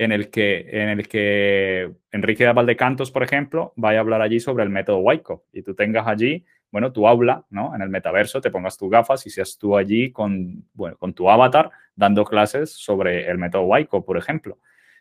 [0.00, 4.64] en el que, en el que Enrique Valdecantos, por ejemplo, vaya a hablar allí sobre
[4.64, 7.74] el método Wyckoff y tú tengas allí, bueno, tu aula, ¿no?
[7.74, 11.28] En el metaverso, te pongas tus gafas y seas tú allí con, bueno, con tu
[11.28, 14.56] avatar dando clases sobre el método Wyckoff, por ejemplo.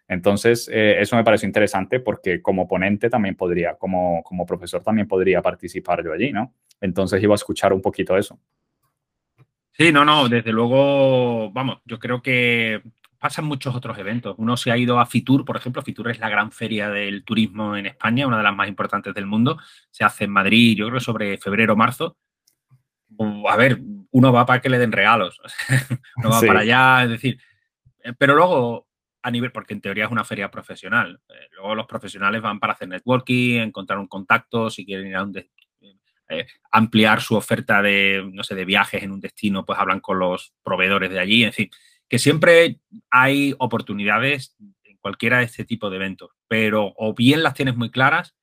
[0.05, 5.07] Entonces, eh, eso me pareció interesante porque como ponente también podría, como, como profesor también
[5.07, 6.53] podría participar yo allí, ¿no?
[6.81, 8.37] Entonces iba a escuchar un poquito eso.
[9.71, 12.81] Sí, no, no, desde luego, vamos, yo creo que
[13.19, 14.35] pasan muchos otros eventos.
[14.37, 15.81] Uno se ha ido a Fitur, por ejemplo.
[15.81, 19.25] Fitur es la gran feria del turismo en España, una de las más importantes del
[19.25, 19.59] mundo.
[19.91, 22.17] Se hace en Madrid, yo creo, sobre febrero marzo.
[23.49, 23.79] A ver,
[24.11, 25.39] uno va para que le den regalos.
[26.15, 27.39] uno va para allá, es decir.
[28.03, 28.87] Eh, pero luego,
[29.21, 31.19] a nivel, porque en teoría es una feria profesional.
[31.27, 35.23] Eh, luego los profesionales van para hacer networking, encontrar un contacto, si quieren ir a
[35.23, 35.33] un,
[36.29, 40.19] eh, ampliar su oferta de, no sé, de viajes en un destino, pues hablan con
[40.19, 41.69] los proveedores de allí, en fin,
[42.09, 42.79] que siempre
[43.09, 47.91] hay oportunidades en cualquiera de este tipo de eventos, pero o bien las tienes muy
[47.91, 48.35] claras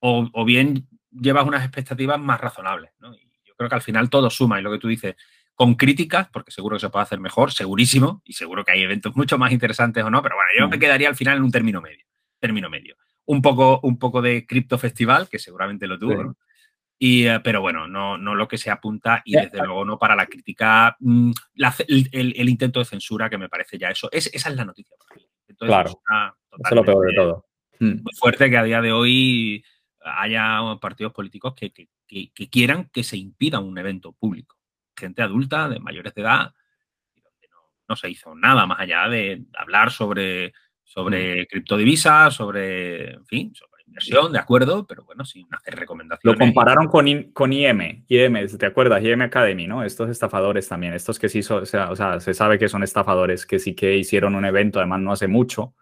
[0.00, 4.62] o, bien llevas unas expectativas más razonables, yo creo que al final todo suma y
[4.62, 5.16] lo que tú dices,
[5.54, 9.16] con críticas, porque seguro que se puede hacer mejor, segurísimo, y seguro que hay eventos
[9.16, 11.80] mucho más interesantes o no, pero bueno, yo me quedaría al final en un término
[11.80, 12.04] medio,
[12.38, 12.96] término medio.
[13.24, 16.36] Un poco, un poco de cripto festival, que seguramente lo tuvo, ¿no?
[17.00, 20.26] Eh, pero bueno, no, no lo que se apunta y desde luego no para la
[20.26, 21.30] crítica, mm,
[21.86, 24.08] el, intento de censura que me parece ya eso.
[24.10, 24.96] Es, esa es la noticia.
[25.58, 26.34] claro, eso
[26.64, 27.46] es lo peor de todo.
[27.78, 28.02] Hmm.
[28.02, 29.64] Muy fuerte que a día de hoy
[30.00, 31.72] haya partidos políticos que,
[32.50, 34.56] quieran que se impida un evento público.
[34.96, 36.52] Gente adulta, de mayores de edad,
[37.14, 37.48] donde
[37.88, 41.46] no, se hizo nada más allá de hablar sobre, sobre hmm.
[41.46, 43.54] criptodivisas, sobre, en fin,
[43.88, 46.38] inversión, de acuerdo, pero bueno, sin hacer recomendaciones.
[46.38, 49.02] Lo compararon con, con IM, IM, ¿te acuerdas?
[49.02, 49.82] IM Academy, ¿no?
[49.82, 53.44] Estos estafadores también, estos que sí, o sea, o sea, se sabe que son estafadores,
[53.46, 55.74] que sí que hicieron un evento, además no hace mucho,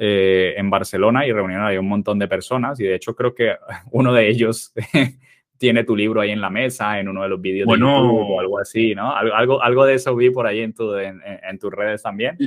[0.00, 3.56] eh, en Barcelona y reunieron ahí un montón de personas y de hecho creo que
[3.90, 4.72] uno de ellos
[5.58, 8.38] tiene tu libro ahí en la mesa, en uno de los vídeos de YouTube o
[8.38, 9.12] algo así, ¿no?
[9.12, 12.38] Algo, algo de eso vi por ahí en, tu, en, en tus redes también.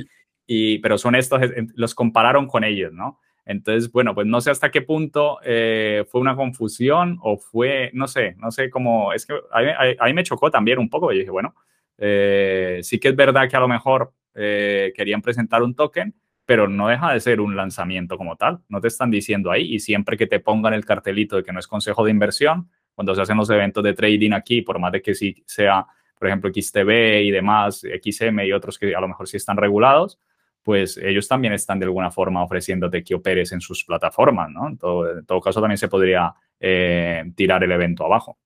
[0.46, 1.40] Y, pero son estos,
[1.74, 3.20] los compararon con ellos, ¿no?
[3.44, 8.06] Entonces, bueno, pues no sé hasta qué punto eh, fue una confusión o fue, no
[8.06, 11.12] sé, no sé cómo, es que a mí, me chocó también un poco.
[11.12, 11.54] Yo dije, bueno,
[11.98, 16.14] eh, sí que es verdad que a lo mejor eh, querían presentar un token,
[16.44, 18.60] pero no deja de ser un lanzamiento como tal.
[18.68, 21.58] No te están diciendo ahí y siempre que te pongan el cartelito de que no
[21.58, 25.02] es consejo de inversión, cuando se hacen los eventos de trading aquí, por más de
[25.02, 25.86] que sí sea,
[26.18, 30.20] por ejemplo, XTB y demás, XM y otros que a lo mejor sí están regulados,
[30.62, 34.68] pues ellos también están de alguna forma ofreciéndote que operes en sus plataformas, ¿no?
[34.68, 38.38] En todo, caso, también se podría eh, tirar el evento abajo.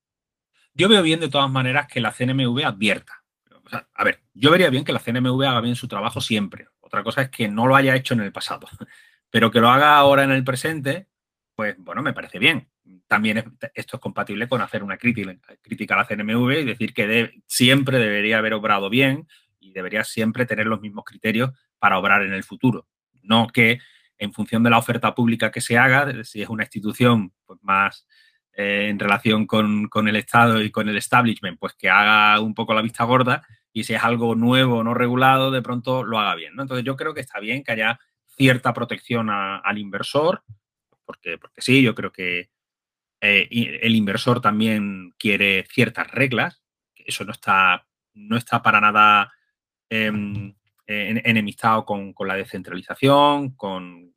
[0.72, 3.22] Yo veo bien de todas maneras que la CNMV advierta.
[3.94, 6.68] a ver, yo vería bien que la CNMV haga bien su trabajo siempre.
[6.80, 8.66] Otra cosa es que no lo haya hecho en el pasado,
[9.30, 11.08] pero que lo haga ahora en el presente,
[11.54, 12.68] pues bueno, me parece bien.
[13.08, 17.42] También esto es compatible con hacer una crítica, crítica a la CNMV y decir que
[17.46, 19.26] siempre debería haber obrado bien
[19.66, 22.86] y debería siempre tener los mismos criterios para obrar en el futuro.
[23.22, 23.78] No que
[24.18, 28.06] en función de la oferta pública que se haga, si es una institución pues, más
[28.52, 32.72] eh, en relación con, el Estado y con el establishment, pues que haga un poco
[32.72, 36.54] la vista gorda y si es algo nuevo, no regulado, de pronto lo haga bien.
[36.58, 37.98] Entonces yo creo que está bien que haya
[38.36, 40.42] cierta protección al inversor,
[41.04, 42.50] porque, porque sí, yo creo que
[43.20, 46.62] eh, el inversor también quiere ciertas reglas,
[46.94, 49.32] eso no está, no está para nada
[49.88, 50.54] em,
[50.86, 54.14] eh, enemistado con, la descentralización, con,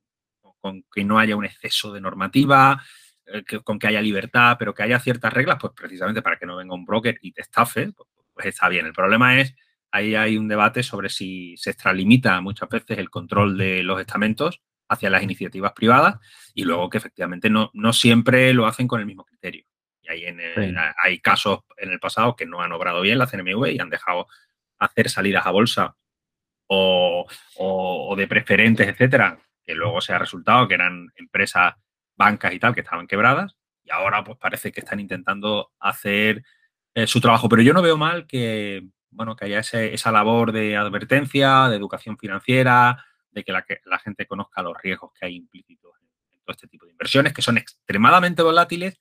[0.94, 2.82] que no haya un exceso de normativa,
[3.26, 6.58] eh, con que haya libertad, pero que haya ciertas reglas, pues precisamente para que no
[6.58, 8.86] venga un broker y te estafe, pues, pues está bien.
[8.86, 9.56] El problema es,
[9.92, 14.62] ahí hay un debate sobre si se extralimita muchas veces el control de los estamentos
[14.90, 16.18] hacia las iniciativas privadas
[16.54, 19.66] y luego que efectivamente no, no siempre lo hacen con el mismo criterio.
[20.02, 20.40] Y hay, en
[21.04, 24.28] hay casos en el pasado que no han obrado bien la CNMV y han dejado
[24.80, 25.96] hacer salidas a bolsa
[26.68, 31.76] o, de preferentes, etcétera, que luego se ha resultado que eran empresas,
[32.16, 36.44] bancas y tal, que estaban quebradas, y ahora pues parece que están intentando hacer
[36.94, 37.50] eh, su trabajo.
[37.50, 42.18] Pero yo no veo mal que, bueno, que haya esa labor de advertencia, de educación
[42.18, 46.86] financiera, de que la, gente conozca los riesgos que hay implícitos en, todo este tipo
[46.86, 49.00] de inversiones, que son extremadamente volátiles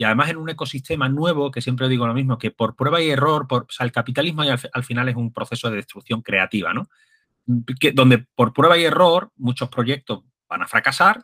[0.00, 3.10] y además en un ecosistema nuevo, que siempre digo lo mismo, que por prueba y
[3.10, 6.72] error, por, o sea, el capitalismo al, al, final es un proceso de destrucción creativa,
[6.72, 6.88] ¿no?
[7.44, 11.22] donde por prueba y error muchos proyectos van a fracasar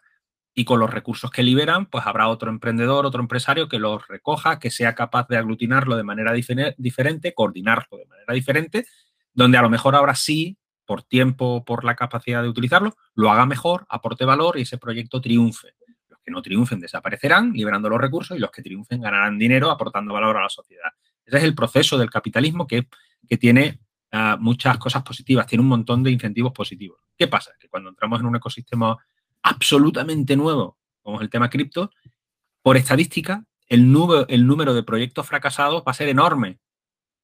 [0.54, 4.58] y con los recursos que liberan, pues habrá otro emprendedor, otro empresario que los recoja,
[4.58, 8.86] que sea capaz de aglutinarlo de manera diferente, coordinarlo de manera diferente,
[9.32, 13.46] donde a lo mejor ahora sí, por tiempo, por la capacidad de utilizarlo, lo haga
[13.46, 15.68] mejor, aporte valor y ese proyecto triunfe.
[16.26, 20.36] Que no triunfen desaparecerán, liberando los recursos, y los que triunfen ganarán dinero aportando valor
[20.36, 20.90] a la sociedad.
[21.24, 22.88] Ese es el proceso del capitalismo que,
[23.28, 23.78] que tiene
[24.10, 26.98] ah, muchas cosas positivas, tiene un montón de incentivos positivos.
[27.16, 27.52] ¿Qué pasa?
[27.60, 28.96] Que cuando entramos en un ecosistema
[29.42, 31.92] absolutamente nuevo, como es el tema cripto,
[32.60, 36.58] por estadística, el número, el número de proyectos fracasados va a ser enorme.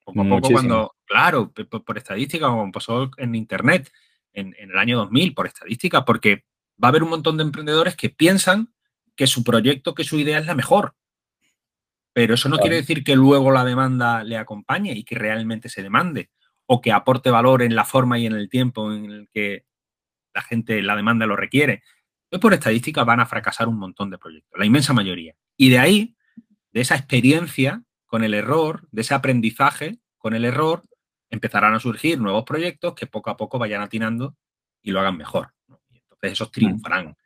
[0.05, 3.93] Poco a poco cuando, claro, por, estadística, como pasó en Internet
[4.33, 6.45] en, en, el año 2000, por estadística, porque
[6.83, 8.73] va a haber un montón de emprendedores que piensan
[9.17, 10.95] que su proyecto, que su idea es la mejor.
[12.13, 15.83] Pero eso no quiere decir que luego la demanda le acompañe y que realmente se
[15.83, 16.31] demande
[16.67, 19.65] o que aporte valor en la forma y en el tiempo en el que
[20.35, 21.83] la gente, la demanda lo requiere.
[22.29, 25.35] Pues por estadística van a fracasar un montón de proyectos, la inmensa mayoría.
[25.57, 26.17] Y de ahí,
[26.73, 30.83] de esa experiencia con el error, de ese aprendizaje con el error,
[31.31, 34.37] empezarán a surgir nuevos proyectos que poco a poco vayan atinando
[34.83, 35.55] y lo hagan mejor.
[35.93, 37.17] entonces esos triunfarán.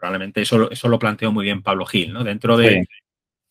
[0.00, 2.24] Probablemente eso, eso lo planteó muy bien Pablo Gil, ¿no?
[2.24, 2.88] Dentro de,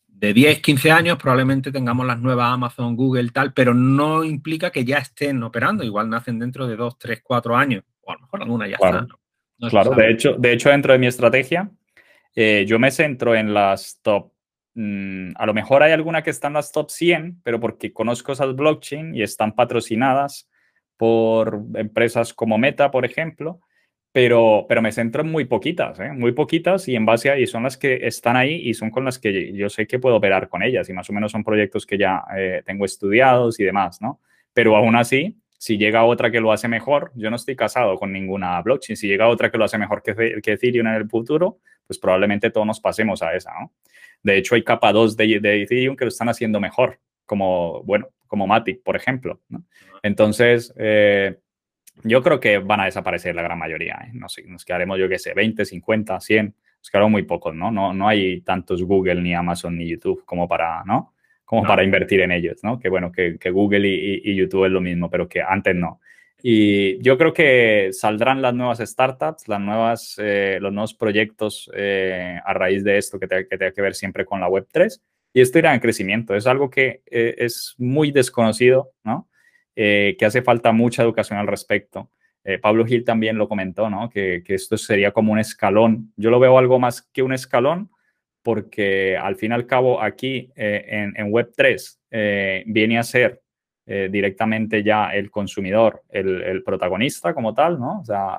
[0.08, 4.84] de 10, 15 años probablemente tengamos las nuevas Amazon, Google, tal, pero no implica que
[4.84, 5.84] ya estén operando.
[5.84, 9.06] Igual nacen dentro de 2, 3, 4 años, o a lo mejor alguna ya está.
[9.70, 11.70] claro, de hecho, de hecho, dentro de mi estrategia,
[12.34, 14.32] eh, yo me centro en las top.
[14.74, 18.32] Mm, a lo mejor hay alguna que está en las top 100, pero porque conozco
[18.32, 20.50] esas blockchain y están patrocinadas
[20.96, 23.60] por empresas como Meta, por ejemplo,
[24.12, 26.12] pero, pero me centro en muy poquitas, ¿eh?
[26.12, 29.04] muy poquitas y en base a, y son las que están ahí y son con
[29.04, 31.86] las que yo sé que puedo operar con ellas y más o menos son proyectos
[31.86, 34.20] que ya eh, tengo estudiados y demás, ¿no?
[34.52, 38.12] Pero aún así, si llega otra que lo hace mejor, yo no estoy casado con
[38.12, 41.58] ninguna blockchain, si llega otra que lo hace mejor que, que Ethereum en el futuro,
[41.86, 43.72] pues probablemente todos nos pasemos a esa, ¿no?
[44.22, 48.08] De hecho, hay capa 2 de, de Ethereum que lo están haciendo mejor, como, bueno,
[48.26, 49.64] como Matic, por ejemplo, ¿no?
[50.02, 51.38] Entonces, eh,
[52.04, 53.98] yo creo que van a desaparecer la gran mayoría.
[54.06, 54.10] ¿eh?
[54.12, 56.46] No sé, nos quedaremos, yo qué sé, 20, 50, 100.
[56.46, 57.70] Nos quedarán muy pocos, ¿no?
[57.70, 57.92] ¿no?
[57.92, 61.14] No hay tantos Google, ni Amazon, ni YouTube como para, ¿no?
[61.44, 62.78] Como para invertir en ellos, ¿no?
[62.78, 66.00] Que bueno, que, que Google y, y, YouTube es lo mismo, pero que antes no.
[66.42, 72.38] Y yo creo que saldrán las nuevas startups, las nuevas, eh, los nuevos proyectos eh,
[72.44, 75.00] a raíz de esto que tenga que, que ver siempre con la Web3.
[75.32, 76.34] Y esto irá en crecimiento.
[76.34, 79.28] Es algo que eh, es muy desconocido, ¿no?
[79.76, 82.10] Eh, que hace falta mucha educación al respecto.
[82.42, 84.10] Eh, Pablo Gil también lo comentó, ¿no?
[84.10, 86.12] Que, esto sería como un escalón.
[86.16, 87.90] Yo lo veo algo más que un escalón
[88.42, 93.42] porque al fin y al cabo aquí eh, en, Web3 viene a ser
[93.86, 98.00] directamente ya el consumidor, el, protagonista como tal, ¿no?
[98.00, 98.38] O sea,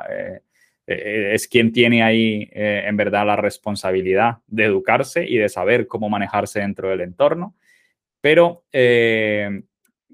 [0.87, 6.61] es quien tiene ahí en verdad la responsabilidad de educarse y de saber cómo manejarse
[6.61, 7.55] dentro del entorno.
[8.21, 8.63] Pero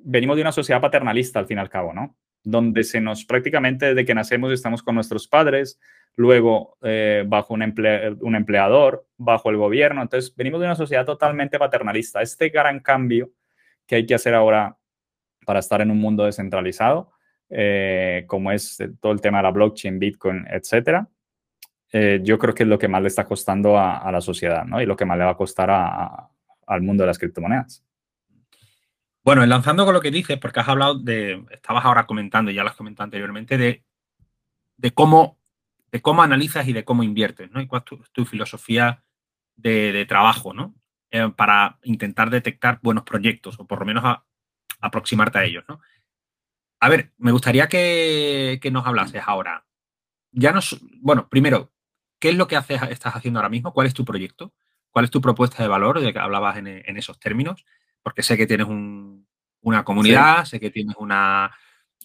[0.04, 2.16] venimos de una sociedad paternalista al fin y al cabo, ¿no?
[2.44, 5.80] Donde se nos prácticamente desde que nacemos estamos con nuestros padres,
[6.16, 7.62] luego eh, bajo un,
[8.22, 10.02] un empleador, bajo el gobierno.
[10.02, 12.22] Entonces, venimos de una sociedad totalmente paternalista.
[12.22, 13.32] Este gran cambio
[13.86, 14.78] que hay que hacer ahora
[15.46, 17.12] para estar en un mundo descentralizado,
[17.50, 21.08] eh, como es todo el tema de la blockchain, Bitcoin, etcétera,
[21.94, 24.82] eh, yo creo que es lo que más le está costando a, la sociedad, ¿no?
[24.82, 27.87] Y lo que más le va a costar al mundo de las criptomonedas.
[29.28, 32.70] Bueno, enlazando con lo que dices, porque has hablado de, estabas ahora comentando, ya lo
[32.70, 33.84] has comentado anteriormente, de,
[34.78, 35.38] de, cómo,
[35.92, 37.60] de cómo analizas y de cómo inviertes, ¿no?
[37.60, 39.04] Y cuál es tu, filosofía
[39.58, 40.76] de, trabajo, ¿no?
[41.12, 44.06] Eh, para intentar detectar buenos proyectos o por lo menos
[44.80, 45.82] aproximarte a ellos, ¿no?
[46.80, 49.66] A ver, me gustaría que, nos hablases ahora.
[50.32, 51.74] Ya nos, bueno, primero,
[52.20, 53.74] ¿qué es lo que haces, estás haciendo ahora mismo?
[53.74, 54.54] ¿Cuál es tu proyecto?
[54.90, 57.66] ¿Cuál es tu propuesta de valor de que hablabas en, esos términos?
[58.08, 58.68] porque sé que tienes
[59.68, 61.52] una comunidad, sé que tienes una,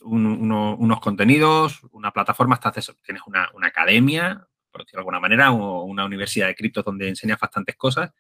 [0.03, 2.59] unos contenidos, una plataforma,
[3.05, 7.39] tienes una, academia, por decirlo de alguna manera, o una universidad de criptos donde enseñas
[7.39, 8.11] bastantes cosas.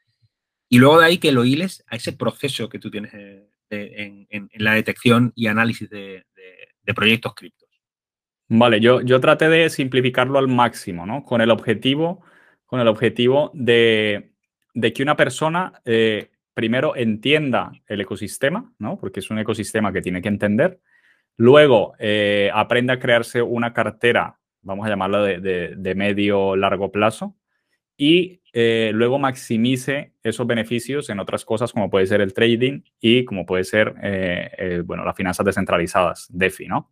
[0.69, 4.49] Y luego de ahí que lo hiles a ese proceso que tú tienes eh, en,
[4.55, 6.25] la detección y análisis de,
[6.95, 7.69] proyectos criptos.
[8.49, 11.25] Vale, yo, yo traté de simplificarlo al máximo, ¿no?
[11.25, 12.23] Con el objetivo,
[12.67, 14.35] con el objetivo de,
[14.95, 18.99] que una persona eh, primero entienda el ecosistema, ¿no?
[18.99, 20.81] Porque es un ecosistema que tiene que entender.
[21.37, 27.37] Luego, eh, aprenda a crearse una cartera, vamos a llamarla de, medio largo plazo.
[27.97, 33.25] Y eh, luego maximice esos beneficios en otras cosas como puede ser el trading y
[33.25, 36.91] como puede ser, eh, bueno, las finanzas descentralizadas, DeFi, ¿no?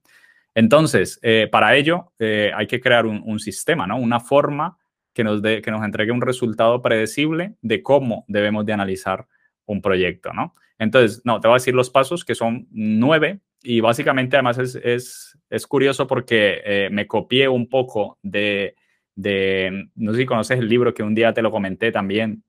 [0.55, 1.21] Entonces,
[1.53, 3.99] para ello hay que crear un, un, sistema, ¿no?
[3.99, 4.79] Una forma
[5.13, 9.27] que nos, de, que nos entregue un resultado predecible de cómo debemos de analizar
[9.71, 10.55] un proyecto, ¿no?
[10.79, 15.37] Entonces, no, te voy a decir los pasos que son nueve y básicamente además es,
[15.51, 18.75] es, curioso porque eh, me copié un poco de,
[19.15, 22.43] de, no sé si conoces el libro que un día te lo comenté también,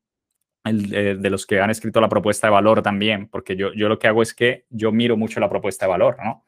[0.63, 3.89] el, eh, de los que han escrito la propuesta de valor también, porque yo, yo
[3.89, 6.45] lo que hago es que yo miro mucho la propuesta de valor, ¿no?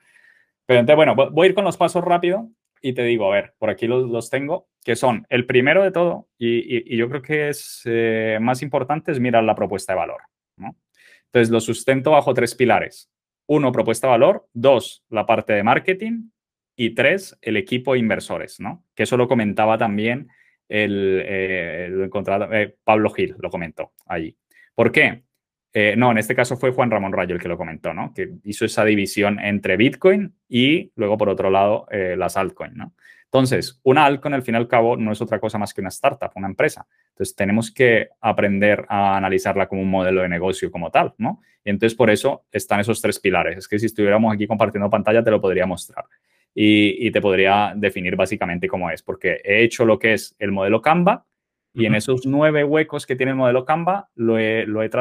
[0.66, 2.50] Pero entonces, bueno, voy a ir con los pasos rápido
[2.82, 5.92] y te digo, a ver, por aquí los, los tengo, que son el primero de
[5.92, 10.00] todo, y, y, yo creo que es eh, más importante, es mirar la propuesta de
[10.00, 10.22] valor.
[10.58, 13.10] Entonces, lo sustento bajo tres pilares.
[13.48, 14.48] Uno, propuesta de valor.
[14.54, 16.30] Dos, la parte de marketing.
[16.76, 18.84] Y tres, el equipo de inversores, ¿no?
[18.96, 20.30] Que eso lo comentaba también
[20.68, 22.10] el, eh, el
[22.52, 24.36] eh, Pablo Gil, lo comentó allí.
[24.74, 25.24] ¿Por qué?
[25.72, 28.14] Eh, no, en este caso fue Juan Ramón Rayo el que lo comentó, ¿no?
[28.14, 32.94] Que hizo esa división entre Bitcoin y luego, por otro lado, las altcoins, ¿no?
[33.34, 35.90] Entonces, una altcoin, al fin y al cabo, no es otra cosa más que una
[35.90, 36.86] startup, una empresa.
[37.10, 41.42] Entonces, tenemos que aprender a analizarla como un modelo de negocio como tal, ¿no?
[41.66, 43.58] Y entonces, por eso están esos tres pilares.
[43.58, 46.06] Es que si estuviéramos aquí compartiendo pantalla, te lo podría mostrar.
[46.54, 50.80] Y, te podría definir básicamente cómo es, porque he hecho lo que es el modelo
[50.84, 51.26] Canva
[51.74, 54.92] y en esos nueve huecos que tiene el modelo Canva, lo he, lo he,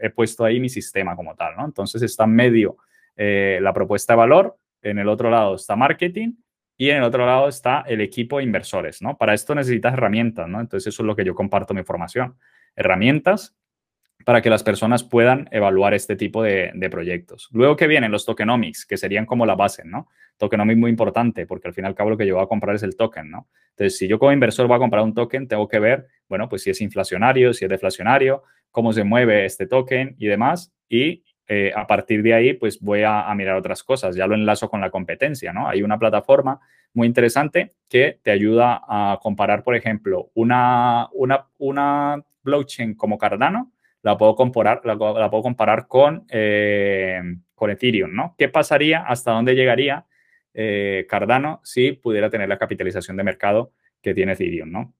[0.00, 1.66] he, puesto ahí mi sistema como tal, ¿no?
[1.66, 2.78] Entonces, está en medio
[3.16, 6.32] eh, la propuesta de valor, en el otro lado está marketing
[6.80, 9.18] y en el otro lado está el equipo inversores, ¿no?
[9.18, 10.62] Para esto necesitas herramientas, ¿no?
[10.62, 12.38] Entonces eso es lo que yo comparto mi formación.
[12.74, 13.54] Herramientas
[14.24, 17.50] para que las personas puedan evaluar este tipo de, proyectos.
[17.52, 20.08] Luego que vienen los tokenomics, que serían como la base, ¿no?
[20.38, 22.74] Tokenomics muy importante, porque al fin y al cabo lo que yo voy a comprar
[22.74, 23.48] es el token, ¿no?
[23.72, 26.62] Entonces, si yo como inversor voy a comprar un token, tengo que ver, bueno, pues
[26.62, 30.72] si es inflacionario, si es deflacionario, cómo se mueve este token y demás.
[30.88, 34.14] Y eh, a partir de ahí, pues voy a, mirar otras cosas.
[34.14, 35.68] Ya lo enlazo con la competencia, ¿no?
[35.68, 36.60] Hay una plataforma
[36.94, 43.72] muy interesante que te ayuda a comparar, por ejemplo, una, una, una blockchain como Cardano,
[44.02, 47.20] la puedo comparar, la, puedo comparar con, eh,
[47.56, 48.36] con Ethereum, ¿no?
[48.38, 50.06] ¿Qué pasaría, hasta dónde llegaría
[50.54, 54.94] eh, Cardano si pudiera tener la capitalización de mercado que tiene Ethereum, ¿no?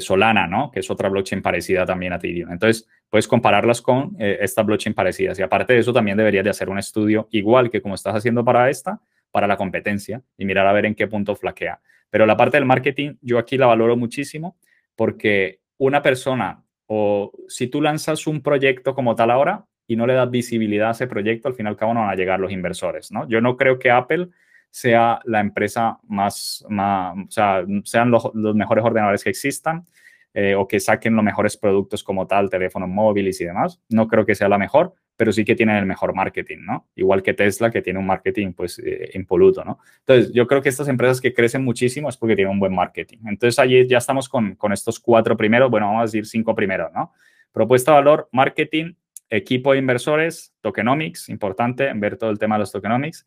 [0.00, 0.70] Solana, ¿no?
[0.70, 2.50] Que es otra blockchain parecida también a Ethereum.
[2.50, 5.38] Entonces, puedes compararlas con eh, esta blockchain parecidas.
[5.38, 8.44] Y aparte de eso, también deberías de hacer un estudio igual que como estás haciendo
[8.44, 9.00] para esta,
[9.30, 11.80] para la competencia y mirar a ver en qué punto flaquea.
[12.10, 14.56] Pero la parte del marketing, yo aquí la valoro muchísimo
[14.96, 20.14] porque una persona o si tú lanzas un proyecto como tal ahora y no le
[20.14, 22.52] das visibilidad a ese proyecto, al fin y al cabo no van a llegar los
[22.52, 23.28] inversores, ¿no?
[23.28, 24.28] Yo no creo que Apple
[24.74, 29.84] sea la empresa más, más o sea, sean los, los mejores ordenadores que existan,
[30.32, 33.80] eh, o que saquen los mejores productos como tal, teléfonos móviles y demás.
[33.88, 36.88] No creo que sea la mejor, pero sí que tienen el mejor marketing, ¿no?
[36.96, 39.78] Igual que Tesla, que tiene un marketing, pues, eh, impoluto, ¿no?
[40.00, 43.18] Entonces, yo creo que estas empresas que crecen muchísimo es porque tienen un buen marketing.
[43.26, 46.92] Entonces, allí ya estamos con, con estos cuatro primeros, bueno, vamos a decir cinco primeros,
[46.92, 47.12] ¿no?
[47.52, 48.94] Propuesta de valor, marketing,
[49.30, 53.24] equipo de inversores, tokenomics, importante ver todo el tema de los tokenomics,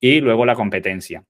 [0.00, 1.24] y luego la competencia.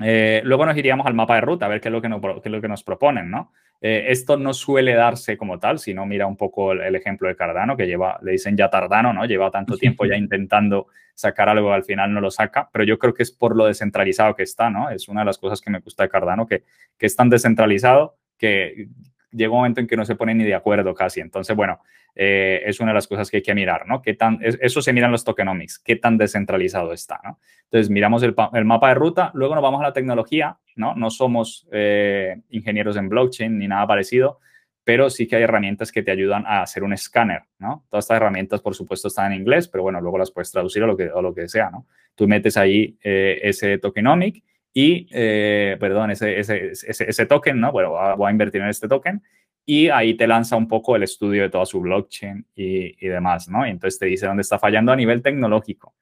[0.00, 2.20] Eh, luego nos iríamos al mapa de ruta a ver qué es lo que nos,
[2.20, 3.52] qué es lo que nos proponen, ¿no?
[3.80, 7.36] Eh, esto no suele darse como tal, si no mira un poco el, ejemplo de
[7.36, 9.24] Cardano, que lleva, le dicen ya tardano, ¿no?
[9.24, 13.14] Lleva tanto tiempo ya intentando sacar algo, al final no lo saca, pero yo creo
[13.14, 14.90] que es por lo descentralizado que está, ¿no?
[14.90, 16.64] Es una de las cosas que me gusta de Cardano, que,
[16.96, 18.88] que es tan descentralizado que
[19.30, 21.20] llega un momento en que no se ponen ni de acuerdo casi.
[21.20, 21.80] Entonces, bueno,
[22.14, 24.02] eh, es una de las cosas que hay que mirar, ¿no?
[24.02, 27.38] ¿Qué tan, eso se mira en los tokenomics, qué tan descentralizado está, ¿no?
[27.64, 28.34] Entonces, miramos el,
[28.64, 30.94] mapa de ruta, luego nos vamos a la tecnología, ¿no?
[30.94, 34.40] No somos eh, ingenieros en blockchain ni nada parecido,
[34.82, 37.84] pero sí que hay herramientas que te ayudan a hacer un escáner, ¿no?
[37.90, 40.86] Todas estas herramientas, por supuesto, están en inglés, pero bueno, luego las puedes traducir a
[40.86, 41.86] lo que, lo que sea, ¿no?
[42.14, 44.42] Tú metes ahí eh, ese tokenomic
[44.80, 47.72] y, eh, perdón, ese, ese, ese, token, ¿no?
[47.72, 49.20] Bueno, voy a invertir en este token
[49.66, 53.48] y ahí te lanza un poco el estudio de toda su blockchain y, y demás,
[53.48, 53.66] ¿no?
[53.66, 55.96] Y entonces te dice dónde está fallando a nivel tecnológico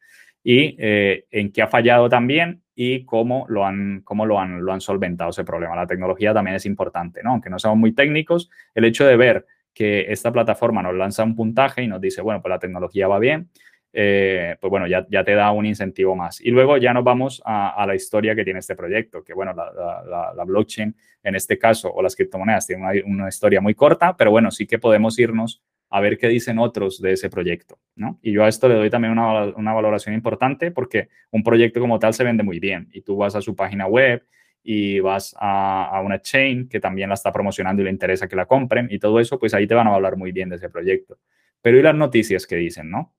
[0.45, 4.75] y eh, en qué ha fallado también y cómo lo han, cómo lo han, lo
[4.75, 5.75] han solventado ese problema.
[5.75, 7.31] La tecnología también es importante, ¿no?
[7.31, 11.35] Aunque no seamos muy técnicos, el hecho de ver que esta plataforma nos lanza un
[11.35, 13.49] puntaje y nos dice, bueno, pues la tecnología va bien,
[13.93, 16.41] eh, pues bueno, ya, te da un incentivo más.
[16.41, 20.45] Y luego ya nos vamos a, la historia que tiene este proyecto, que bueno, la,
[20.45, 24.51] blockchain en este caso o las criptomonedas tienen una, una, historia muy corta, pero bueno,
[24.51, 28.19] sí que podemos irnos a ver qué dicen otros de ese proyecto, ¿no?
[28.23, 31.99] Y yo a esto le doy también una, una valoración importante porque un proyecto como
[31.99, 34.27] tal se vende muy bien y tú vas a su página web
[34.63, 38.35] y vas a, a, una chain que también la está promocionando y le interesa que
[38.35, 40.69] la compren y todo eso, pues ahí te van a hablar muy bien de ese
[40.69, 41.19] proyecto.
[41.63, 43.15] Pero ¿y las noticias que dicen, no?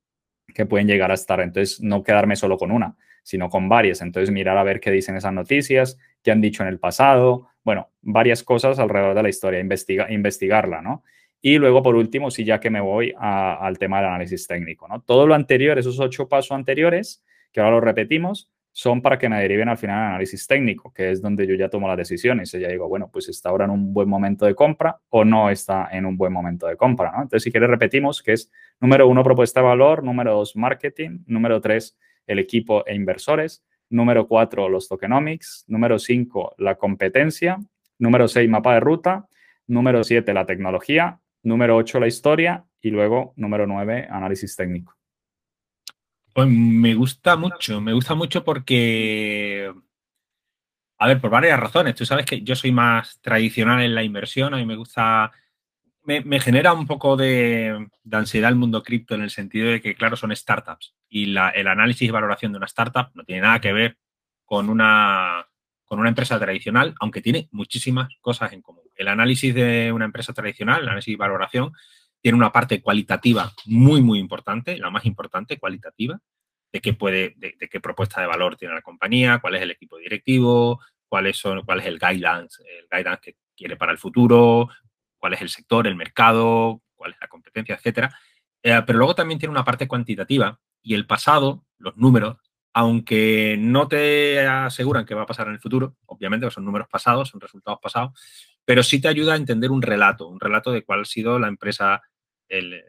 [0.53, 1.39] Que pueden llegar a estar.
[1.41, 4.01] Entonces, no quedarme solo con una, sino con varias.
[4.01, 7.89] Entonces, mirar a ver qué dicen esas noticias, qué han dicho en el pasado, bueno,
[8.01, 11.03] varias cosas alrededor de la historia, investiga, investigarla, ¿no?
[11.41, 15.01] Y luego, por último, sí, ya que me voy al tema del análisis técnico, ¿no?
[15.01, 19.41] Todo lo anterior, esos ocho pasos anteriores, que ahora lo repetimos, son para que me
[19.41, 22.53] deriven al final al análisis técnico, que es donde yo ya tomo las decisiones.
[22.53, 25.49] Y ya digo, bueno, pues está ahora en un buen momento de compra o no
[25.49, 27.09] está en un buen momento de compra.
[27.15, 31.59] Entonces, si quieres, repetimos que es número uno, propuesta de valor, número dos, marketing, número
[31.59, 31.97] tres,
[32.27, 35.65] el equipo e inversores, Número 4, los tokenomics.
[35.67, 37.57] Número 5, la competencia.
[37.99, 39.27] Número 6, mapa de ruta.
[39.67, 41.19] Número 7, la tecnología.
[41.43, 42.65] Número 8, la historia.
[42.81, 44.96] Y luego, número 9, análisis técnico.
[46.37, 49.73] Pues me gusta mucho, me gusta mucho porque,
[50.99, 51.95] a ver, por varias razones.
[51.95, 55.31] Tú sabes que yo soy más tradicional en la inversión, a mí me gusta,
[56.03, 60.15] me, genera un poco de, ansiedad el mundo cripto en el sentido de que, claro,
[60.15, 63.97] son startups y el análisis y valoración de una startup no tiene nada que ver
[64.45, 65.47] con una,
[65.85, 68.83] con una empresa tradicional, aunque tiene muchísimas cosas en común.
[68.95, 71.71] El análisis de una empresa tradicional, el análisis y valoración,
[72.27, 76.19] tiene una parte cualitativa muy, muy importante, la más importante, cualitativa,
[76.73, 79.97] de qué puede, de, qué propuesta de valor tiene la compañía, cuál es el equipo
[79.97, 84.67] directivo, cuáles son, cuál es el guidance, el guidance que quiere para el futuro,
[85.15, 88.13] cuál es el sector, el mercado, cuál es la competencia, etcétera.
[88.61, 92.35] Eh, pero luego también tiene una parte cuantitativa y el pasado, los números,
[92.73, 97.29] aunque no te aseguran que va a pasar en el futuro, obviamente son números pasados,
[97.29, 98.11] son resultados pasados,
[98.65, 101.47] pero sí te ayuda a entender un relato, un relato de cuál ha sido la
[101.47, 102.01] empresa,
[102.49, 102.83] el,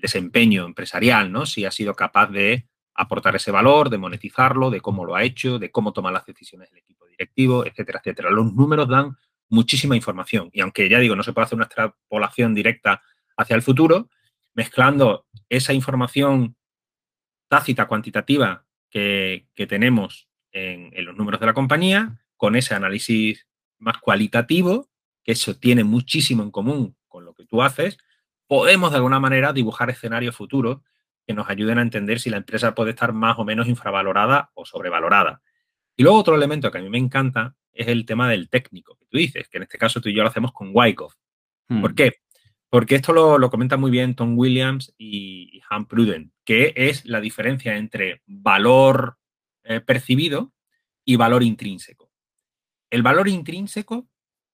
[0.00, 1.46] desempeño empresarial, ¿no?
[1.46, 5.60] Si ha sido capaz de aportar ese valor, de monetizarlo, de cómo lo ha hecho,
[5.60, 8.30] de cómo toma las decisiones del equipo directivo, etcétera, etcétera.
[8.30, 9.16] Los números dan
[9.48, 13.02] muchísima información y aunque ya digo, no se puede hacer una extrapolación directa
[13.36, 14.08] hacia el futuro,
[14.54, 16.56] mezclando esa información
[17.48, 23.46] tácita, cuantitativa que, tenemos en, en los números de la compañía, con ese análisis
[23.78, 24.88] más cualitativo,
[25.22, 27.98] que eso tiene muchísimo en común con lo que tú haces,
[28.46, 30.80] podemos de alguna manera dibujar escenarios futuros
[31.26, 34.64] que nos ayuden a entender si la empresa puede estar más o menos infravalorada o
[34.64, 35.40] sobrevalorada.
[35.96, 39.06] Y luego otro elemento que a mí me encanta es el tema del técnico, que
[39.06, 41.14] tú dices, que en este caso tú y yo lo hacemos con Wyckoff.
[41.66, 41.94] ¿Por hmm.
[41.94, 42.12] qué?
[42.68, 47.20] Porque esto lo, lo comenta muy bien Tom Williams y, Han Pruden, que es la
[47.20, 49.18] diferencia entre valor
[49.62, 50.52] eh, percibido
[51.04, 52.10] y valor intrínseco.
[52.90, 54.08] El valor intrínseco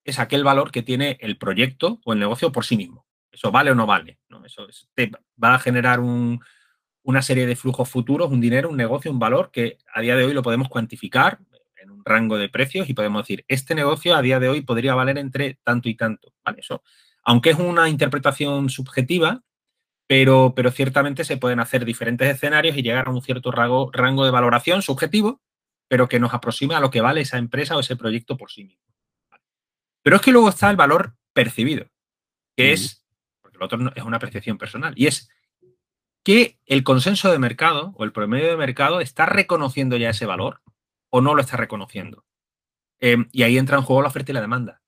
[0.05, 3.07] es aquel valor que tiene el proyecto o el negocio por sí mismo.
[3.31, 4.19] Eso vale o no vale.
[4.29, 4.45] ¿no?
[4.45, 5.11] Eso te
[5.43, 9.79] va a generar una serie de flujos futuros, un dinero, un negocio, un valor que
[9.93, 11.39] a día de hoy lo podemos cuantificar
[11.77, 14.95] en un rango de precios y podemos decir, este negocio a día de hoy podría
[14.95, 16.35] valer entre tanto y tanto.
[16.45, 16.61] ¿vale?
[16.61, 16.83] Eso,
[17.23, 19.43] aunque es una interpretación subjetiva,
[20.07, 24.25] pero, pero ciertamente se pueden hacer diferentes escenarios y llegar a un cierto rango, rango
[24.25, 25.41] de valoración subjetivo,
[25.89, 28.65] pero que nos aproxima a lo que vale esa empresa o ese proyecto por sí
[28.65, 28.85] mismo.
[30.03, 31.87] Pero es que luego está el valor percibido,
[32.57, 33.00] que es,
[33.61, 35.31] lo otro es una apreciación personal, y es
[36.25, 40.63] que el consenso de mercado o el promedio de mercado está reconociendo ya ese valor
[41.11, 42.25] o no lo está reconociendo.
[42.99, 44.83] Em, y ahí entra en juego la oferta y la demanda.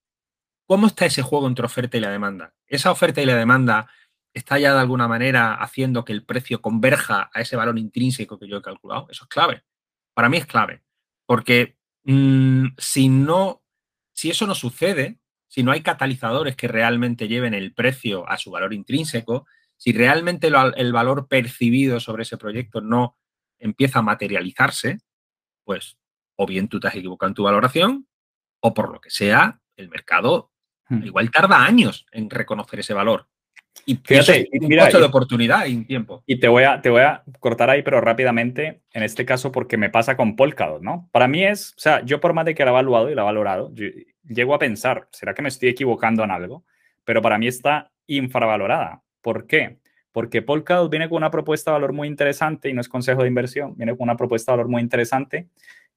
[0.66, 2.54] ¿Cómo está ese juego entre oferta y la demanda?
[2.66, 3.88] ¿Esa oferta y la demanda
[4.34, 8.48] está ya de alguna manera haciendo que el precio converja a ese valor intrínseco que
[8.48, 9.06] yo he calculado?
[9.10, 9.64] Eso es clave.
[10.14, 10.82] Para mí es clave.
[11.26, 13.62] Porque mm, si no
[14.12, 15.18] si eso no sucede,
[15.52, 19.46] si no hay catalizadores que realmente lleven el precio a su valor intrínseco,
[19.76, 23.18] si realmente el valor percibido sobre ese proyecto no
[23.58, 25.00] empieza a materializarse,
[25.64, 25.98] pues
[26.36, 28.08] o bien tú te has equivocado en tu valoración
[28.60, 30.52] o por lo que sea, el mercado
[30.88, 31.02] hmm.
[31.02, 33.28] igual tarda años en reconocer ese valor.
[33.84, 36.22] Y Fíjate, un mira, de oportunidad y un tiempo.
[36.26, 39.76] Y te voy, a, te voy a cortar ahí, pero rápidamente, en este caso, porque
[39.76, 41.10] me pasa con Polkadot, ¿no?
[41.12, 43.20] Para mí es, o sea, yo por más de que la he evaluado y la
[43.20, 43.70] he valorado,
[44.24, 46.64] llego a pensar, ¿será que me estoy equivocando en algo?
[47.04, 49.02] Pero para mí está infravalorada.
[49.20, 49.78] ¿Por qué?
[50.12, 53.28] Porque Polkadot viene con una propuesta de valor muy interesante y no es consejo de
[53.28, 55.48] inversión, viene con una propuesta de valor muy interesante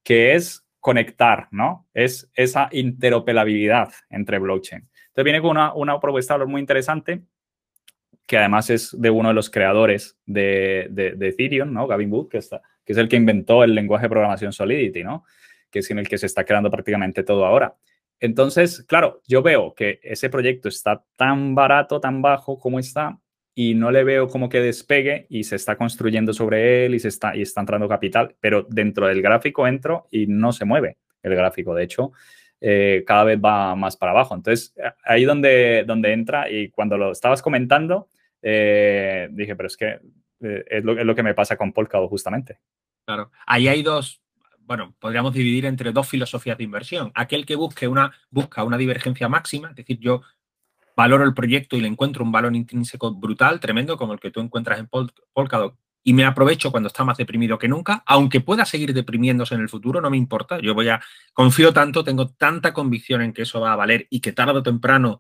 [0.03, 1.87] que es conectar, ¿no?
[1.93, 4.87] Es esa interoperabilidad entre blockchain.
[5.07, 7.23] Entonces viene con una, una propuesta de valor muy interesante
[8.25, 11.87] que además es de uno de los creadores de, de, Ethereum, ¿no?
[11.87, 15.25] Gavin Wood, que, está, que es el que inventó el lenguaje de programación Solidity, ¿no?
[15.69, 17.75] Que es en el que se está creando prácticamente todo ahora.
[18.19, 23.19] Entonces, claro, yo veo que ese proyecto está tan barato, tan bajo como está,
[23.55, 27.07] y no le veo como que despegue y se está construyendo sobre él y, se
[27.07, 31.35] está, y está entrando capital, pero dentro del gráfico entro y no se mueve el
[31.35, 31.73] gráfico.
[31.73, 32.11] De hecho,
[32.59, 34.35] eh, cada vez va más para abajo.
[34.35, 34.75] Entonces,
[35.05, 38.09] ahí donde, donde entra y cuando lo estabas comentando,
[38.41, 39.99] eh, dije, pero es que
[40.41, 42.59] eh, es, lo, que me pasa con Polkadot justamente.
[43.05, 44.21] Claro, ahí hay dos,
[44.65, 47.11] bueno, podríamos dividir entre dos filosofías de inversión.
[47.15, 50.21] Aquel que busque una, busca una divergencia máxima, es decir, yo
[50.95, 54.39] valoro el proyecto y le encuentro un valor intrínseco brutal, tremendo, como el que tú
[54.39, 54.87] encuentras en
[55.33, 59.61] Polkadot, y me aprovecho cuando está más deprimido que nunca, aunque pueda seguir deprimiéndose en
[59.61, 60.59] el futuro, no me importa.
[60.59, 61.01] Yo voy a,
[61.33, 64.63] confío tanto, tengo tanta convicción en que eso va a valer y que tarde o
[64.63, 65.19] temprano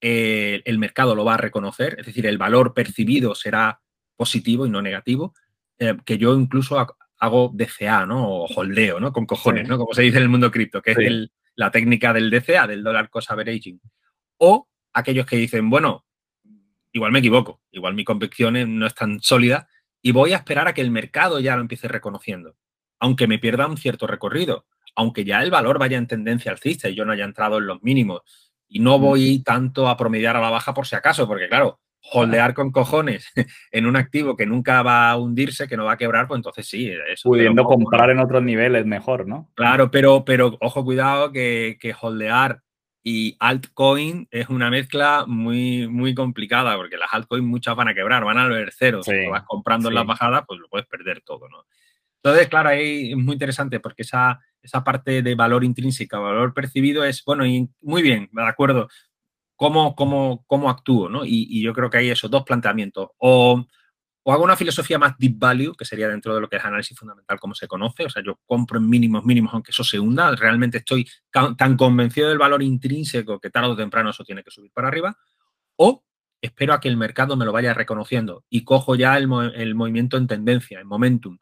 [0.00, 3.80] eh, el mercado lo va a reconocer, es decir, el valor percibido será
[4.16, 5.34] positivo y no negativo,
[5.78, 6.78] eh, que yo incluso
[7.18, 8.28] hago DCA, ¿no?
[8.28, 9.12] O holdeo, ¿no?
[9.12, 9.78] Con cojones, ¿no?
[9.78, 13.08] Como se dice en el mundo cripto, que es la técnica del DCA, del dollar
[13.10, 13.80] cost averaging.
[14.38, 16.04] O aquellos que dicen, bueno,
[16.92, 19.68] igual me equivoco, igual mi convicción no es tan sólida
[20.02, 22.56] y voy a esperar a que el mercado ya lo empiece reconociendo,
[22.98, 26.94] aunque me pierda un cierto recorrido, aunque ya el valor vaya en tendencia alcista y
[26.94, 28.22] yo no haya entrado en los mínimos.
[28.68, 31.80] Y no voy tanto a promediar a la baja por si acaso, porque claro,
[32.12, 33.32] holdear con cojones
[33.72, 36.66] en un activo que nunca va a hundirse, que no va a quebrar, pues entonces
[36.66, 36.90] sí.
[37.08, 39.50] Eso Pudiendo comprar en otros niveles mejor, ¿no?
[39.54, 42.62] Claro, pero, pero ojo, cuidado que, que holdear
[43.08, 48.24] y altcoin es una mezcla muy, muy complicada, porque las altcoins muchas van a quebrar,
[48.24, 49.00] van a ver cero.
[49.04, 51.66] si vas comprando en las bajadas, pues lo puedes perder todo, ¿no?
[52.16, 57.04] Entonces, claro, ahí es muy interesante porque esa, esa parte de valor intrínseco, valor percibido
[57.04, 58.88] es, bueno, y muy bien, de acuerdo,
[59.56, 61.24] cómo, cómo, cómo actúo, ¿no?
[61.24, 63.08] Y, yo creo que hay esos dos planteamientos.
[63.18, 63.66] O,
[64.26, 67.38] hago una filosofía más deep value, que sería dentro de lo que es análisis fundamental
[67.38, 70.78] como se conoce, o sea, yo compro en mínimos mínimos aunque eso se hunda, realmente
[70.78, 71.08] estoy
[71.56, 75.16] tan convencido del valor intrínseco que tarde o temprano eso tiene que subir para arriba,
[75.76, 76.04] o
[76.40, 80.26] espero a que el mercado me lo vaya reconociendo y cojo ya el, movimiento en
[80.26, 81.38] tendencia, en momentum,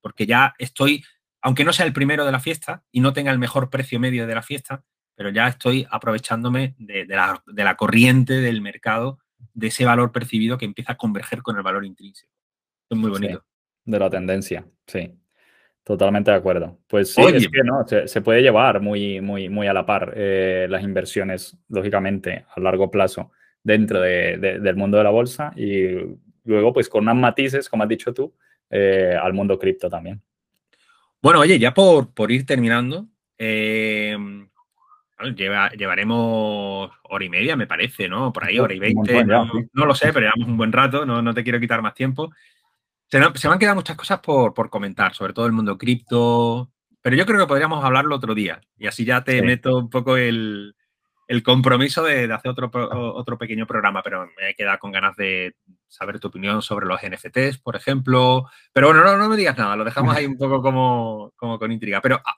[0.00, 1.04] porque ya estoy,
[1.42, 4.26] aunque no sea el primero de la fiesta y no tenga el mejor precio medio
[4.26, 4.84] de la fiesta,
[5.16, 9.18] pero ya estoy aprovechándome de, la, corriente del mercado,
[9.52, 12.30] de ese valor percibido que empieza a converger con el valor intrínseco.
[12.88, 13.42] Es muy bonito.
[13.84, 15.10] de la tendencia, sí.
[15.82, 16.80] Totalmente de acuerdo.
[16.88, 20.66] Pues sí, es que no, se, puede llevar muy, muy, muy a la par eh,
[20.68, 23.30] las inversiones, lógicamente, a largo plazo
[23.62, 25.86] dentro del mundo de la bolsa y
[26.44, 28.34] luego, pues con unos matices, como has dicho tú,
[28.68, 30.20] eh, al mundo cripto también.
[31.22, 33.06] Bueno, oye, ya por, por ir terminando,
[33.38, 34.16] eh,
[35.34, 38.32] llevaremos hora y media, me parece, ¿no?
[38.32, 39.24] Por ahí, hora y veinte.
[39.24, 42.30] No, lo sé, pero llevamos un buen rato, no, no te quiero quitar más tiempo.
[43.08, 46.70] Se, me han quedado muchas cosas por, comentar, sobre todo el mundo cripto,
[47.00, 50.16] pero yo creo que podríamos hablarlo otro día y así ya te meto un poco
[50.16, 50.74] el,
[51.44, 55.54] compromiso de, hacer otro, otro pequeño programa, pero me he quedado con ganas de
[55.86, 58.50] saber tu opinión sobre los NFTs, por ejemplo.
[58.72, 61.70] Pero bueno, no, no me digas nada, lo dejamos ahí un poco como, como con
[61.70, 62.00] intriga.
[62.00, 62.36] Pero ah,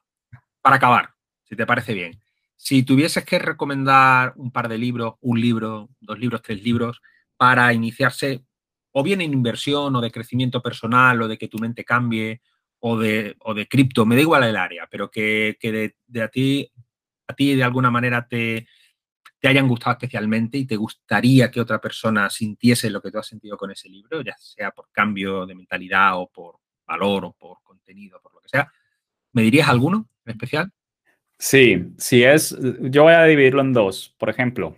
[0.61, 1.15] para acabar,
[1.45, 2.21] si te parece bien,
[2.59, 7.01] si tuvieses que recomendar un par de libros, un libro, dos libros, tres libros,
[7.37, 8.45] para iniciarse
[8.91, 12.43] o bien en inversión o de crecimiento personal o de que tu mente cambie
[12.81, 16.71] o de, o de cripto, me da igual el área, pero que, de, a ti
[17.29, 18.67] a ti de alguna manera te,
[19.39, 23.27] te hayan gustado especialmente y te gustaría que otra persona sintiese lo que tú has
[23.27, 26.57] sentido con ese libro, ya sea por cambio de mentalidad o por
[26.87, 28.73] valor o por contenido, por lo que sea.
[29.33, 30.73] ¿Me dirías alguno en especial?
[31.39, 34.15] Sí, sí es, yo voy a dividirlo en dos.
[34.19, 34.77] Por ejemplo,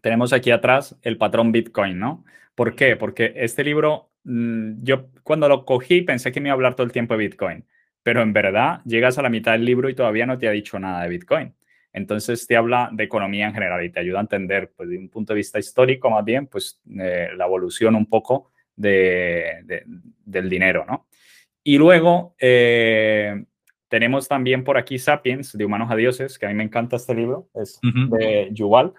[0.00, 2.24] tenemos aquí atrás el patrón Bitcoin, ¿no?
[2.54, 2.96] ¿Por qué?
[2.96, 6.86] Porque este libro, mm, yo cuando lo cogí pensé que me iba a hablar todo
[6.86, 7.66] el tiempo de Bitcoin,
[8.02, 10.78] pero en verdad llegas a la mitad del libro y todavía no te ha dicho
[10.78, 11.54] nada de Bitcoin.
[11.92, 15.08] Entonces te habla de economía en general y te ayuda a entender, pues, de un
[15.08, 19.82] punto de vista histórico más bien, pues eh, la evolución un poco de,
[20.24, 21.08] del dinero, ¿no?
[21.64, 23.44] Y luego, eh,
[23.88, 27.14] tenemos también por aquí Sapiens, de Humanos a Dioses, que a mí me encanta este
[27.14, 28.94] libro, es de Yuval,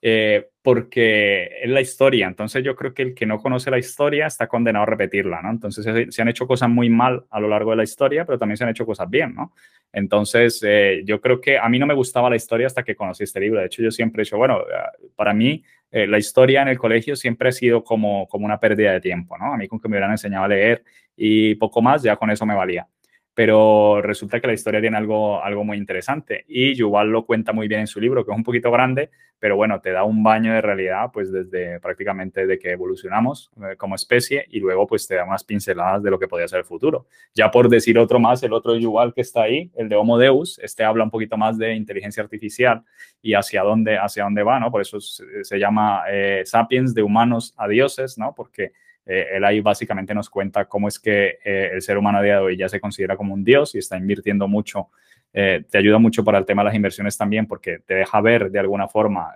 [0.00, 2.26] eh, porque es la historia.
[2.26, 5.50] Entonces yo creo que el que no conoce la historia está condenado a repetirla, ¿no?
[5.50, 5.84] Entonces
[6.14, 8.64] se, han hecho cosas muy mal a lo largo de la historia, pero también se
[8.64, 9.52] han hecho cosas bien, ¿no?
[9.92, 13.24] Entonces eh, yo creo que a mí no me gustaba la historia hasta que conocí
[13.24, 13.60] este libro.
[13.60, 15.62] De hecho yo siempre he dicho, bueno, eh, para mí
[15.94, 19.52] la historia en el colegio siempre ha sido como, como una pérdida de tiempo, ¿no?
[19.52, 20.82] A mí con que me hubieran enseñado a leer
[21.14, 22.88] y poco más, ya con eso me valía
[23.34, 27.66] pero resulta que la historia tiene algo, algo muy interesante y Yuval lo cuenta muy
[27.66, 30.52] bien en su libro, que es un poquito grande, pero bueno, te da un baño
[30.52, 35.16] de realidad pues desde prácticamente de que evolucionamos eh, como especie y luego pues te
[35.16, 37.06] da unas pinceladas de lo que podría ser el futuro.
[37.34, 40.58] Ya por decir otro más, el otro Yuval que está ahí, el de Homo Deus,
[40.62, 42.84] este habla un poquito más de inteligencia artificial
[43.22, 44.70] y hacia dónde, hacia dónde va, ¿no?
[44.70, 48.34] Por eso se, llama eh, Sapiens de humanos a dioses, ¿no?
[48.36, 48.72] Porque
[49.04, 52.36] eh, él ahí básicamente nos cuenta cómo es que eh, el ser humano a día
[52.36, 54.88] de hoy ya se considera como un dios y está invirtiendo mucho.
[55.32, 58.50] Eh, te ayuda mucho para el tema de las inversiones también porque te deja ver
[58.50, 59.32] de alguna forma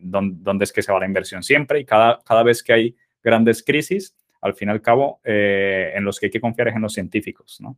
[0.00, 2.96] dónde, dónde, es que se va la inversión siempre y cada, cada vez que hay
[3.22, 6.82] grandes crisis, al fin y al cabo, en los que hay que confiar es en
[6.82, 7.76] los científicos, ¿no?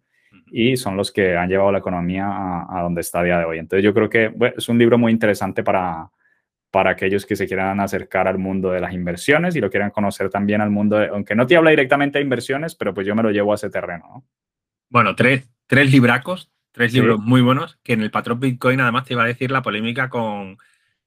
[0.53, 3.45] Y son los que han llevado la economía a, a donde está a día de
[3.47, 3.59] hoy.
[3.59, 6.11] Entonces yo creo que es un libro muy interesante para,
[6.77, 10.29] para aquellos que se quieran acercar al mundo de las inversiones y lo quieran conocer
[10.29, 13.31] también al mundo, aunque no te habla directamente de inversiones, pero pues yo me lo
[13.31, 14.27] llevo a ese terreno.
[14.91, 19.15] Bueno, tres, tres libracos, tres libros muy buenos, que en el patrón Bitcoin además te
[19.15, 20.59] iba a decir la polémica con,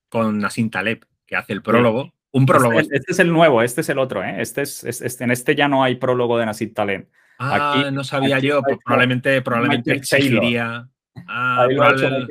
[0.09, 2.15] con Nassim Taleb, que hace el prólogo.
[2.31, 2.79] Un prólogo.
[2.79, 4.37] Este, este, es el nuevo, este es el otro, ¿eh?
[4.39, 7.09] Este es, este, en este ya no hay prólogo de Nassim Taleb.
[7.37, 10.89] Ah, no sabía yo, pues probablemente, probablemente exigiría.
[11.27, 11.67] Ah,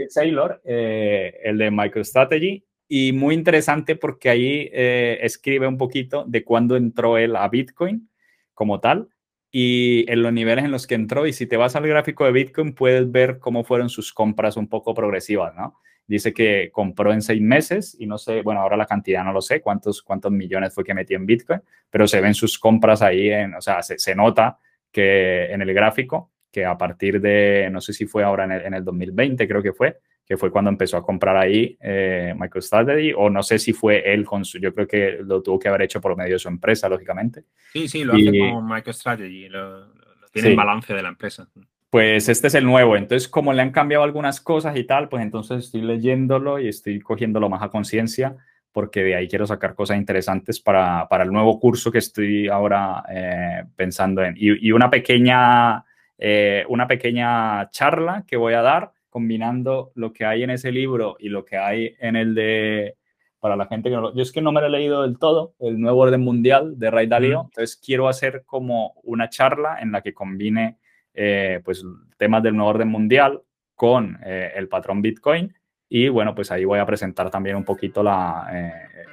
[0.09, 6.43] Saylor, eh, el de MicroStrategy, y muy interesante porque ahí eh, escribe un poquito de
[6.43, 8.09] cuándo entró él a Bitcoin
[8.55, 9.09] como tal
[9.51, 11.27] y en los niveles en los que entró.
[11.27, 14.69] Y si te vas al gráfico de Bitcoin, puedes ver cómo fueron sus compras un
[14.69, 15.78] poco progresivas, ¿no?
[16.06, 19.43] Dice que compró en seis meses y no sé, bueno, ahora la cantidad no lo
[19.43, 21.60] sé, cuántos, cuántos millones fue que metió en Bitcoin,
[21.90, 24.59] pero se ven sus compras ahí, en, o sea, se, se nota
[24.90, 28.62] que en el gráfico que a partir de, no sé si fue ahora en el,
[28.62, 29.98] en el 2020, creo que fue,
[30.29, 34.25] que fue cuando empezó a comprar ahí eh, MicroStrategy, o no sé si fue él
[34.27, 36.89] con su, yo creo que lo tuvo que haber hecho por medio de su empresa,
[36.89, 37.45] lógicamente.
[37.73, 39.93] Sí, sí, lo hace con MicroStrategy, lo,
[40.31, 41.49] tiene en balance de la empresa.
[41.89, 45.23] Pues este es el nuevo, entonces como le han cambiado algunas cosas y tal, pues
[45.23, 48.37] entonces estoy leyéndolo y estoy cogiéndolo más a conciencia
[48.71, 53.03] porque de ahí quiero sacar cosas interesantes para, para el nuevo curso que estoy ahora
[53.11, 54.35] eh, pensando en.
[54.37, 55.85] Y, y una pequeña
[56.21, 61.17] eh, una pequeña charla que voy a dar combinando lo que hay en ese libro
[61.19, 62.97] y lo que hay en el de,
[63.41, 65.19] para la gente que no lo, yo es que no me lo he leído del
[65.19, 69.93] todo, el nuevo orden mundial de Ray Dalio, entonces quiero hacer como una charla en
[69.93, 70.79] la que combine
[71.15, 71.85] eh, pues
[72.17, 73.43] temas del nuevo orden mundial
[73.75, 75.55] con eh, el patrón Bitcoin
[75.89, 78.47] y bueno, pues ahí voy a presentar también un poquito la,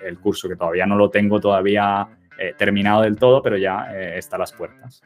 [0.04, 2.06] el curso que todavía no lo tengo todavía
[2.58, 5.02] terminado del todo, pero ya está a las puertas.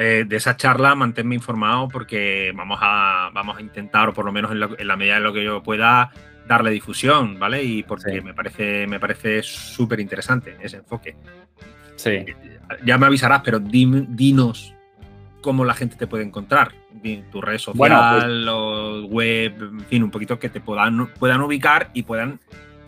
[0.00, 4.30] Eh, de esa charla manténme informado porque vamos a, vamos a intentar, o por lo
[4.30, 6.12] menos en, la medida de lo que yo pueda,
[6.46, 7.64] darle difusión, ¿vale?
[7.64, 11.16] Y porque me parece me parece súper interesante ese enfoque.
[11.96, 12.24] Sí.
[12.84, 14.72] Ya me avisarás, pero dinos
[15.40, 16.72] cómo la gente te puede encontrar.
[17.32, 21.90] Tu red social, bueno, pues web, en fin, un poquito que te puedan, puedan ubicar
[21.92, 22.38] y puedan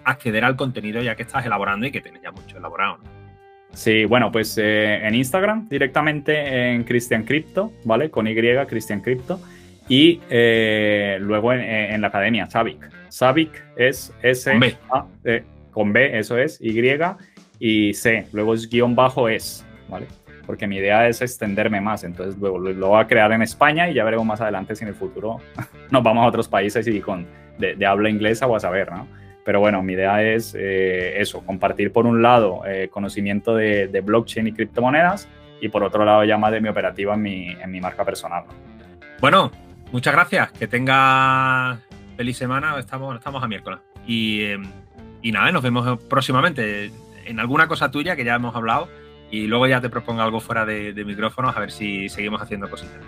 [0.05, 2.99] acceder al contenido ya que estás elaborando y que tienes ya mucho elaborado.
[2.99, 3.20] ¿no?
[3.73, 8.11] Sí, bueno, pues eh, en Instagram directamente en Cristian Crypto, ¿vale?
[8.11, 8.35] Con Y,
[8.67, 9.41] Cristian Crypto.
[9.89, 12.91] Y eh, luego en, la academia, Savic.
[13.09, 14.77] Savic es S, con B.
[14.91, 15.07] A,
[15.73, 16.73] con B, eso es, Y
[17.59, 18.27] y C.
[18.33, 20.07] Luego es guion bajo es, ¿vale?
[20.47, 22.05] Porque mi idea es extenderme más.
[22.05, 24.89] Entonces luego lo, voy a crear en España y ya veremos más adelante si en
[24.89, 25.39] el futuro
[25.91, 27.27] nos vamos a otros países y con
[27.59, 29.07] de, de habla inglesa o a saber, ¿no?
[29.51, 34.47] Pero bueno, mi idea es eh, eso, compartir por un lado eh, conocimiento de, blockchain
[34.47, 35.27] y criptomonedas
[35.61, 38.45] y por otro lado ya más de mi operativa en mi, en mi marca personal.
[39.21, 39.51] Bueno,
[39.91, 40.53] muchas gracias.
[40.53, 41.81] Que tenga
[42.17, 42.79] feliz semana.
[42.79, 43.81] Estamos, estamos a miércoles.
[44.07, 44.71] Y, em,
[45.21, 46.93] y nada, nos vemos próximamente
[47.25, 48.89] en alguna cosa tuya que ya hemos hablado
[49.33, 52.71] y luego ya te propongo algo fuera de, de micrófonos a ver si seguimos haciendo
[52.71, 53.01] cositas.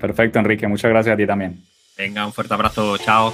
[0.00, 0.66] Perfecto, Enrique.
[0.66, 1.62] Muchas gracias a ti también.
[1.98, 2.96] Venga, un fuerte abrazo.
[2.96, 3.30] Chao.